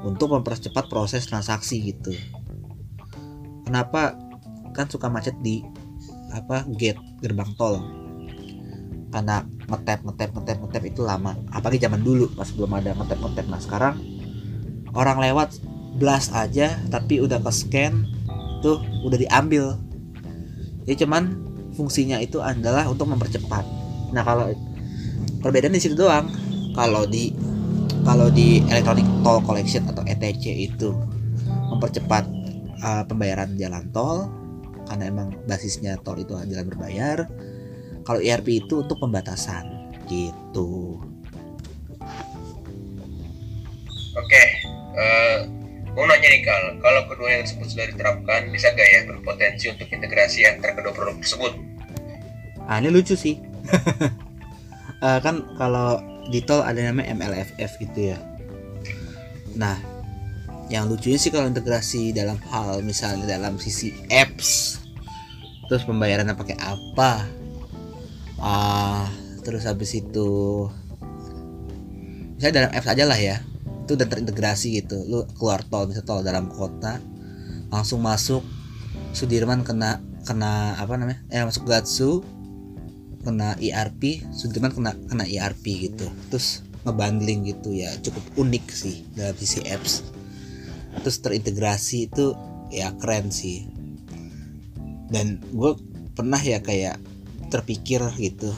Untuk 0.02 0.34
mempercepat 0.34 0.90
proses 0.90 1.30
transaksi 1.30 1.78
gitu 1.94 2.41
kenapa 3.66 4.16
kan 4.72 4.88
suka 4.88 5.12
macet 5.12 5.36
di 5.44 5.60
apa 6.32 6.64
gate 6.76 6.98
gerbang 7.20 7.52
tol. 7.56 7.78
Karena 9.12 9.44
ngetap 9.68 10.08
ngetap 10.08 10.30
ngetap 10.32 10.56
ngetap 10.64 10.82
itu 10.88 11.00
lama. 11.04 11.36
Apalagi 11.52 11.84
zaman 11.84 12.00
dulu 12.00 12.32
pas 12.32 12.48
belum 12.48 12.72
ada 12.72 12.96
ngetap 12.96 13.18
ngetap. 13.20 13.46
Nah 13.52 13.60
sekarang 13.60 13.94
orang 14.96 15.20
lewat 15.20 15.60
blast 16.00 16.32
aja 16.32 16.80
tapi 16.88 17.20
udah 17.20 17.36
ke 17.38 17.52
scan 17.52 18.08
tuh 18.64 18.80
udah 19.04 19.20
diambil. 19.20 19.76
Jadi 20.88 21.04
cuman 21.04 21.36
fungsinya 21.76 22.18
itu 22.24 22.40
adalah 22.40 22.88
untuk 22.88 23.12
mempercepat. 23.12 23.64
Nah 24.16 24.24
kalau 24.24 24.48
perbedaan 25.44 25.76
di 25.76 25.82
situ 25.82 25.94
doang. 25.94 26.32
Kalau 26.72 27.04
di 27.04 27.36
kalau 28.02 28.32
di 28.32 28.64
electronic 28.72 29.04
toll 29.20 29.44
collection 29.44 29.84
atau 29.92 30.00
ETC 30.08 30.72
itu 30.72 30.96
mempercepat 31.68 32.24
uh, 32.82 33.02
pembayaran 33.06 33.54
jalan 33.56 33.88
tol 33.94 34.28
karena 34.90 35.08
emang 35.08 35.28
basisnya 35.46 35.96
tol 36.02 36.18
itu 36.18 36.34
jalan 36.34 36.66
berbayar. 36.68 37.24
Kalau 38.02 38.18
ERP 38.18 38.66
itu 38.66 38.82
untuk 38.82 38.98
pembatasan 38.98 39.94
gitu. 40.10 40.98
Oke, 44.12 44.42
eh, 44.98 45.36
mau 45.94 46.04
nanya 46.04 46.28
nih 46.28 46.42
Kal, 46.44 46.82
kalau 46.82 47.06
kedua 47.08 47.28
yang 47.30 47.42
tersebut 47.46 47.68
sudah 47.70 47.86
diterapkan, 47.88 48.50
bisa 48.52 48.74
gak 48.74 48.84
ya 48.84 49.00
berpotensi 49.08 49.70
untuk 49.72 49.88
integrasi 49.88 50.44
antara 50.44 50.76
kedua 50.76 50.92
produk 50.92 51.16
tersebut? 51.22 51.52
ah 52.66 52.78
ini 52.78 52.90
lucu 52.90 53.14
sih. 53.14 53.38
Eh, 55.02 55.18
kan 55.18 55.42
kalau 55.58 55.98
di 56.30 56.38
tol 56.46 56.62
ada 56.62 56.78
namanya 56.78 57.18
MLFF 57.18 57.74
gitu 57.82 58.14
ya. 58.14 58.18
Nah 59.58 59.74
yang 60.72 60.88
lucunya 60.88 61.20
sih 61.20 61.28
kalau 61.28 61.52
integrasi 61.52 62.16
dalam 62.16 62.40
hal 62.48 62.80
misalnya 62.80 63.28
dalam 63.36 63.60
sisi 63.60 63.92
apps. 64.08 64.80
Terus 65.68 65.84
pembayarannya 65.84 66.32
pakai 66.32 66.56
apa? 66.56 67.28
Ah 68.40 69.04
terus 69.44 69.68
habis 69.68 69.92
itu 69.92 70.64
misalnya 72.40 72.64
dalam 72.64 72.70
apps 72.72 72.88
aja 72.88 73.04
lah 73.04 73.20
ya. 73.20 73.36
Itu 73.84 74.00
udah 74.00 74.08
terintegrasi 74.08 74.80
gitu. 74.80 74.96
Lu 75.04 75.28
keluar 75.36 75.60
tol 75.68 75.92
misalnya 75.92 76.08
tol 76.08 76.24
dalam 76.24 76.48
kota 76.48 76.96
langsung 77.68 78.00
masuk 78.00 78.40
Sudirman 79.12 79.60
kena 79.60 80.00
kena 80.24 80.80
apa 80.80 80.96
namanya? 80.96 81.20
Eh 81.28 81.44
masuk 81.44 81.68
Gatsu 81.68 82.24
kena 83.28 83.60
ERP 83.60 84.24
Sudirman 84.32 84.72
kena 84.72 84.96
kena 85.04 85.28
ERP 85.28 85.92
gitu. 85.92 86.08
Terus 86.32 86.64
ngebundling 86.88 87.44
gitu 87.44 87.76
ya. 87.76 87.92
Cukup 88.00 88.24
unik 88.40 88.64
sih 88.72 89.04
dalam 89.12 89.36
sisi 89.36 89.60
apps 89.68 90.21
terus 91.00 91.24
terintegrasi 91.24 92.12
itu 92.12 92.36
ya 92.68 92.92
keren 93.00 93.32
sih. 93.32 93.64
Dan 95.08 95.40
gue 95.52 95.72
pernah 96.12 96.40
ya 96.40 96.60
kayak 96.60 97.00
terpikir 97.48 98.00
gitu. 98.16 98.52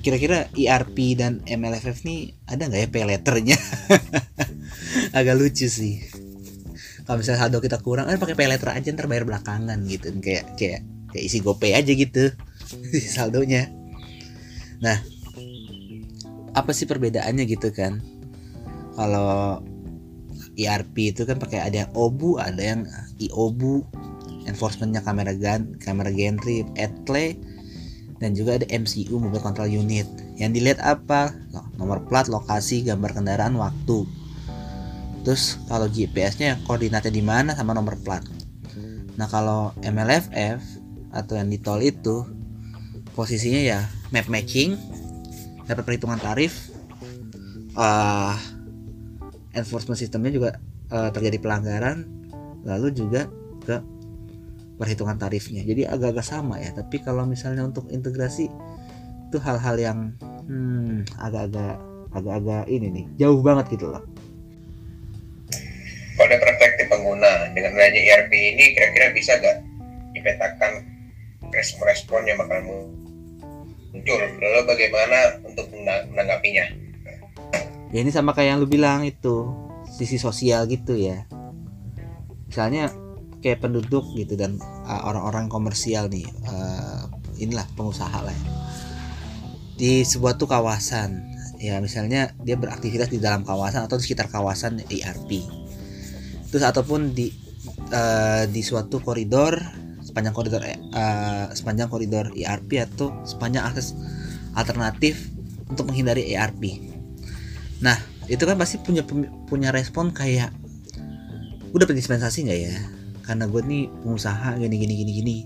Kira-kira 0.00 0.48
ERP 0.56 1.20
dan 1.20 1.44
MLFF 1.44 2.04
nih 2.04 2.32
ada 2.48 2.64
nggak 2.68 2.80
ya 2.80 2.88
pay 2.88 3.04
letternya? 3.04 3.58
Agak 5.18 5.36
lucu 5.36 5.68
sih. 5.68 6.00
Kalau 7.04 7.20
misalnya 7.20 7.44
saldo 7.44 7.60
kita 7.60 7.80
kurang 7.80 8.08
eh 8.08 8.20
pakai 8.20 8.36
pay 8.36 8.48
letter 8.48 8.72
aja 8.72 8.88
ntar 8.92 9.08
bayar 9.08 9.28
belakangan 9.28 9.80
gitu. 9.84 10.12
Kayak 10.20 10.56
kayak 10.56 10.80
kayak 11.12 11.24
isi 11.24 11.40
GoPay 11.40 11.76
aja 11.76 11.92
gitu 11.92 12.32
saldonya. 13.16 13.68
Nah 14.80 15.00
apa 16.56 16.70
sih 16.72 16.88
perbedaannya 16.88 17.44
gitu 17.44 17.68
kan? 17.72 18.00
Kalau 18.96 19.60
ERP 20.58 21.14
itu 21.14 21.22
kan 21.22 21.38
pakai 21.38 21.62
ada 21.62 21.86
yang 21.86 21.90
OBU 21.94 22.42
ada 22.42 22.58
yang 22.58 22.82
IOBU 23.22 23.86
enforcementnya 24.50 25.06
kamera 25.06 25.32
gan 25.38 25.78
kamera 25.78 26.10
gantry 26.10 26.66
etle 26.74 27.38
dan 28.18 28.34
juga 28.34 28.58
ada 28.58 28.66
MCU 28.66 29.14
mobile 29.22 29.42
control 29.42 29.70
unit. 29.70 30.06
Yang 30.34 30.50
dilihat 30.58 30.80
apa? 30.82 31.34
Nomor 31.78 32.06
plat 32.10 32.26
lokasi 32.26 32.82
gambar 32.82 33.14
kendaraan 33.14 33.54
waktu. 33.54 34.06
Terus 35.22 35.58
kalau 35.70 35.86
GPS-nya 35.86 36.58
koordinatnya 36.66 37.14
di 37.14 37.22
mana 37.22 37.54
sama 37.54 37.74
nomor 37.74 37.94
plat. 38.02 38.22
Nah 39.18 39.26
kalau 39.30 39.74
MLFF 39.82 40.62
atau 41.14 41.34
yang 41.38 41.50
di 41.50 41.58
tol 41.58 41.82
itu 41.82 42.26
posisinya 43.14 43.60
ya 43.62 43.80
map 44.14 44.30
matching 44.30 44.78
dapat 45.66 45.82
perhitungan 45.82 46.20
tarif 46.22 46.70
uh, 47.74 48.36
enforcement 49.54 49.98
sistemnya 49.98 50.32
juga 50.32 50.50
uh, 50.92 51.10
terjadi 51.12 51.38
pelanggaran 51.40 52.04
lalu 52.64 52.92
juga 52.92 53.28
ke 53.64 53.80
perhitungan 54.78 55.18
tarifnya 55.18 55.64
jadi 55.64 55.90
agak-agak 55.92 56.26
sama 56.26 56.60
ya 56.62 56.70
tapi 56.72 57.02
kalau 57.02 57.24
misalnya 57.24 57.66
untuk 57.66 57.88
integrasi 57.90 58.48
itu 59.28 59.36
hal-hal 59.40 59.76
yang 59.76 59.98
hmm, 60.48 61.04
agak-agak 61.20 61.76
agak-agak 62.14 62.64
ini 62.72 62.86
nih 62.88 63.06
jauh 63.20 63.40
banget 63.44 63.76
gitu 63.76 63.92
loh 63.92 64.04
Pada 66.18 66.34
perspektif 66.34 66.90
pengguna, 66.90 67.46
dengan 67.54 67.78
adanya 67.78 68.02
ERP 68.02 68.34
ini 68.34 68.74
kira-kira 68.74 69.14
bisa 69.14 69.38
gak 69.38 69.62
dipetakan 70.10 70.82
respon-respon 71.54 72.26
yang 72.26 72.42
bakal 72.42 72.58
muncul? 73.94 74.18
Lalu 74.18 74.60
bagaimana 74.66 75.38
untuk 75.46 75.70
menang- 75.70 76.10
menanggapinya? 76.10 76.87
Ya 77.94 77.98
ini 78.04 78.10
sama 78.12 78.36
kayak 78.36 78.56
yang 78.56 78.58
lu 78.60 78.68
bilang 78.68 79.04
itu 79.04 79.48
sisi 79.88 80.20
sosial 80.20 80.68
gitu 80.68 80.96
ya. 80.96 81.24
Misalnya 82.48 82.92
kayak 83.38 83.62
penduduk 83.62 84.04
gitu 84.18 84.34
dan 84.34 84.58
uh, 84.62 85.02
orang-orang 85.06 85.46
komersial 85.46 86.10
nih 86.10 86.26
uh, 86.46 87.06
inilah 87.38 87.64
pengusaha 87.78 88.18
lah 88.18 88.34
ya. 88.34 88.46
di 89.78 89.92
sebuah 90.02 90.34
tuh 90.34 90.50
kawasan 90.50 91.22
ya 91.58 91.78
misalnya 91.78 92.34
dia 92.42 92.58
beraktivitas 92.58 93.10
di 93.10 93.22
dalam 93.22 93.46
kawasan 93.46 93.86
atau 93.86 93.98
di 93.98 94.06
sekitar 94.06 94.30
kawasan 94.30 94.82
ERP 94.90 95.42
terus 96.50 96.64
ataupun 96.66 97.14
di 97.14 97.30
uh, 97.94 98.46
di 98.50 98.62
suatu 98.62 98.98
koridor 99.02 99.58
sepanjang 100.02 100.34
koridor 100.34 100.62
uh, 100.66 101.50
sepanjang 101.54 101.86
koridor 101.90 102.34
ERP 102.34 102.82
atau 102.82 103.14
sepanjang 103.22 103.70
akses 103.70 103.94
alternatif 104.58 105.30
untuk 105.70 105.90
menghindari 105.90 106.34
ERP 106.34 106.87
Nah, 107.78 107.98
itu 108.26 108.42
kan 108.42 108.58
pasti 108.58 108.82
punya 108.82 109.06
punya 109.46 109.70
respon 109.70 110.10
kayak 110.10 110.50
udah 111.70 111.84
dispensasi 111.88 112.48
nggak 112.48 112.60
ya? 112.60 112.74
Karena 113.22 113.44
gue 113.44 113.60
nih 113.60 113.84
pengusaha 114.02 114.56
gini 114.56 114.76
gini 114.80 114.94
gini 115.04 115.12
gini. 115.20 115.36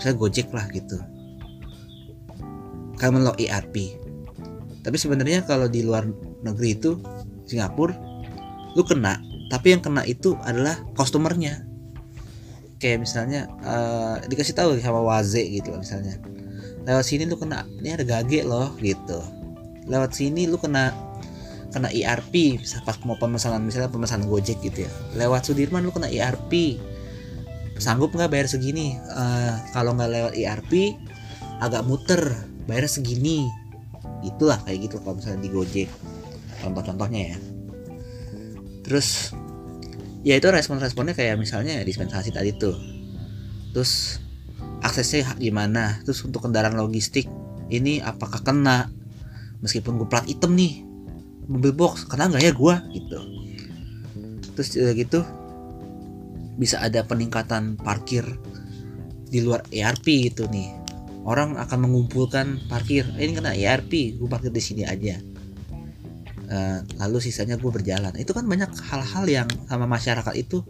Saya 0.00 0.16
Gojek 0.16 0.48
lah 0.50 0.64
gitu. 0.72 0.96
Kamu 2.96 3.20
lo 3.20 3.32
ERP. 3.36 4.00
Tapi 4.80 4.96
sebenarnya 4.96 5.44
kalau 5.44 5.68
di 5.68 5.84
luar 5.84 6.08
negeri 6.40 6.72
itu 6.72 6.96
Singapura 7.44 7.92
lu 8.72 8.86
kena, 8.86 9.18
tapi 9.50 9.74
yang 9.74 9.82
kena 9.82 10.06
itu 10.06 10.38
adalah 10.46 10.78
customernya. 10.96 11.66
Kayak 12.80 13.04
misalnya 13.04 13.50
uh, 13.60 14.16
dikasih 14.24 14.56
tahu 14.56 14.80
sama 14.80 15.04
Waze 15.04 15.42
gitu 15.44 15.74
misalnya. 15.76 16.16
Lewat 16.88 17.04
sini 17.04 17.28
lu 17.28 17.36
kena, 17.36 17.68
ini 17.82 17.92
ada 17.92 18.06
gage 18.08 18.40
loh 18.40 18.72
gitu. 18.80 19.20
Lewat 19.84 20.16
sini 20.16 20.48
lu 20.48 20.56
kena 20.56 21.09
kena 21.70 21.88
ERP 21.90 22.58
pas 22.82 22.98
mau 23.06 23.14
pemesanan 23.14 23.62
misalnya 23.62 23.90
pemesanan 23.90 24.26
Gojek 24.26 24.58
gitu 24.60 24.84
ya. 24.86 24.90
Lewat 25.14 25.46
Sudirman 25.46 25.86
lu 25.86 25.94
kena 25.94 26.10
ERP 26.10 26.78
sanggup 27.80 28.12
nggak 28.12 28.28
bayar 28.28 28.46
segini? 28.50 28.98
Uh, 29.08 29.56
kalau 29.72 29.96
nggak 29.96 30.10
lewat 30.10 30.32
ERP 30.36 30.98
agak 31.62 31.86
muter 31.86 32.34
bayar 32.66 32.90
segini. 32.90 33.46
Itulah 34.20 34.60
kayak 34.66 34.90
gitu 34.90 35.00
kalau 35.00 35.16
misalnya 35.16 35.40
di 35.46 35.50
Gojek. 35.50 35.88
Contoh-contohnya 36.60 37.20
ya. 37.32 37.38
Terus 38.84 39.32
ya 40.20 40.36
itu 40.36 40.50
respon-responnya 40.50 41.16
kayak 41.16 41.40
misalnya 41.40 41.80
dispensasi 41.86 42.34
tadi 42.34 42.52
tuh. 42.58 42.76
Terus 43.72 44.20
aksesnya 44.82 45.38
gimana? 45.38 46.02
Terus 46.04 46.20
untuk 46.26 46.44
kendaraan 46.44 46.76
logistik 46.76 47.30
ini 47.70 48.02
apakah 48.02 48.42
kena? 48.42 48.90
Meskipun 49.62 50.00
gue 50.00 50.08
plat 50.08 50.24
hitam 50.24 50.56
nih 50.56 50.89
mobil 51.50 51.74
box 51.74 52.06
kena 52.06 52.30
nggak 52.30 52.46
ya 52.46 52.52
gua? 52.54 52.78
Gitu. 52.94 53.18
Terus 54.54 54.68
udah 54.78 54.94
gitu 54.94 55.20
bisa 56.60 56.78
ada 56.78 57.02
peningkatan 57.02 57.80
parkir 57.80 58.22
di 59.26 59.42
luar 59.42 59.66
ERP 59.74 60.30
gitu 60.30 60.46
nih. 60.46 60.70
Orang 61.26 61.58
akan 61.58 61.90
mengumpulkan 61.90 62.70
parkir 62.70 63.04
eh, 63.18 63.26
ini 63.26 63.34
kena 63.34 63.52
ERP 63.56 64.20
gue 64.20 64.28
parkir 64.30 64.54
di 64.54 64.62
sini 64.62 64.82
aja. 64.86 65.18
Uh, 66.50 66.82
lalu 66.98 67.22
sisanya 67.22 67.54
gue 67.54 67.70
berjalan. 67.70 68.10
Itu 68.18 68.34
kan 68.34 68.42
banyak 68.42 68.74
hal-hal 68.90 69.24
yang 69.30 69.48
sama 69.70 69.86
masyarakat 69.86 70.34
itu 70.34 70.66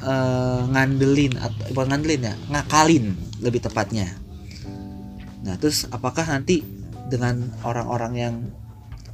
uh, 0.00 0.64
ngandelin 0.72 1.36
atau 1.36 1.76
bukan 1.76 1.88
ngandelin 1.92 2.32
ya 2.32 2.34
ngakalin 2.48 3.12
lebih 3.44 3.60
tepatnya. 3.62 4.08
Nah 5.44 5.54
terus 5.60 5.84
apakah 5.92 6.24
nanti 6.24 6.64
dengan 7.12 7.52
orang-orang 7.64 8.12
yang 8.16 8.34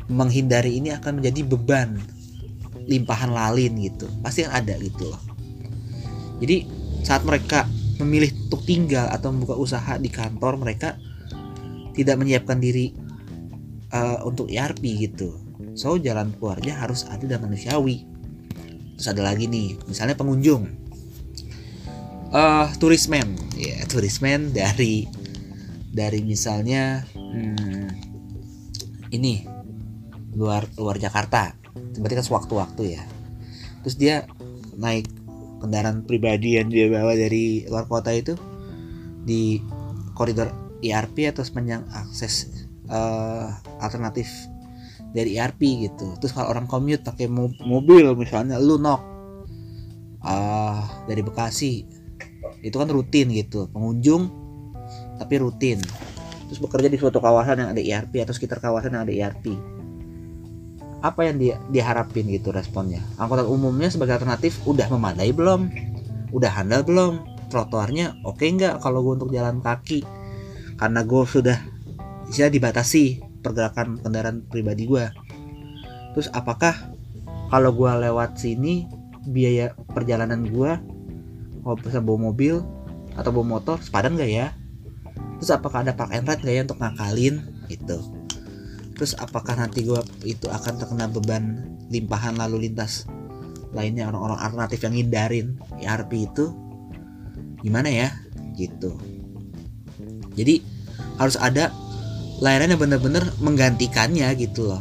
menghindari 0.09 0.77
ini 0.77 0.93
akan 0.93 1.21
menjadi 1.21 1.41
beban 1.45 1.97
limpahan 2.85 3.33
lalin 3.33 3.73
gitu. 3.81 4.05
Pasti 4.21 4.45
yang 4.45 4.53
ada 4.53 4.77
gitu 4.77 5.09
loh. 5.09 5.23
Jadi 6.45 6.69
saat 7.05 7.25
mereka 7.25 7.65
memilih 8.01 8.33
untuk 8.49 8.67
tinggal 8.67 9.07
atau 9.09 9.31
membuka 9.31 9.55
usaha 9.57 9.97
di 9.97 10.11
kantor 10.11 10.59
mereka 10.61 10.99
tidak 11.95 12.19
menyiapkan 12.19 12.59
diri 12.59 12.91
uh, 13.95 14.27
untuk 14.27 14.51
ERP 14.51 14.83
gitu. 15.09 15.39
So 15.79 15.97
jalan 15.97 16.35
keluarnya 16.37 16.79
harus 16.83 17.07
ada 17.07 17.25
dan 17.25 17.41
manusiawi. 17.43 18.05
Terus 18.99 19.09
ada 19.11 19.23
lagi 19.27 19.47
nih 19.47 19.79
misalnya 19.87 20.19
pengunjung. 20.19 20.71
Uh, 22.35 22.67
turismen. 22.83 23.39
Ya 23.55 23.79
yeah, 23.79 23.81
turismen 23.93 24.51
dari 24.51 25.07
dari 25.95 26.27
misalnya 26.27 27.07
hmm, 27.15 27.87
ini 29.15 29.54
luar 30.35 30.67
luar 30.79 30.99
Jakarta. 30.99 31.55
Berarti 31.75 32.15
kan 32.19 32.27
sewaktu-waktu 32.27 32.83
ya. 32.99 33.03
Terus 33.83 33.97
dia 33.99 34.15
naik 34.79 35.07
kendaraan 35.63 36.05
pribadi 36.05 36.61
yang 36.61 36.69
dia 36.69 36.91
bawa 36.91 37.17
dari 37.17 37.65
luar 37.71 37.89
kota 37.89 38.13
itu 38.13 38.37
di 39.25 39.63
koridor 40.13 40.53
ERP 40.85 41.33
atau 41.33 41.41
sepanjang 41.41 41.89
akses 41.89 42.53
uh, 42.93 43.49
alternatif 43.81 44.29
dari 45.15 45.39
ERP 45.39 45.89
gitu. 45.89 46.19
Terus 46.21 46.35
kalau 46.37 46.53
orang 46.53 46.69
commute 46.69 47.07
pakai 47.07 47.31
mo- 47.31 47.55
mobil 47.65 48.05
misalnya 48.19 48.61
lu 48.61 48.77
nok 48.77 49.01
uh, 50.21 50.83
dari 51.09 51.23
Bekasi. 51.25 51.87
Itu 52.65 52.81
kan 52.81 52.89
rutin 52.89 53.33
gitu 53.33 53.69
pengunjung 53.73 54.29
tapi 55.17 55.41
rutin. 55.41 55.81
Terus 56.45 56.61
bekerja 56.61 56.89
di 56.93 56.99
suatu 57.01 57.19
kawasan 57.25 57.65
yang 57.65 57.71
ada 57.73 57.81
ERP 57.81 58.21
atau 58.21 58.35
sekitar 58.37 58.61
kawasan 58.61 58.93
yang 58.93 59.09
ada 59.09 59.15
ERP 59.15 59.74
apa 61.05 61.29
yang 61.29 61.37
dia 61.37 61.61
diharapin 61.69 62.25
gitu 62.33 62.49
responnya? 62.49 63.05
Angkutan 63.21 63.45
umumnya 63.45 63.93
sebagai 63.93 64.17
alternatif 64.17 64.57
udah 64.65 64.89
memadai 64.89 65.37
belum? 65.37 65.69
Udah 66.33 66.49
handal 66.49 66.81
belum? 66.81 67.21
Trotoarnya 67.53 68.25
oke 68.25 68.41
okay 68.41 68.57
nggak 68.57 68.81
kalau 68.81 69.05
gue 69.05 69.21
untuk 69.21 69.31
jalan 69.37 69.61
kaki? 69.61 70.01
Karena 70.81 71.05
gue 71.05 71.23
sudah 71.29 71.61
bisa 72.25 72.49
dibatasi 72.49 73.21
pergerakan 73.45 74.01
kendaraan 74.01 74.49
pribadi 74.49 74.89
gue 74.89 75.05
terus 76.15 76.31
apakah 76.31 76.73
kalau 77.51 77.75
gue 77.75 77.91
lewat 77.91 78.39
sini 78.41 78.89
biaya 79.29 79.75
perjalanan 79.93 80.47
gue 80.47 80.73
kalau 81.61 81.77
bisa 81.77 81.99
bawa 82.01 82.31
mobil 82.31 82.63
atau 83.19 83.31
bawa 83.35 83.59
motor 83.59 83.77
sepadan 83.83 84.17
gak 84.17 84.31
ya? 84.31 84.47
Terus 85.43 85.51
apakah 85.51 85.83
ada 85.83 85.93
park 85.93 86.15
and 86.15 86.27
ride 86.27 86.43
gak 86.43 86.55
ya 86.55 86.63
untuk 86.65 86.79
ngakalin? 86.81 87.35
Gitu 87.67 87.99
terus 89.05 89.21
apakah 89.21 89.53
nanti 89.53 89.85
gue 89.85 90.01
itu 90.25 90.49
akan 90.49 90.81
terkena 90.81 91.05
beban 91.13 91.61
limpahan 91.93 92.41
lalu 92.41 92.65
lintas 92.65 93.05
lainnya 93.77 94.09
orang-orang 94.09 94.41
alternatif 94.41 94.81
yang 94.81 94.97
ngindarin 94.97 95.61
ERP 95.77 96.25
itu? 96.25 96.49
Gimana 97.61 97.93
ya? 97.93 98.09
Gitu. 98.57 98.97
Jadi 100.41 100.65
harus 101.21 101.37
ada 101.37 101.69
layanan 102.41 102.73
yang 102.73 102.81
benar-benar 102.81 103.29
menggantikannya 103.45 104.25
gitu 104.41 104.73
loh. 104.73 104.81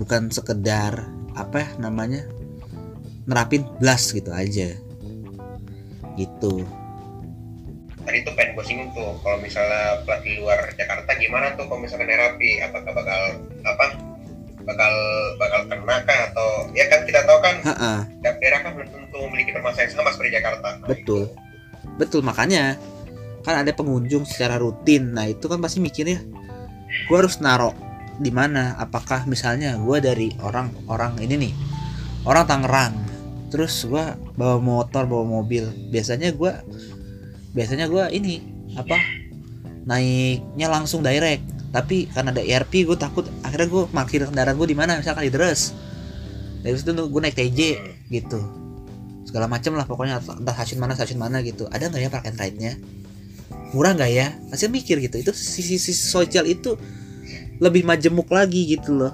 Bukan 0.00 0.32
sekedar 0.32 1.12
apa 1.36 1.60
ya 1.60 1.68
namanya 1.76 2.24
nerapin 3.28 3.68
blast 3.76 4.16
gitu 4.16 4.32
aja. 4.32 4.80
Gitu 6.16 6.64
tadi 8.02 8.18
tuh 8.26 8.34
pengen 8.34 8.58
gue 8.58 8.64
singgung 8.66 8.90
tuh 8.92 9.14
kalau 9.22 9.38
misalnya 9.38 10.02
plat 10.02 10.20
di 10.26 10.38
luar 10.38 10.58
Jakarta 10.74 11.10
gimana 11.16 11.54
tuh 11.54 11.66
kalau 11.70 11.80
misalkan 11.82 12.10
terapi 12.10 12.60
apakah 12.62 12.92
bakal 12.92 13.20
apa? 13.62 13.86
Bakal 14.62 14.92
bakal 15.42 15.60
kena 15.66 15.96
kah? 16.06 16.18
Atau 16.30 16.48
ya 16.70 16.86
kan 16.86 17.02
kita 17.02 17.26
tahu 17.26 17.38
kan 17.42 17.54
Ha-ha, 17.66 17.92
daerah 18.22 18.62
kan 18.62 18.70
belum 18.78 18.88
tentu 18.94 19.18
memiliki 19.26 19.50
permasalahan 19.50 19.90
yang 19.90 19.98
sama 19.98 20.10
seperti 20.14 20.30
Jakarta. 20.38 20.68
Nah, 20.78 20.88
Betul. 20.90 21.26
itu. 21.26 21.40
betul 21.98 22.20
makanya 22.22 22.78
kan 23.42 23.58
ada 23.66 23.74
pengunjung 23.74 24.22
secara 24.22 24.58
rutin. 24.62 25.14
Nah 25.14 25.26
itu 25.26 25.50
kan 25.50 25.58
pasti 25.58 25.82
mikirnya 25.82 26.22
gue 27.10 27.16
harus 27.16 27.42
narok 27.42 27.74
di 28.22 28.30
mana? 28.30 28.78
Apakah 28.78 29.26
misalnya 29.26 29.74
gue 29.82 29.98
dari 29.98 30.28
orang-orang 30.38 31.18
ini 31.26 31.34
nih 31.48 31.52
orang 32.22 32.46
Tangerang 32.46 32.94
terus 33.50 33.84
gue 33.84 34.04
bawa 34.38 34.62
motor 34.62 35.04
bawa 35.10 35.42
mobil. 35.42 35.68
Biasanya 35.90 36.30
gue 36.32 36.52
biasanya 37.52 37.86
gue 37.88 38.04
ini 38.16 38.40
apa 38.76 38.96
naiknya 39.84 40.68
langsung 40.68 41.04
direct. 41.04 41.44
Tapi 41.72 42.04
karena 42.12 42.36
ada 42.36 42.44
ERP 42.44 42.84
gue 42.84 42.98
takut 43.00 43.24
akhirnya 43.40 43.68
gue 43.68 43.82
parkir 43.88 44.20
kendaraan 44.28 44.56
gue 44.60 44.68
di 44.68 44.76
mana 44.76 45.00
misalkan 45.00 45.24
di 45.24 45.32
Deres. 45.32 45.72
Dari 46.60 46.76
situ 46.76 46.92
gue 46.92 47.20
naik 47.20 47.36
TJ 47.36 47.60
gitu. 48.12 48.40
Segala 49.24 49.48
macam 49.48 49.72
lah 49.80 49.88
pokoknya 49.88 50.20
entah 50.20 50.52
stasiun 50.52 50.80
mana 50.84 50.92
stasiun 50.92 51.16
mana 51.16 51.40
gitu. 51.40 51.64
Ada 51.72 51.88
nggak 51.88 52.02
ya 52.04 52.10
park 52.12 52.28
and 52.28 52.36
ride 52.36 52.58
nya 52.60 52.72
murah 53.72 53.96
nggak 53.96 54.12
ya? 54.12 54.36
Pasti 54.52 54.68
mikir 54.68 55.00
gitu. 55.00 55.16
Itu 55.16 55.32
sisi 55.32 55.80
sisi 55.80 55.96
sosial 55.96 56.44
itu 56.44 56.76
lebih 57.56 57.88
majemuk 57.88 58.28
lagi 58.28 58.68
gitu 58.68 58.92
loh. 58.92 59.12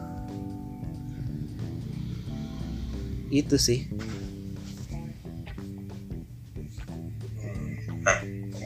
Itu 3.30 3.54
sih 3.54 3.86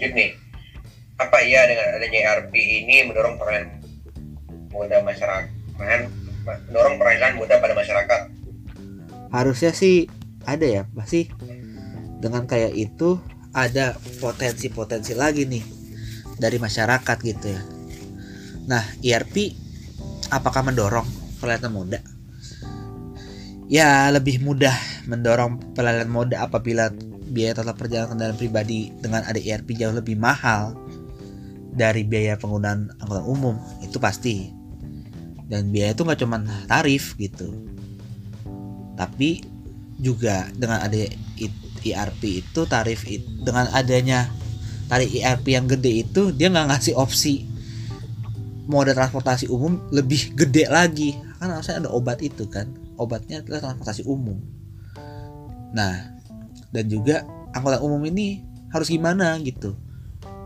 Lanjut 0.03 0.19
nih. 0.19 0.31
Apa 1.23 1.39
iya 1.47 1.63
dengan 1.71 1.95
adanya 1.95 2.19
ERP 2.35 2.51
ini 2.59 3.07
mendorong 3.07 3.39
peran 3.39 3.79
muda 4.75 4.99
masyarakat, 5.07 6.11
mendorong 6.43 6.99
perairan 6.99 7.39
muda 7.39 7.63
pada 7.63 7.79
masyarakat? 7.79 8.43
harusnya 9.33 9.73
sih 9.73 10.07
ada 10.45 10.69
ya 10.69 10.83
pasti 10.93 11.33
dengan 12.21 12.45
kayak 12.45 12.77
itu 12.77 13.17
ada 13.57 13.97
potensi-potensi 14.21 15.17
lagi 15.17 15.49
nih 15.49 15.65
dari 16.37 16.61
masyarakat 16.61 17.17
gitu 17.25 17.47
ya 17.49 17.63
nah 18.69 18.85
ERP 19.01 19.57
apakah 20.29 20.63
mendorong 20.69 21.09
pelayanan 21.41 21.73
moda 21.73 22.01
ya 23.73 24.13
lebih 24.13 24.45
mudah 24.45 24.77
mendorong 25.09 25.73
pelayanan 25.73 26.13
moda 26.13 26.45
apabila 26.45 26.93
biaya 27.33 27.57
total 27.57 27.75
perjalanan 27.75 28.09
kendaraan 28.15 28.39
pribadi 28.39 28.93
dengan 29.01 29.25
ada 29.25 29.41
ERP 29.41 29.73
jauh 29.81 29.97
lebih 29.97 30.21
mahal 30.21 30.77
dari 31.73 32.05
biaya 32.05 32.37
penggunaan 32.37 32.93
angkutan 33.01 33.25
umum 33.25 33.57
itu 33.81 33.97
pasti. 33.97 34.53
Dan 35.49 35.73
biaya 35.73 35.97
itu 35.97 36.05
nggak 36.05 36.21
cuma 36.21 36.45
tarif 36.69 37.17
gitu. 37.17 37.49
Tapi 38.95 39.45
juga 39.97 40.49
dengan 40.53 40.85
ada 40.85 40.97
ERP 41.83 42.45
itu 42.45 42.61
tarif 42.69 43.09
it- 43.09 43.27
dengan 43.43 43.67
adanya 43.73 44.29
tarif 44.87 45.09
ERP 45.17 45.57
yang 45.57 45.67
gede 45.67 46.05
itu 46.05 46.31
dia 46.37 46.53
nggak 46.53 46.69
ngasih 46.69 46.95
opsi 46.95 47.49
moda 48.69 48.95
transportasi 48.95 49.49
umum 49.49 49.81
lebih 49.91 50.37
gede 50.37 50.69
lagi. 50.69 51.17
Kan 51.41 51.51
harusnya 51.51 51.83
ada 51.83 51.91
obat 51.91 52.21
itu 52.23 52.47
kan 52.47 52.71
obatnya 53.01 53.43
adalah 53.43 53.73
transportasi 53.73 54.07
umum. 54.07 54.39
Nah 55.73 56.22
dan 56.73 56.89
juga 56.89 57.23
angkutan 57.53 57.85
umum 57.85 58.03
ini 58.09 58.43
harus 58.73 58.89
gimana 58.89 59.37
gitu. 59.45 59.77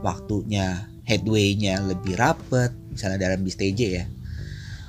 Waktunya 0.03 0.91
headway-nya 1.07 1.81
lebih 1.87 2.19
rapet 2.19 2.75
misalnya 2.91 3.31
dalam 3.31 3.47
bis 3.47 3.57
TJ 3.57 3.81
ya. 3.87 4.05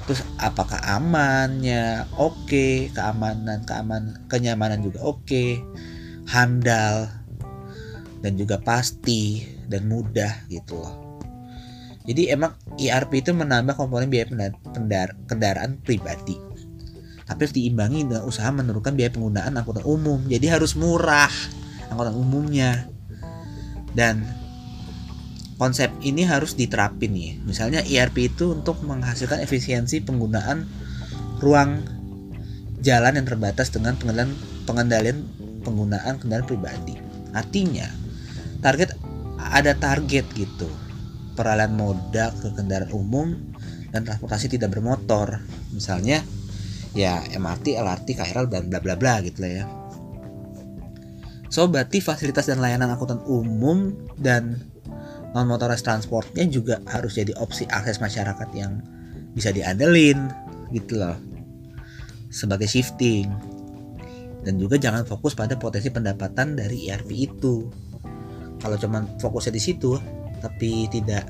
Terus 0.09 0.25
apakah 0.41 0.81
amannya 0.83 2.09
oke 2.17 2.91
keamanan 2.91 3.63
keamanan 3.63 4.25
kenyamanan 4.25 4.81
juga 4.81 5.05
oke 5.05 5.61
handal 6.27 7.07
dan 8.25 8.33
juga 8.33 8.57
pasti 8.57 9.45
dan 9.69 9.85
mudah 9.85 10.49
gitu 10.49 10.81
loh. 10.81 11.21
Jadi 12.07 12.31
emang 12.31 12.55
ERP 12.79 13.19
itu 13.19 13.35
menambah 13.35 13.75
komponen 13.75 14.07
biaya 14.07 14.31
penda- 14.31 14.59
pendar- 14.71 15.17
kendaraan 15.27 15.75
pribadi 15.83 16.39
tapi 17.28 17.43
harus 17.43 17.55
diimbangi 17.55 18.07
dengan 18.07 18.23
usaha 18.23 18.47
menurunkan 18.49 18.95
biaya 18.95 19.11
penggunaan 19.11 19.53
angkutan 19.59 19.84
umum 19.84 20.23
jadi 20.32 20.57
harus 20.57 20.80
murah 20.80 21.32
angkutan 21.91 22.15
umumnya 22.15 22.88
dan 23.93 24.23
konsep 25.57 25.89
ini 26.05 26.23
harus 26.23 26.53
diterapin 26.53 27.11
nih. 27.11 27.32
Misalnya 27.43 27.82
ERP 27.82 28.30
itu 28.30 28.53
untuk 28.53 28.86
menghasilkan 28.86 29.41
efisiensi 29.41 30.05
penggunaan 30.05 30.69
ruang 31.41 31.82
jalan 32.82 33.17
yang 33.17 33.25
terbatas 33.25 33.73
dengan 33.73 33.97
pengendalian 33.97 34.38
pengendalian 34.69 35.25
penggunaan 35.65 36.21
kendaraan 36.21 36.45
pribadi. 36.45 36.95
Artinya 37.34 37.89
target 38.61 38.93
ada 39.41 39.73
target 39.73 40.25
gitu. 40.38 40.69
Peralihan 41.34 41.73
moda 41.73 42.34
ke 42.38 42.53
kendaraan 42.53 42.93
umum 42.93 43.34
dan 43.89 44.05
transportasi 44.05 44.53
tidak 44.53 44.78
bermotor. 44.78 45.41
Misalnya 45.73 46.21
ya 46.98 47.22
MRT, 47.30 47.78
LRT, 47.78 48.18
KRL 48.18 48.50
dan 48.50 48.74
bla 48.74 48.82
bla 48.82 48.98
bla 48.98 49.22
gitu 49.22 49.45
lah 49.45 49.52
ya. 49.62 49.66
So 51.54 51.70
berarti 51.70 52.02
fasilitas 52.02 52.50
dan 52.50 52.60
layanan 52.60 52.91
angkutan 52.91 53.22
umum 53.30 53.93
dan 54.18 54.58
non 55.32 55.45
motorized 55.45 55.86
transportnya 55.86 56.43
juga 56.50 56.82
harus 56.89 57.16
jadi 57.16 57.38
opsi 57.38 57.70
akses 57.70 58.02
masyarakat 58.02 58.50
yang 58.58 58.82
bisa 59.38 59.54
diandelin 59.54 60.28
gitu 60.74 60.98
loh. 60.98 61.16
Sebagai 62.34 62.66
shifting. 62.66 63.30
Dan 64.41 64.58
juga 64.58 64.80
jangan 64.80 65.04
fokus 65.04 65.36
pada 65.36 65.60
potensi 65.60 65.91
pendapatan 65.91 66.56
dari 66.56 66.88
ERP 66.88 67.10
itu. 67.14 67.68
Kalau 68.58 68.76
cuman 68.80 69.20
fokusnya 69.22 69.54
di 69.54 69.62
situ 69.62 69.95
tapi 70.41 70.88
tidak 70.89 71.26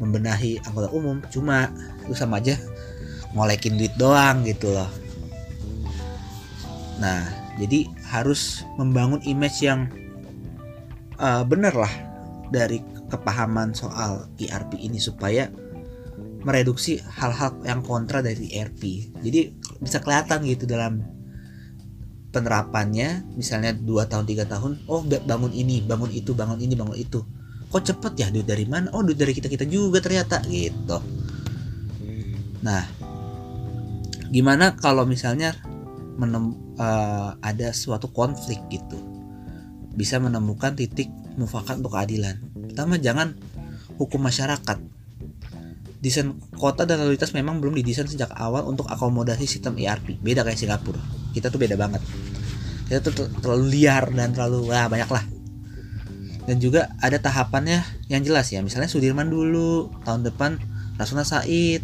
membenahi 0.00 0.56
anggota 0.64 0.88
umum 0.96 1.20
cuma 1.28 1.68
itu 2.08 2.16
sama 2.16 2.40
aja 2.40 2.56
ngolekin 3.34 3.78
duit 3.78 3.94
doang 3.94 4.42
gitu 4.42 4.74
loh. 4.74 4.90
Nah 6.98 7.26
jadi 7.60 7.86
harus 8.10 8.64
membangun 8.80 9.22
image 9.22 9.62
yang 9.62 9.86
uh, 11.20 11.44
bener 11.44 11.74
lah 11.76 11.92
dari 12.50 12.82
kepahaman 13.10 13.74
soal 13.76 14.30
ERP 14.38 14.80
ini 14.80 14.98
supaya 14.98 15.50
mereduksi 16.40 16.98
hal-hal 17.20 17.60
yang 17.68 17.84
kontra 17.84 18.24
dari 18.24 18.48
ERP. 18.56 19.12
Jadi 19.20 19.40
bisa 19.78 20.00
kelihatan 20.00 20.40
gitu 20.48 20.64
dalam 20.64 21.04
penerapannya 22.30 23.26
misalnya 23.34 23.74
dua 23.74 24.06
tahun 24.06 24.22
tiga 24.22 24.46
tahun 24.46 24.86
oh 24.86 25.02
ba- 25.02 25.22
bangun 25.26 25.50
ini 25.50 25.82
bangun 25.82 26.10
itu 26.14 26.32
bangun 26.32 26.58
ini 26.62 26.74
bangun 26.78 26.96
itu. 26.96 27.20
Kok 27.70 27.82
cepet 27.86 28.12
ya 28.18 28.26
duit 28.34 28.46
dari 28.48 28.66
mana? 28.66 28.90
Oh 28.96 29.02
duit 29.04 29.18
dari 29.18 29.30
kita 29.30 29.46
kita 29.46 29.66
juga 29.68 30.02
ternyata 30.02 30.42
gitu. 30.48 30.98
Nah 32.66 32.82
gimana 34.30 34.78
kalau 34.78 35.04
misalnya 35.04 35.54
menem, 36.16 36.54
eh, 36.78 37.30
ada 37.38 37.68
suatu 37.74 38.10
konflik 38.10 38.58
gitu. 38.70 38.98
Bisa 39.94 40.22
menemukan 40.22 40.74
titik 40.78 41.10
mufakat 41.34 41.82
untuk 41.82 41.98
keadilan. 41.98 42.38
Pertama 42.70 42.96
jangan 42.96 43.34
hukum 43.98 44.22
masyarakat. 44.22 44.78
Desain 46.00 46.32
kota 46.56 46.88
dan 46.88 47.04
lalu 47.04 47.20
lintas 47.20 47.36
memang 47.36 47.60
belum 47.60 47.76
didesain 47.76 48.08
sejak 48.08 48.32
awal 48.32 48.64
untuk 48.64 48.88
akomodasi 48.88 49.44
sistem 49.44 49.76
ERP 49.76 50.16
beda 50.24 50.40
kayak 50.46 50.56
Singapura. 50.56 51.02
Kita 51.36 51.52
tuh 51.52 51.60
beda 51.60 51.76
banget. 51.76 52.00
Kita 52.88 53.04
tuh 53.04 53.12
ter- 53.12 53.32
terlalu 53.44 53.64
liar 53.68 54.08
dan 54.08 54.32
terlalu 54.32 54.72
wah 54.72 54.88
banyak 54.88 55.10
lah 55.12 55.24
dan 56.50 56.58
juga 56.58 56.90
ada 56.98 57.14
tahapannya 57.22 57.78
yang 58.10 58.26
jelas 58.26 58.50
ya. 58.50 58.58
Misalnya 58.58 58.90
Sudirman 58.90 59.30
dulu 59.30 59.86
tahun 60.02 60.26
depan 60.26 60.58
Rasuna 60.98 61.22
Said 61.22 61.78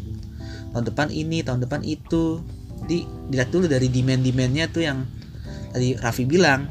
tahun 0.77 0.93
depan 0.93 1.09
ini 1.09 1.41
tahun 1.41 1.65
depan 1.65 1.81
itu. 1.89 2.45
Di 2.85 3.09
dilihat 3.33 3.49
dulu 3.49 3.65
dari 3.65 3.89
demand 3.89 4.21
demandnya 4.21 4.69
tuh 4.69 4.85
yang 4.85 5.09
tadi 5.73 5.97
Raffi 5.97 6.29
bilang 6.29 6.69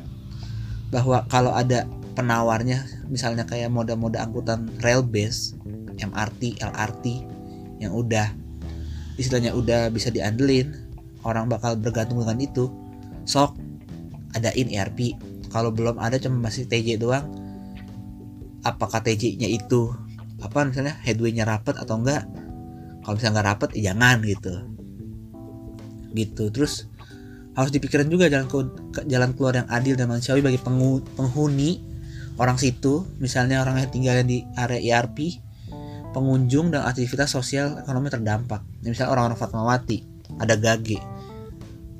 bahwa 0.93 1.25
kalau 1.25 1.49
ada 1.49 1.89
penawarnya 2.13 3.09
misalnya 3.09 3.49
kayak 3.49 3.73
moda-moda 3.73 4.21
angkutan 4.21 4.69
rail 4.85 5.01
base 5.01 5.57
MRT 5.97 6.61
LRT 6.61 7.05
yang 7.81 7.91
udah 7.97 8.29
istilahnya 9.17 9.57
udah 9.57 9.89
bisa 9.89 10.13
diandelin 10.13 10.77
orang 11.25 11.49
bakal 11.49 11.73
bergantung 11.73 12.21
dengan 12.21 12.37
itu. 12.37 12.69
Sok 13.25 13.57
adain 14.37 14.69
ERP 14.69 15.17
kalau 15.49 15.73
belum 15.73 15.97
ada 15.97 16.21
cuma 16.21 16.45
masih 16.45 16.69
TJ 16.69 17.01
doang. 17.01 17.25
Apakah 18.61 19.01
TJ-nya 19.01 19.49
itu 19.49 19.89
apa 20.37 20.61
misalnya 20.61 20.93
headway-nya 21.01 21.49
rapet 21.49 21.73
atau 21.81 21.97
enggak 21.97 22.29
kalau 23.05 23.21
misalnya 23.21 23.33
nggak 23.37 23.47
rapet 23.53 23.69
jangan 23.77 24.17
gitu. 24.25 24.53
Gitu. 26.17 26.43
Terus 26.49 26.89
harus 27.53 27.71
dipikirkan 27.71 28.09
juga 28.09 28.27
jalan 28.27 28.49
ke, 28.49 28.57
jalan 29.05 29.31
keluar 29.37 29.61
yang 29.61 29.69
adil 29.69 29.93
dan 29.93 30.09
manusiawi 30.09 30.41
bagi 30.41 30.57
penghuni 31.13 31.85
orang 32.41 32.57
situ. 32.57 33.05
Misalnya 33.21 33.61
orang 33.61 33.85
yang 33.85 33.93
tinggal 33.93 34.25
di 34.25 34.41
area 34.57 34.81
ERP 34.81 35.37
pengunjung 36.17 36.73
dan 36.73 36.81
aktivitas 36.89 37.29
sosial 37.29 37.77
ekonomi 37.77 38.09
terdampak. 38.09 38.65
Ya, 38.81 38.89
misalnya 38.89 39.13
orang-orang 39.13 39.37
Fatmawati 39.37 40.01
ada 40.41 40.57
gage. 40.57 40.97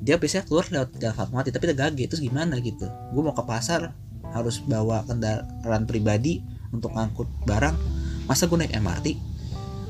Dia 0.02 0.18
biasanya 0.18 0.44
keluar 0.50 0.66
lewat 0.66 0.98
jalan 0.98 1.14
Fatmawati 1.14 1.54
tapi 1.54 1.70
ada 1.70 1.76
gage. 1.86 2.02
Terus 2.10 2.18
gimana 2.18 2.58
gitu? 2.58 2.90
Gue 3.14 3.22
mau 3.22 3.32
ke 3.32 3.46
pasar 3.46 3.94
harus 4.34 4.58
bawa 4.66 5.06
kendaraan 5.06 5.86
pribadi 5.86 6.42
untuk 6.74 6.90
ngangkut 6.98 7.30
barang. 7.46 7.78
Masa 8.26 8.50
gue 8.50 8.58
naik 8.58 8.74
MRT 8.74 9.36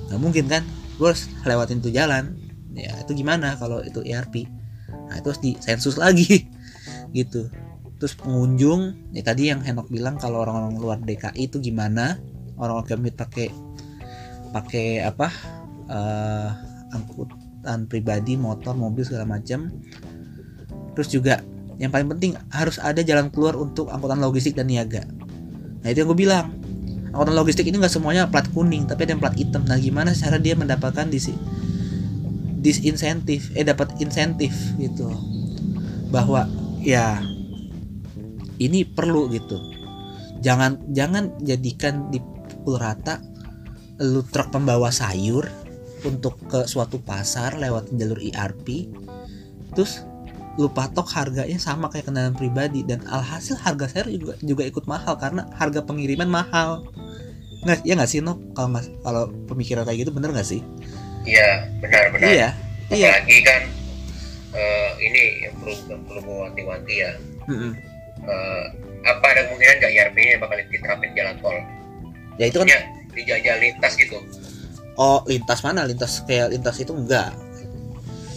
nggak 0.07 0.21
mungkin 0.23 0.47
kan 0.47 0.63
gue 0.97 1.07
harus 1.07 1.29
lewatin 1.45 1.79
tuh 1.81 1.93
jalan. 1.93 2.37
Ya 2.77 2.93
itu 3.01 3.17
gimana 3.17 3.57
kalau 3.57 3.81
itu 3.81 4.05
ERP 4.05 4.53
nah 5.07 5.19
itu 5.23 5.27
harus 5.31 5.43
disensus 5.43 5.97
lagi 5.97 6.47
gitu. 7.17 7.49
Terus 7.97 8.13
pengunjung 8.19 9.09
ya 9.17 9.25
tadi 9.25 9.49
yang 9.49 9.65
Henok 9.65 9.89
bilang 9.89 10.21
kalau 10.21 10.45
orang-orang 10.45 10.77
luar 10.77 10.99
DKI 11.01 11.49
itu 11.49 11.63
gimana? 11.63 12.21
Orang-orang 12.61 12.89
commute 12.89 13.17
pakai 13.17 13.49
pakai 14.53 15.05
apa? 15.05 15.29
Eh, 15.87 16.49
angkutan 16.93 17.89
pribadi 17.89 18.37
motor 18.37 18.77
mobil 18.77 19.07
segala 19.07 19.25
macam. 19.25 19.73
Terus 20.93 21.09
juga 21.09 21.41
yang 21.77 21.93
paling 21.93 22.09
penting 22.17 22.33
harus 22.53 22.81
ada 22.81 23.05
jalan 23.05 23.29
keluar 23.29 23.57
untuk 23.57 23.89
angkutan 23.93 24.21
logistik 24.21 24.57
dan 24.57 24.69
niaga. 24.69 25.05
Nah 25.85 25.89
itu 25.89 26.05
yang 26.05 26.09
gue 26.13 26.19
bilang 26.19 26.47
angkutan 27.17 27.33
logistik 27.33 27.65
ini 27.65 27.81
nggak 27.81 27.91
semuanya 27.91 28.29
plat 28.29 28.45
kuning 28.53 28.85
tapi 28.85 29.09
ada 29.09 29.17
yang 29.17 29.23
plat 29.25 29.33
hitam. 29.33 29.65
Nah 29.65 29.81
gimana 29.81 30.13
cara 30.13 30.37
dia 30.37 30.53
mendapatkan 30.53 31.09
disi 31.09 31.33
disinsentif 32.61 33.57
eh 33.57 33.65
dapat 33.65 33.97
insentif 33.99 34.53
gitu? 34.77 35.09
Bahwa 36.13 36.45
ya 36.85 37.25
ini 38.61 38.85
perlu 38.85 39.33
gitu. 39.33 39.57
Jangan 40.45 40.93
jangan 40.93 41.33
jadikan 41.41 42.13
dipukul 42.13 42.77
rata 42.77 43.25
lu 43.97 44.21
truk 44.29 44.53
pembawa 44.53 44.93
sayur 44.93 45.49
untuk 46.05 46.37
ke 46.47 46.69
suatu 46.69 47.01
pasar 47.01 47.57
lewat 47.57 47.91
jalur 47.97 48.21
ERP 48.21 48.93
terus 49.73 50.05
lu 50.57 50.73
patok 50.73 51.05
harganya 51.13 51.57
sama 51.61 51.93
kayak 51.93 52.09
kendaraan 52.09 52.37
pribadi 52.37 52.81
dan 52.85 53.05
alhasil 53.09 53.57
harga 53.61 53.89
sayur 53.93 54.09
juga 54.17 54.35
juga 54.41 54.63
ikut 54.65 54.85
mahal 54.89 55.17
karena 55.21 55.45
harga 55.57 55.85
pengiriman 55.85 56.29
mahal 56.29 56.85
nggak 57.67 57.81
ya 57.83 57.93
nggak 57.93 58.07
sih 58.07 58.21
no 58.21 58.39
kalau 58.53 58.69
nggak 58.71 58.85
kalau 59.01 59.23
pemikiran 59.45 59.83
kayak 59.83 59.99
gitu 60.01 60.11
bener 60.11 60.31
nggak 60.31 60.47
sih 60.47 60.63
Iya, 61.23 61.67
benar-benar. 61.77 62.23
iya 62.25 62.49
iya 62.89 63.11
Apalagi 63.13 63.39
kan 63.43 63.63
eh, 64.53 64.91
ini 65.01 65.23
yang 65.43 65.55
perlu 65.57 65.75
yang 65.85 66.03
perlu 66.03 66.21
gue 66.23 66.37
wanti-wanti 66.41 66.95
ya. 66.97 67.13
Eh, 68.17 68.65
apa 69.05 69.27
ada 69.27 69.41
kemungkinan 69.45 69.75
nggak 69.77 69.93
IRP-nya 69.93 70.35
bakal 70.39 70.57
diterapin 70.65 71.11
jalan 71.13 71.35
tol? 71.39 71.59
ya 72.37 72.47
itu 72.47 72.57
kan 72.57 72.65
Maksudnya 72.65 72.81
di 73.11 73.23
jalan 73.25 73.59
lintas 73.61 73.93
gitu. 73.97 74.19
oh 74.95 75.19
lintas 75.25 75.61
mana 75.61 75.83
lintas 75.83 76.23
kayak 76.23 76.49
lintas 76.49 76.77
itu 76.77 76.93
enggak 76.93 77.35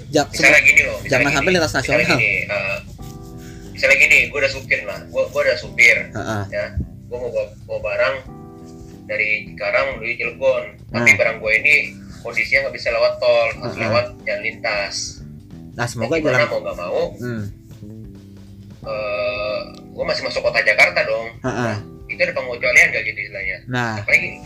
Ja- 0.09 0.25
Misalnya 0.25 0.57
gini 0.59 0.81
loh. 0.81 0.97
misalnya 0.97 1.09
jangan 1.11 1.21
gini, 1.23 1.37
sampai 1.37 1.51
lintas 1.51 1.69
misalnya 1.69 1.85
nasional. 2.01 2.17
Gini, 2.17 2.31
eh, 2.41 2.77
misalnya 3.69 3.97
gini, 3.99 4.17
gue 4.25 4.39
udah 4.39 4.51
supir 4.51 4.79
lah. 4.81 4.99
Gue 5.05 5.23
gue 5.23 5.41
udah 5.43 5.57
supir. 5.57 5.97
Heeh. 6.09 6.43
ya 6.49 6.65
gue 7.05 7.13
mau 7.15 7.29
bawa, 7.29 7.45
bawa 7.63 7.79
barang 7.83 8.15
dari 9.09 9.27
Cikarang 9.47 9.97
menuju 9.97 10.13
Cilegon 10.15 10.63
tapi 10.87 11.09
Hmm. 11.09 11.17
barang 11.17 11.37
gue 11.39 11.51
ini 11.55 11.75
kondisinya 12.19 12.59
nggak 12.63 12.75
bisa 12.75 12.89
lewat 12.89 13.13
tol 13.17 13.47
harus 13.57 13.73
Hmm. 13.73 13.83
lewat 13.83 14.05
jalan 14.23 14.41
lintas 14.43 14.95
nah 15.73 15.85
semoga 15.85 16.13
Nah, 16.13 16.21
jalan 16.21 16.39
mau 16.45 16.59
nggak 16.61 16.77
mau 16.77 17.01
hmm. 17.15 17.43
eh 18.81 19.59
gue 19.89 20.05
masih 20.05 20.23
masuk 20.23 20.41
kota 20.41 20.59
Jakarta 20.61 20.99
dong 21.03 21.27
Heeh. 21.41 21.75
itu 22.07 22.19
ada 22.19 22.31
pengecualian 22.31 22.87
gak 22.89 23.03
gitu 23.03 23.19
istilahnya 23.21 23.57
nah 23.65 23.97
apalagi 23.97 24.39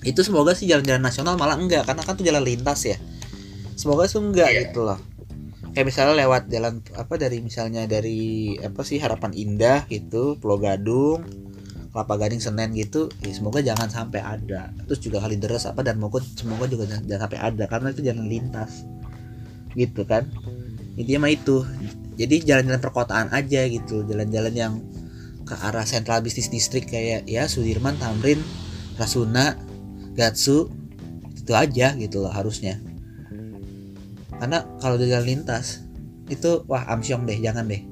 itu 0.00 0.20
semoga 0.22 0.54
sih 0.54 0.64
jalan-jalan 0.64 1.02
nasional 1.02 1.34
malah 1.34 1.58
enggak 1.58 1.82
karena 1.84 2.00
kan 2.00 2.14
tuh 2.14 2.24
jalan 2.24 2.40
lintas 2.40 2.86
ya 2.86 2.96
semoga 3.74 4.06
sih 4.06 4.16
enggak 4.16 4.48
Iya. 4.48 4.60
gitu 4.64 4.80
loh 4.82 4.98
kayak 5.68 5.86
misalnya 5.86 6.14
lewat 6.18 6.42
jalan 6.48 6.74
apa 6.92 7.14
dari 7.16 7.38
misalnya 7.38 7.84
dari 7.84 8.20
apa 8.58 8.80
sih 8.82 8.96
harapan 8.96 9.30
indah 9.32 9.84
gitu 9.86 10.38
Pulau 10.38 10.56
Gadung 10.56 11.22
Kelapa 11.98 12.14
Gading 12.14 12.38
Senen 12.38 12.70
gitu 12.78 13.10
ya 13.26 13.34
semoga 13.34 13.58
jangan 13.58 13.90
sampai 13.90 14.22
ada. 14.22 14.70
Terus 14.86 15.02
juga 15.02 15.18
Kalideres 15.18 15.66
apa 15.66 15.82
dan 15.82 15.98
Mogot 15.98 16.22
semoga 16.38 16.70
juga 16.70 16.86
jangan, 16.86 17.10
jangan 17.10 17.22
sampai 17.26 17.40
ada 17.42 17.64
karena 17.66 17.88
itu 17.90 18.00
jalan 18.06 18.26
lintas. 18.30 18.86
Gitu 19.74 20.06
kan? 20.06 20.30
Intinya 20.94 21.26
mah 21.26 21.34
itu. 21.34 21.66
Jadi 22.14 22.46
jalan-jalan 22.46 22.78
perkotaan 22.78 23.34
aja 23.34 23.66
gitu. 23.66 24.06
Jalan-jalan 24.06 24.54
yang 24.54 24.78
ke 25.42 25.58
arah 25.58 25.82
sentral 25.82 26.22
bisnis 26.22 26.46
distrik 26.54 26.86
kayak 26.86 27.26
ya 27.26 27.50
Sudirman 27.50 27.98
Tamrin 27.98 28.38
Rasuna 28.94 29.58
Gatsu 30.14 30.70
itu 31.34 31.50
aja 31.50 31.98
gitu 31.98 32.22
loh 32.22 32.30
harusnya. 32.30 32.78
Karena 34.38 34.62
kalau 34.78 34.94
di 34.94 35.10
jalan 35.10 35.26
lintas 35.26 35.82
itu 36.30 36.62
wah 36.70 36.86
amsyong 36.94 37.26
deh 37.26 37.42
jangan 37.42 37.66
deh. 37.66 37.82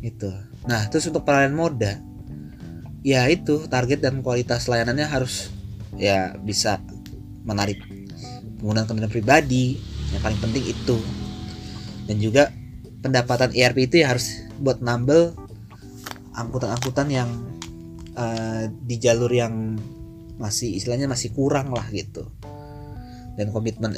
Itu 0.00 0.32
nah 0.64 0.88
terus 0.88 1.04
untuk 1.12 1.28
pelayanan 1.28 1.52
moda 1.52 2.00
ya 3.04 3.28
itu 3.28 3.68
target 3.68 4.00
dan 4.00 4.24
kualitas 4.24 4.64
layanannya 4.64 5.04
harus 5.04 5.52
ya 6.00 6.32
bisa 6.40 6.80
menarik 7.44 7.78
penggunaan 8.58 8.88
kendaraan 8.88 9.12
pribadi. 9.12 9.76
Yang 10.10 10.22
paling 10.24 10.40
penting 10.40 10.64
itu. 10.64 10.96
Dan 12.08 12.16
juga 12.16 12.48
pendapatan 13.04 13.52
ERP 13.52 13.92
itu 13.92 14.00
ya 14.00 14.16
harus 14.16 14.48
buat 14.56 14.80
nambel 14.80 15.36
angkutan-angkutan 16.32 17.12
yang 17.12 17.28
eh, 18.16 18.72
di 18.72 18.96
jalur 18.96 19.28
yang 19.28 19.76
masih 20.40 20.72
istilahnya 20.72 21.06
masih 21.06 21.36
kurang 21.36 21.76
lah 21.76 21.84
gitu. 21.92 22.24
Dan 23.36 23.52
komitmen 23.52 23.92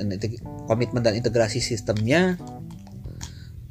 komitmen 0.67 1.03
dan 1.07 1.15
integrasi 1.15 1.63
sistemnya 1.63 2.35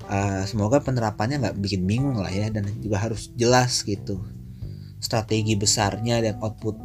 eh, 0.07 0.43
semoga 0.47 0.79
penerapannya 0.79 1.43
nggak 1.43 1.57
bikin 1.59 1.83
bingung 1.83 2.15
lah 2.23 2.31
ya 2.31 2.47
dan 2.47 2.71
juga 2.79 3.03
harus 3.03 3.35
jelas 3.35 3.83
gitu 3.83 4.23
strategi 5.05 5.53
besarnya 5.53 6.19
dan 6.19 6.35
output 6.41 6.75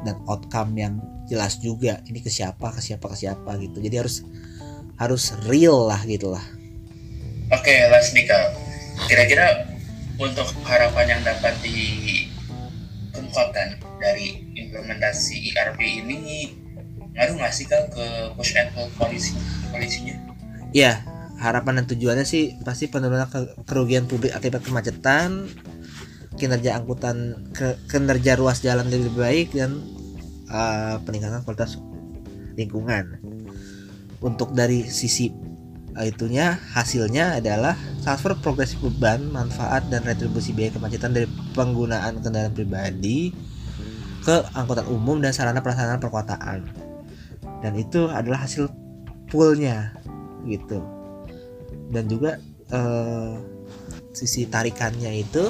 dan 0.00 0.16
outcome 0.24 0.72
yang 0.74 0.94
jelas 1.26 1.58
juga 1.60 2.00
ini 2.08 2.18
ke 2.18 2.32
siapa 2.32 2.72
ke 2.72 2.80
siapa 2.80 3.06
ke 3.06 3.16
siapa 3.18 3.50
gitu 3.60 3.78
jadi 3.78 4.00
harus 4.00 4.24
harus 4.96 5.36
real 5.44 5.84
lah 5.84 6.00
gitu 6.08 6.32
lah 6.32 6.42
Oke, 7.46 7.78
last 7.94 8.10
nih 8.10 8.26
Kak. 8.26 8.58
Kira-kira 9.06 9.70
untuk 10.18 10.50
harapan 10.66 11.14
yang 11.14 11.22
dapat 11.22 11.54
dikemukakan 11.62 13.68
dari 14.02 14.42
implementasi 14.56 15.54
ERP 15.54 15.78
ini 16.02 16.50
ngaruh 17.14 17.38
nggak 17.38 17.52
sih 17.54 17.64
Kak 17.64 17.94
ke 17.94 18.04
push 18.34 18.58
and 18.58 18.68
pull 18.74 18.90
koalisi 18.98 19.38
koalisinya? 19.70 20.18
ya 20.74 21.00
harapan 21.38 21.80
dan 21.80 21.86
tujuannya 21.88 22.26
sih 22.26 22.58
pasti 22.60 22.90
penurunan 22.90 23.24
ke- 23.24 23.54
kerugian 23.64 24.04
publik 24.04 24.34
akibat 24.34 24.60
kemacetan 24.60 25.48
kinerja 26.36 26.76
angkutan 26.76 27.48
kinerja 27.88 28.36
ruas 28.36 28.60
jalan 28.60 28.86
lebih 28.86 29.12
baik 29.16 29.56
dan 29.56 29.80
uh, 30.52 31.00
peningkatan 31.02 31.42
kualitas 31.42 31.80
lingkungan. 32.56 33.20
Untuk 34.20 34.56
dari 34.56 34.88
sisi 34.88 35.28
uh, 35.96 36.06
itunya 36.06 36.56
hasilnya 36.76 37.40
adalah 37.40 37.76
transfer 38.04 38.36
progresif 38.38 38.80
beban 38.80 39.32
manfaat 39.32 39.88
dan 39.88 40.04
retribusi 40.04 40.52
biaya 40.52 40.76
kemacetan 40.76 41.16
dari 41.16 41.28
penggunaan 41.56 42.20
kendaraan 42.20 42.52
pribadi 42.52 43.32
ke 44.26 44.42
angkutan 44.58 44.86
umum 44.90 45.22
dan 45.22 45.30
sarana 45.30 45.62
prasarana 45.62 46.02
perkotaan. 46.02 46.66
Dan 47.62 47.72
itu 47.78 48.10
adalah 48.10 48.44
hasil 48.44 48.68
poolnya 49.30 49.94
gitu. 50.50 50.82
Dan 51.94 52.10
juga 52.10 52.38
eh, 52.74 53.34
sisi 54.10 54.50
tarikannya 54.50 55.22
itu 55.22 55.46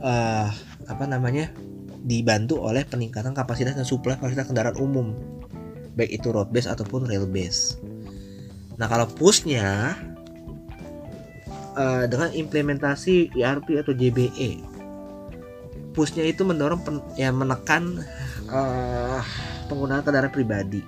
eh, 0.00 0.48
apa 0.88 1.04
namanya 1.06 1.52
dibantu 2.00 2.64
oleh 2.64 2.82
peningkatan 2.88 3.36
kapasitas 3.36 3.76
dan 3.76 3.84
suplai 3.84 4.16
fasilitas 4.16 4.48
kendaraan 4.48 4.80
umum 4.80 5.12
baik 5.94 6.16
itu 6.16 6.32
road 6.32 6.48
base 6.48 6.70
ataupun 6.70 7.04
rail 7.04 7.28
base. 7.28 7.76
Nah 8.80 8.88
kalau 8.88 9.04
pushnya 9.04 9.96
eh, 11.76 12.04
dengan 12.08 12.32
implementasi 12.32 13.36
ERP 13.36 13.76
atau 13.84 13.92
JBE 13.92 14.70
pushnya 15.90 16.22
itu 16.22 16.46
mendorong 16.46 16.80
pen- 16.80 17.06
ya 17.18 17.28
menekan 17.34 18.00
eh, 18.48 19.20
penggunaan 19.68 20.00
kendaraan 20.00 20.32
pribadi 20.32 20.80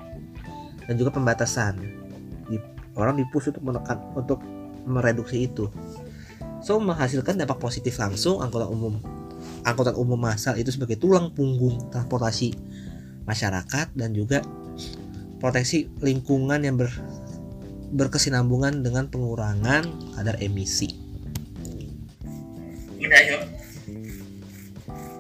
dan 0.89 0.95
juga 0.99 1.15
pembatasan. 1.15 1.79
Di, 2.49 2.57
orang 2.97 3.21
dipush 3.21 3.53
untuk 3.53 3.63
menekan 3.63 3.99
untuk 4.17 4.41
mereduksi 4.83 5.47
itu 5.47 5.71
so 6.63 6.79
menghasilkan 6.79 7.37
dampak 7.37 7.59
positif 7.59 7.99
langsung 7.99 8.41
angkutan 8.41 8.71
umum 8.71 8.95
angkutan 9.67 9.95
umum 9.99 10.19
massal 10.19 10.55
itu 10.59 10.71
sebagai 10.71 10.97
tulang 10.97 11.35
punggung 11.35 11.91
transportasi 11.91 12.55
masyarakat 13.27 13.91
dan 13.95 14.15
juga 14.15 14.43
proteksi 15.43 15.91
lingkungan 15.99 16.63
yang 16.63 16.79
ber, 16.79 16.91
berkesinambungan 17.93 18.83
dengan 18.83 19.11
pengurangan 19.11 19.85
kadar 20.17 20.39
emisi 20.39 21.03
Udah 23.03 23.23
yuk. 23.27 23.43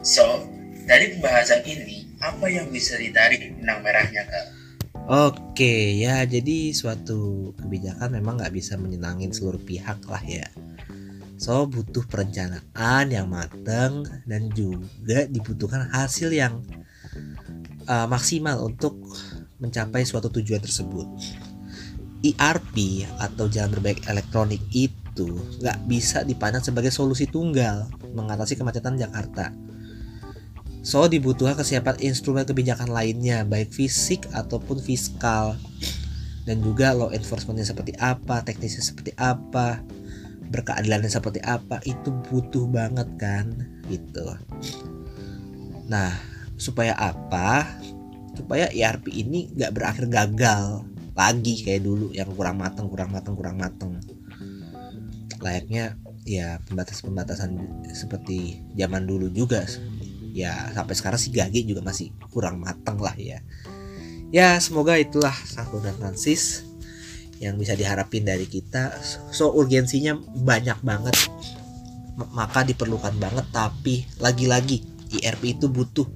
So, 0.06 0.46
dari 0.86 1.18
pembahasan 1.18 1.66
ini, 1.66 2.14
apa 2.22 2.46
yang 2.46 2.70
bisa 2.70 2.94
ditarik 2.94 3.58
benang 3.58 3.82
merahnya 3.82 4.22
kak? 4.22 4.46
Oke 5.10 5.98
ya 5.98 6.22
jadi 6.22 6.70
suatu 6.70 7.50
kebijakan 7.58 8.22
memang 8.22 8.38
nggak 8.38 8.54
bisa 8.54 8.78
menyenangin 8.78 9.34
seluruh 9.34 9.58
pihak 9.58 9.98
lah 10.06 10.22
ya 10.22 10.46
So 11.42 11.66
butuh 11.66 12.06
perencanaan 12.06 13.10
yang 13.10 13.26
matang 13.26 14.06
dan 14.30 14.46
juga 14.54 15.26
dibutuhkan 15.26 15.90
hasil 15.90 16.30
yang 16.30 16.62
uh, 17.90 18.06
maksimal 18.06 18.62
untuk 18.62 18.94
mencapai 19.58 20.06
suatu 20.06 20.30
tujuan 20.30 20.62
tersebut. 20.62 21.10
ERP 22.22 23.02
atau 23.18 23.50
jalan 23.50 23.74
berbaik 23.74 24.06
elektronik 24.06 24.62
itu 24.70 25.42
nggak 25.58 25.82
bisa 25.90 26.22
dipandang 26.22 26.62
sebagai 26.62 26.94
solusi 26.94 27.26
tunggal 27.26 27.90
mengatasi 28.14 28.54
kemacetan 28.54 28.94
Jakarta. 28.94 29.50
So 30.86 31.10
dibutuhkan 31.10 31.58
kesiapan 31.58 31.98
instrumen 32.06 32.46
kebijakan 32.46 32.86
lainnya 32.86 33.42
baik 33.42 33.74
fisik 33.74 34.30
ataupun 34.30 34.78
fiskal. 34.78 35.58
Dan 36.46 36.62
juga 36.62 36.94
law 36.94 37.10
enforcementnya 37.10 37.66
seperti 37.66 37.94
apa, 37.98 38.42
teknisnya 38.42 38.82
seperti 38.82 39.14
apa, 39.14 39.78
berkeadilannya 40.52 41.08
seperti 41.08 41.40
apa 41.40 41.80
itu 41.88 42.12
butuh 42.28 42.68
banget 42.68 43.08
kan 43.16 43.48
gitu. 43.88 44.36
Nah 45.88 46.12
supaya 46.60 46.92
apa? 46.94 47.66
Supaya 48.36 48.68
ERP 48.68 49.08
ini 49.12 49.48
nggak 49.56 49.72
berakhir 49.72 50.06
gagal 50.12 50.84
lagi 51.12 51.64
kayak 51.64 51.84
dulu 51.84 52.12
yang 52.12 52.28
kurang 52.32 52.60
mateng, 52.60 52.88
kurang 52.88 53.10
mateng, 53.12 53.34
kurang 53.36 53.56
mateng. 53.56 53.96
Layaknya 55.40 55.96
ya 56.22 56.62
pembatas-pembatasan 56.68 57.58
seperti 57.90 58.62
zaman 58.78 59.08
dulu 59.08 59.26
juga 59.34 59.66
ya 60.32 60.70
sampai 60.72 60.94
sekarang 60.96 61.20
sih 61.20 61.34
Gage 61.34 61.66
juga 61.66 61.82
masih 61.84 62.14
kurang 62.32 62.62
matang 62.62 62.96
lah 62.96 63.12
ya 63.18 63.42
ya 64.32 64.56
semoga 64.62 64.96
itulah 64.96 65.34
satu 65.34 65.82
dan 65.82 65.92
Francis 65.98 66.64
yang 67.42 67.58
bisa 67.58 67.74
diharapin 67.74 68.22
dari 68.22 68.46
kita. 68.46 68.94
So 69.34 69.50
urgensinya 69.50 70.14
banyak 70.22 70.78
banget. 70.86 71.18
Maka 72.14 72.62
diperlukan 72.62 73.18
banget 73.18 73.46
tapi 73.50 74.06
lagi-lagi 74.22 74.86
IRP 75.10 75.58
itu 75.58 75.66
butuh 75.66 76.06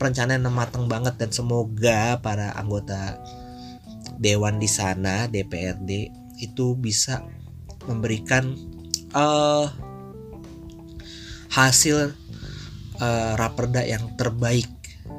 perencanaan 0.00 0.40
yang 0.40 0.56
matang 0.56 0.88
banget 0.88 1.20
dan 1.20 1.30
semoga 1.34 2.16
para 2.24 2.54
anggota 2.56 3.20
dewan 4.16 4.56
di 4.56 4.70
sana 4.70 5.28
DPRD 5.28 6.10
itu 6.40 6.78
bisa 6.78 7.26
memberikan 7.84 8.56
eh 9.12 9.66
hasil 11.48 12.14
uh, 13.02 13.32
raperda 13.34 13.82
yang 13.84 14.14
terbaik 14.14 14.70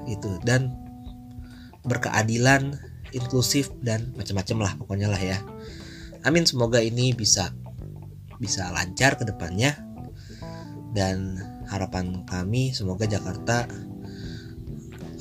gitu. 0.08 0.40
Dan 0.42 0.74
berkeadilan 1.84 2.89
inklusif 3.16 3.72
dan 3.82 4.14
macam-macam 4.16 4.57
lah 4.66 4.72
pokoknya 4.80 5.07
lah 5.12 5.22
ya. 5.22 5.38
Amin 6.24 6.43
semoga 6.43 6.84
ini 6.84 7.16
bisa 7.16 7.53
bisa 8.39 8.72
lancar 8.72 9.20
ke 9.20 9.28
depannya. 9.28 9.76
Dan 10.89 11.38
harapan 11.70 12.26
kami 12.26 12.74
semoga 12.74 13.05
Jakarta 13.05 13.70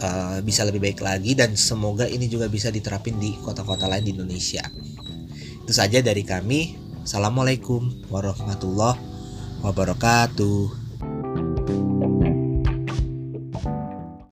uh, 0.00 0.38
bisa 0.40 0.64
lebih 0.64 0.80
baik 0.80 1.04
lagi 1.04 1.36
dan 1.36 1.52
semoga 1.58 2.08
ini 2.08 2.24
juga 2.24 2.48
bisa 2.48 2.72
diterapin 2.72 3.20
di 3.20 3.36
kota-kota 3.44 3.84
lain 3.84 4.04
di 4.06 4.12
Indonesia. 4.16 4.64
Itu 5.64 5.72
saja 5.76 6.00
dari 6.00 6.24
kami. 6.24 6.88
Assalamualaikum 7.04 8.08
warahmatullahi 8.12 9.00
wabarakatuh 9.64 10.77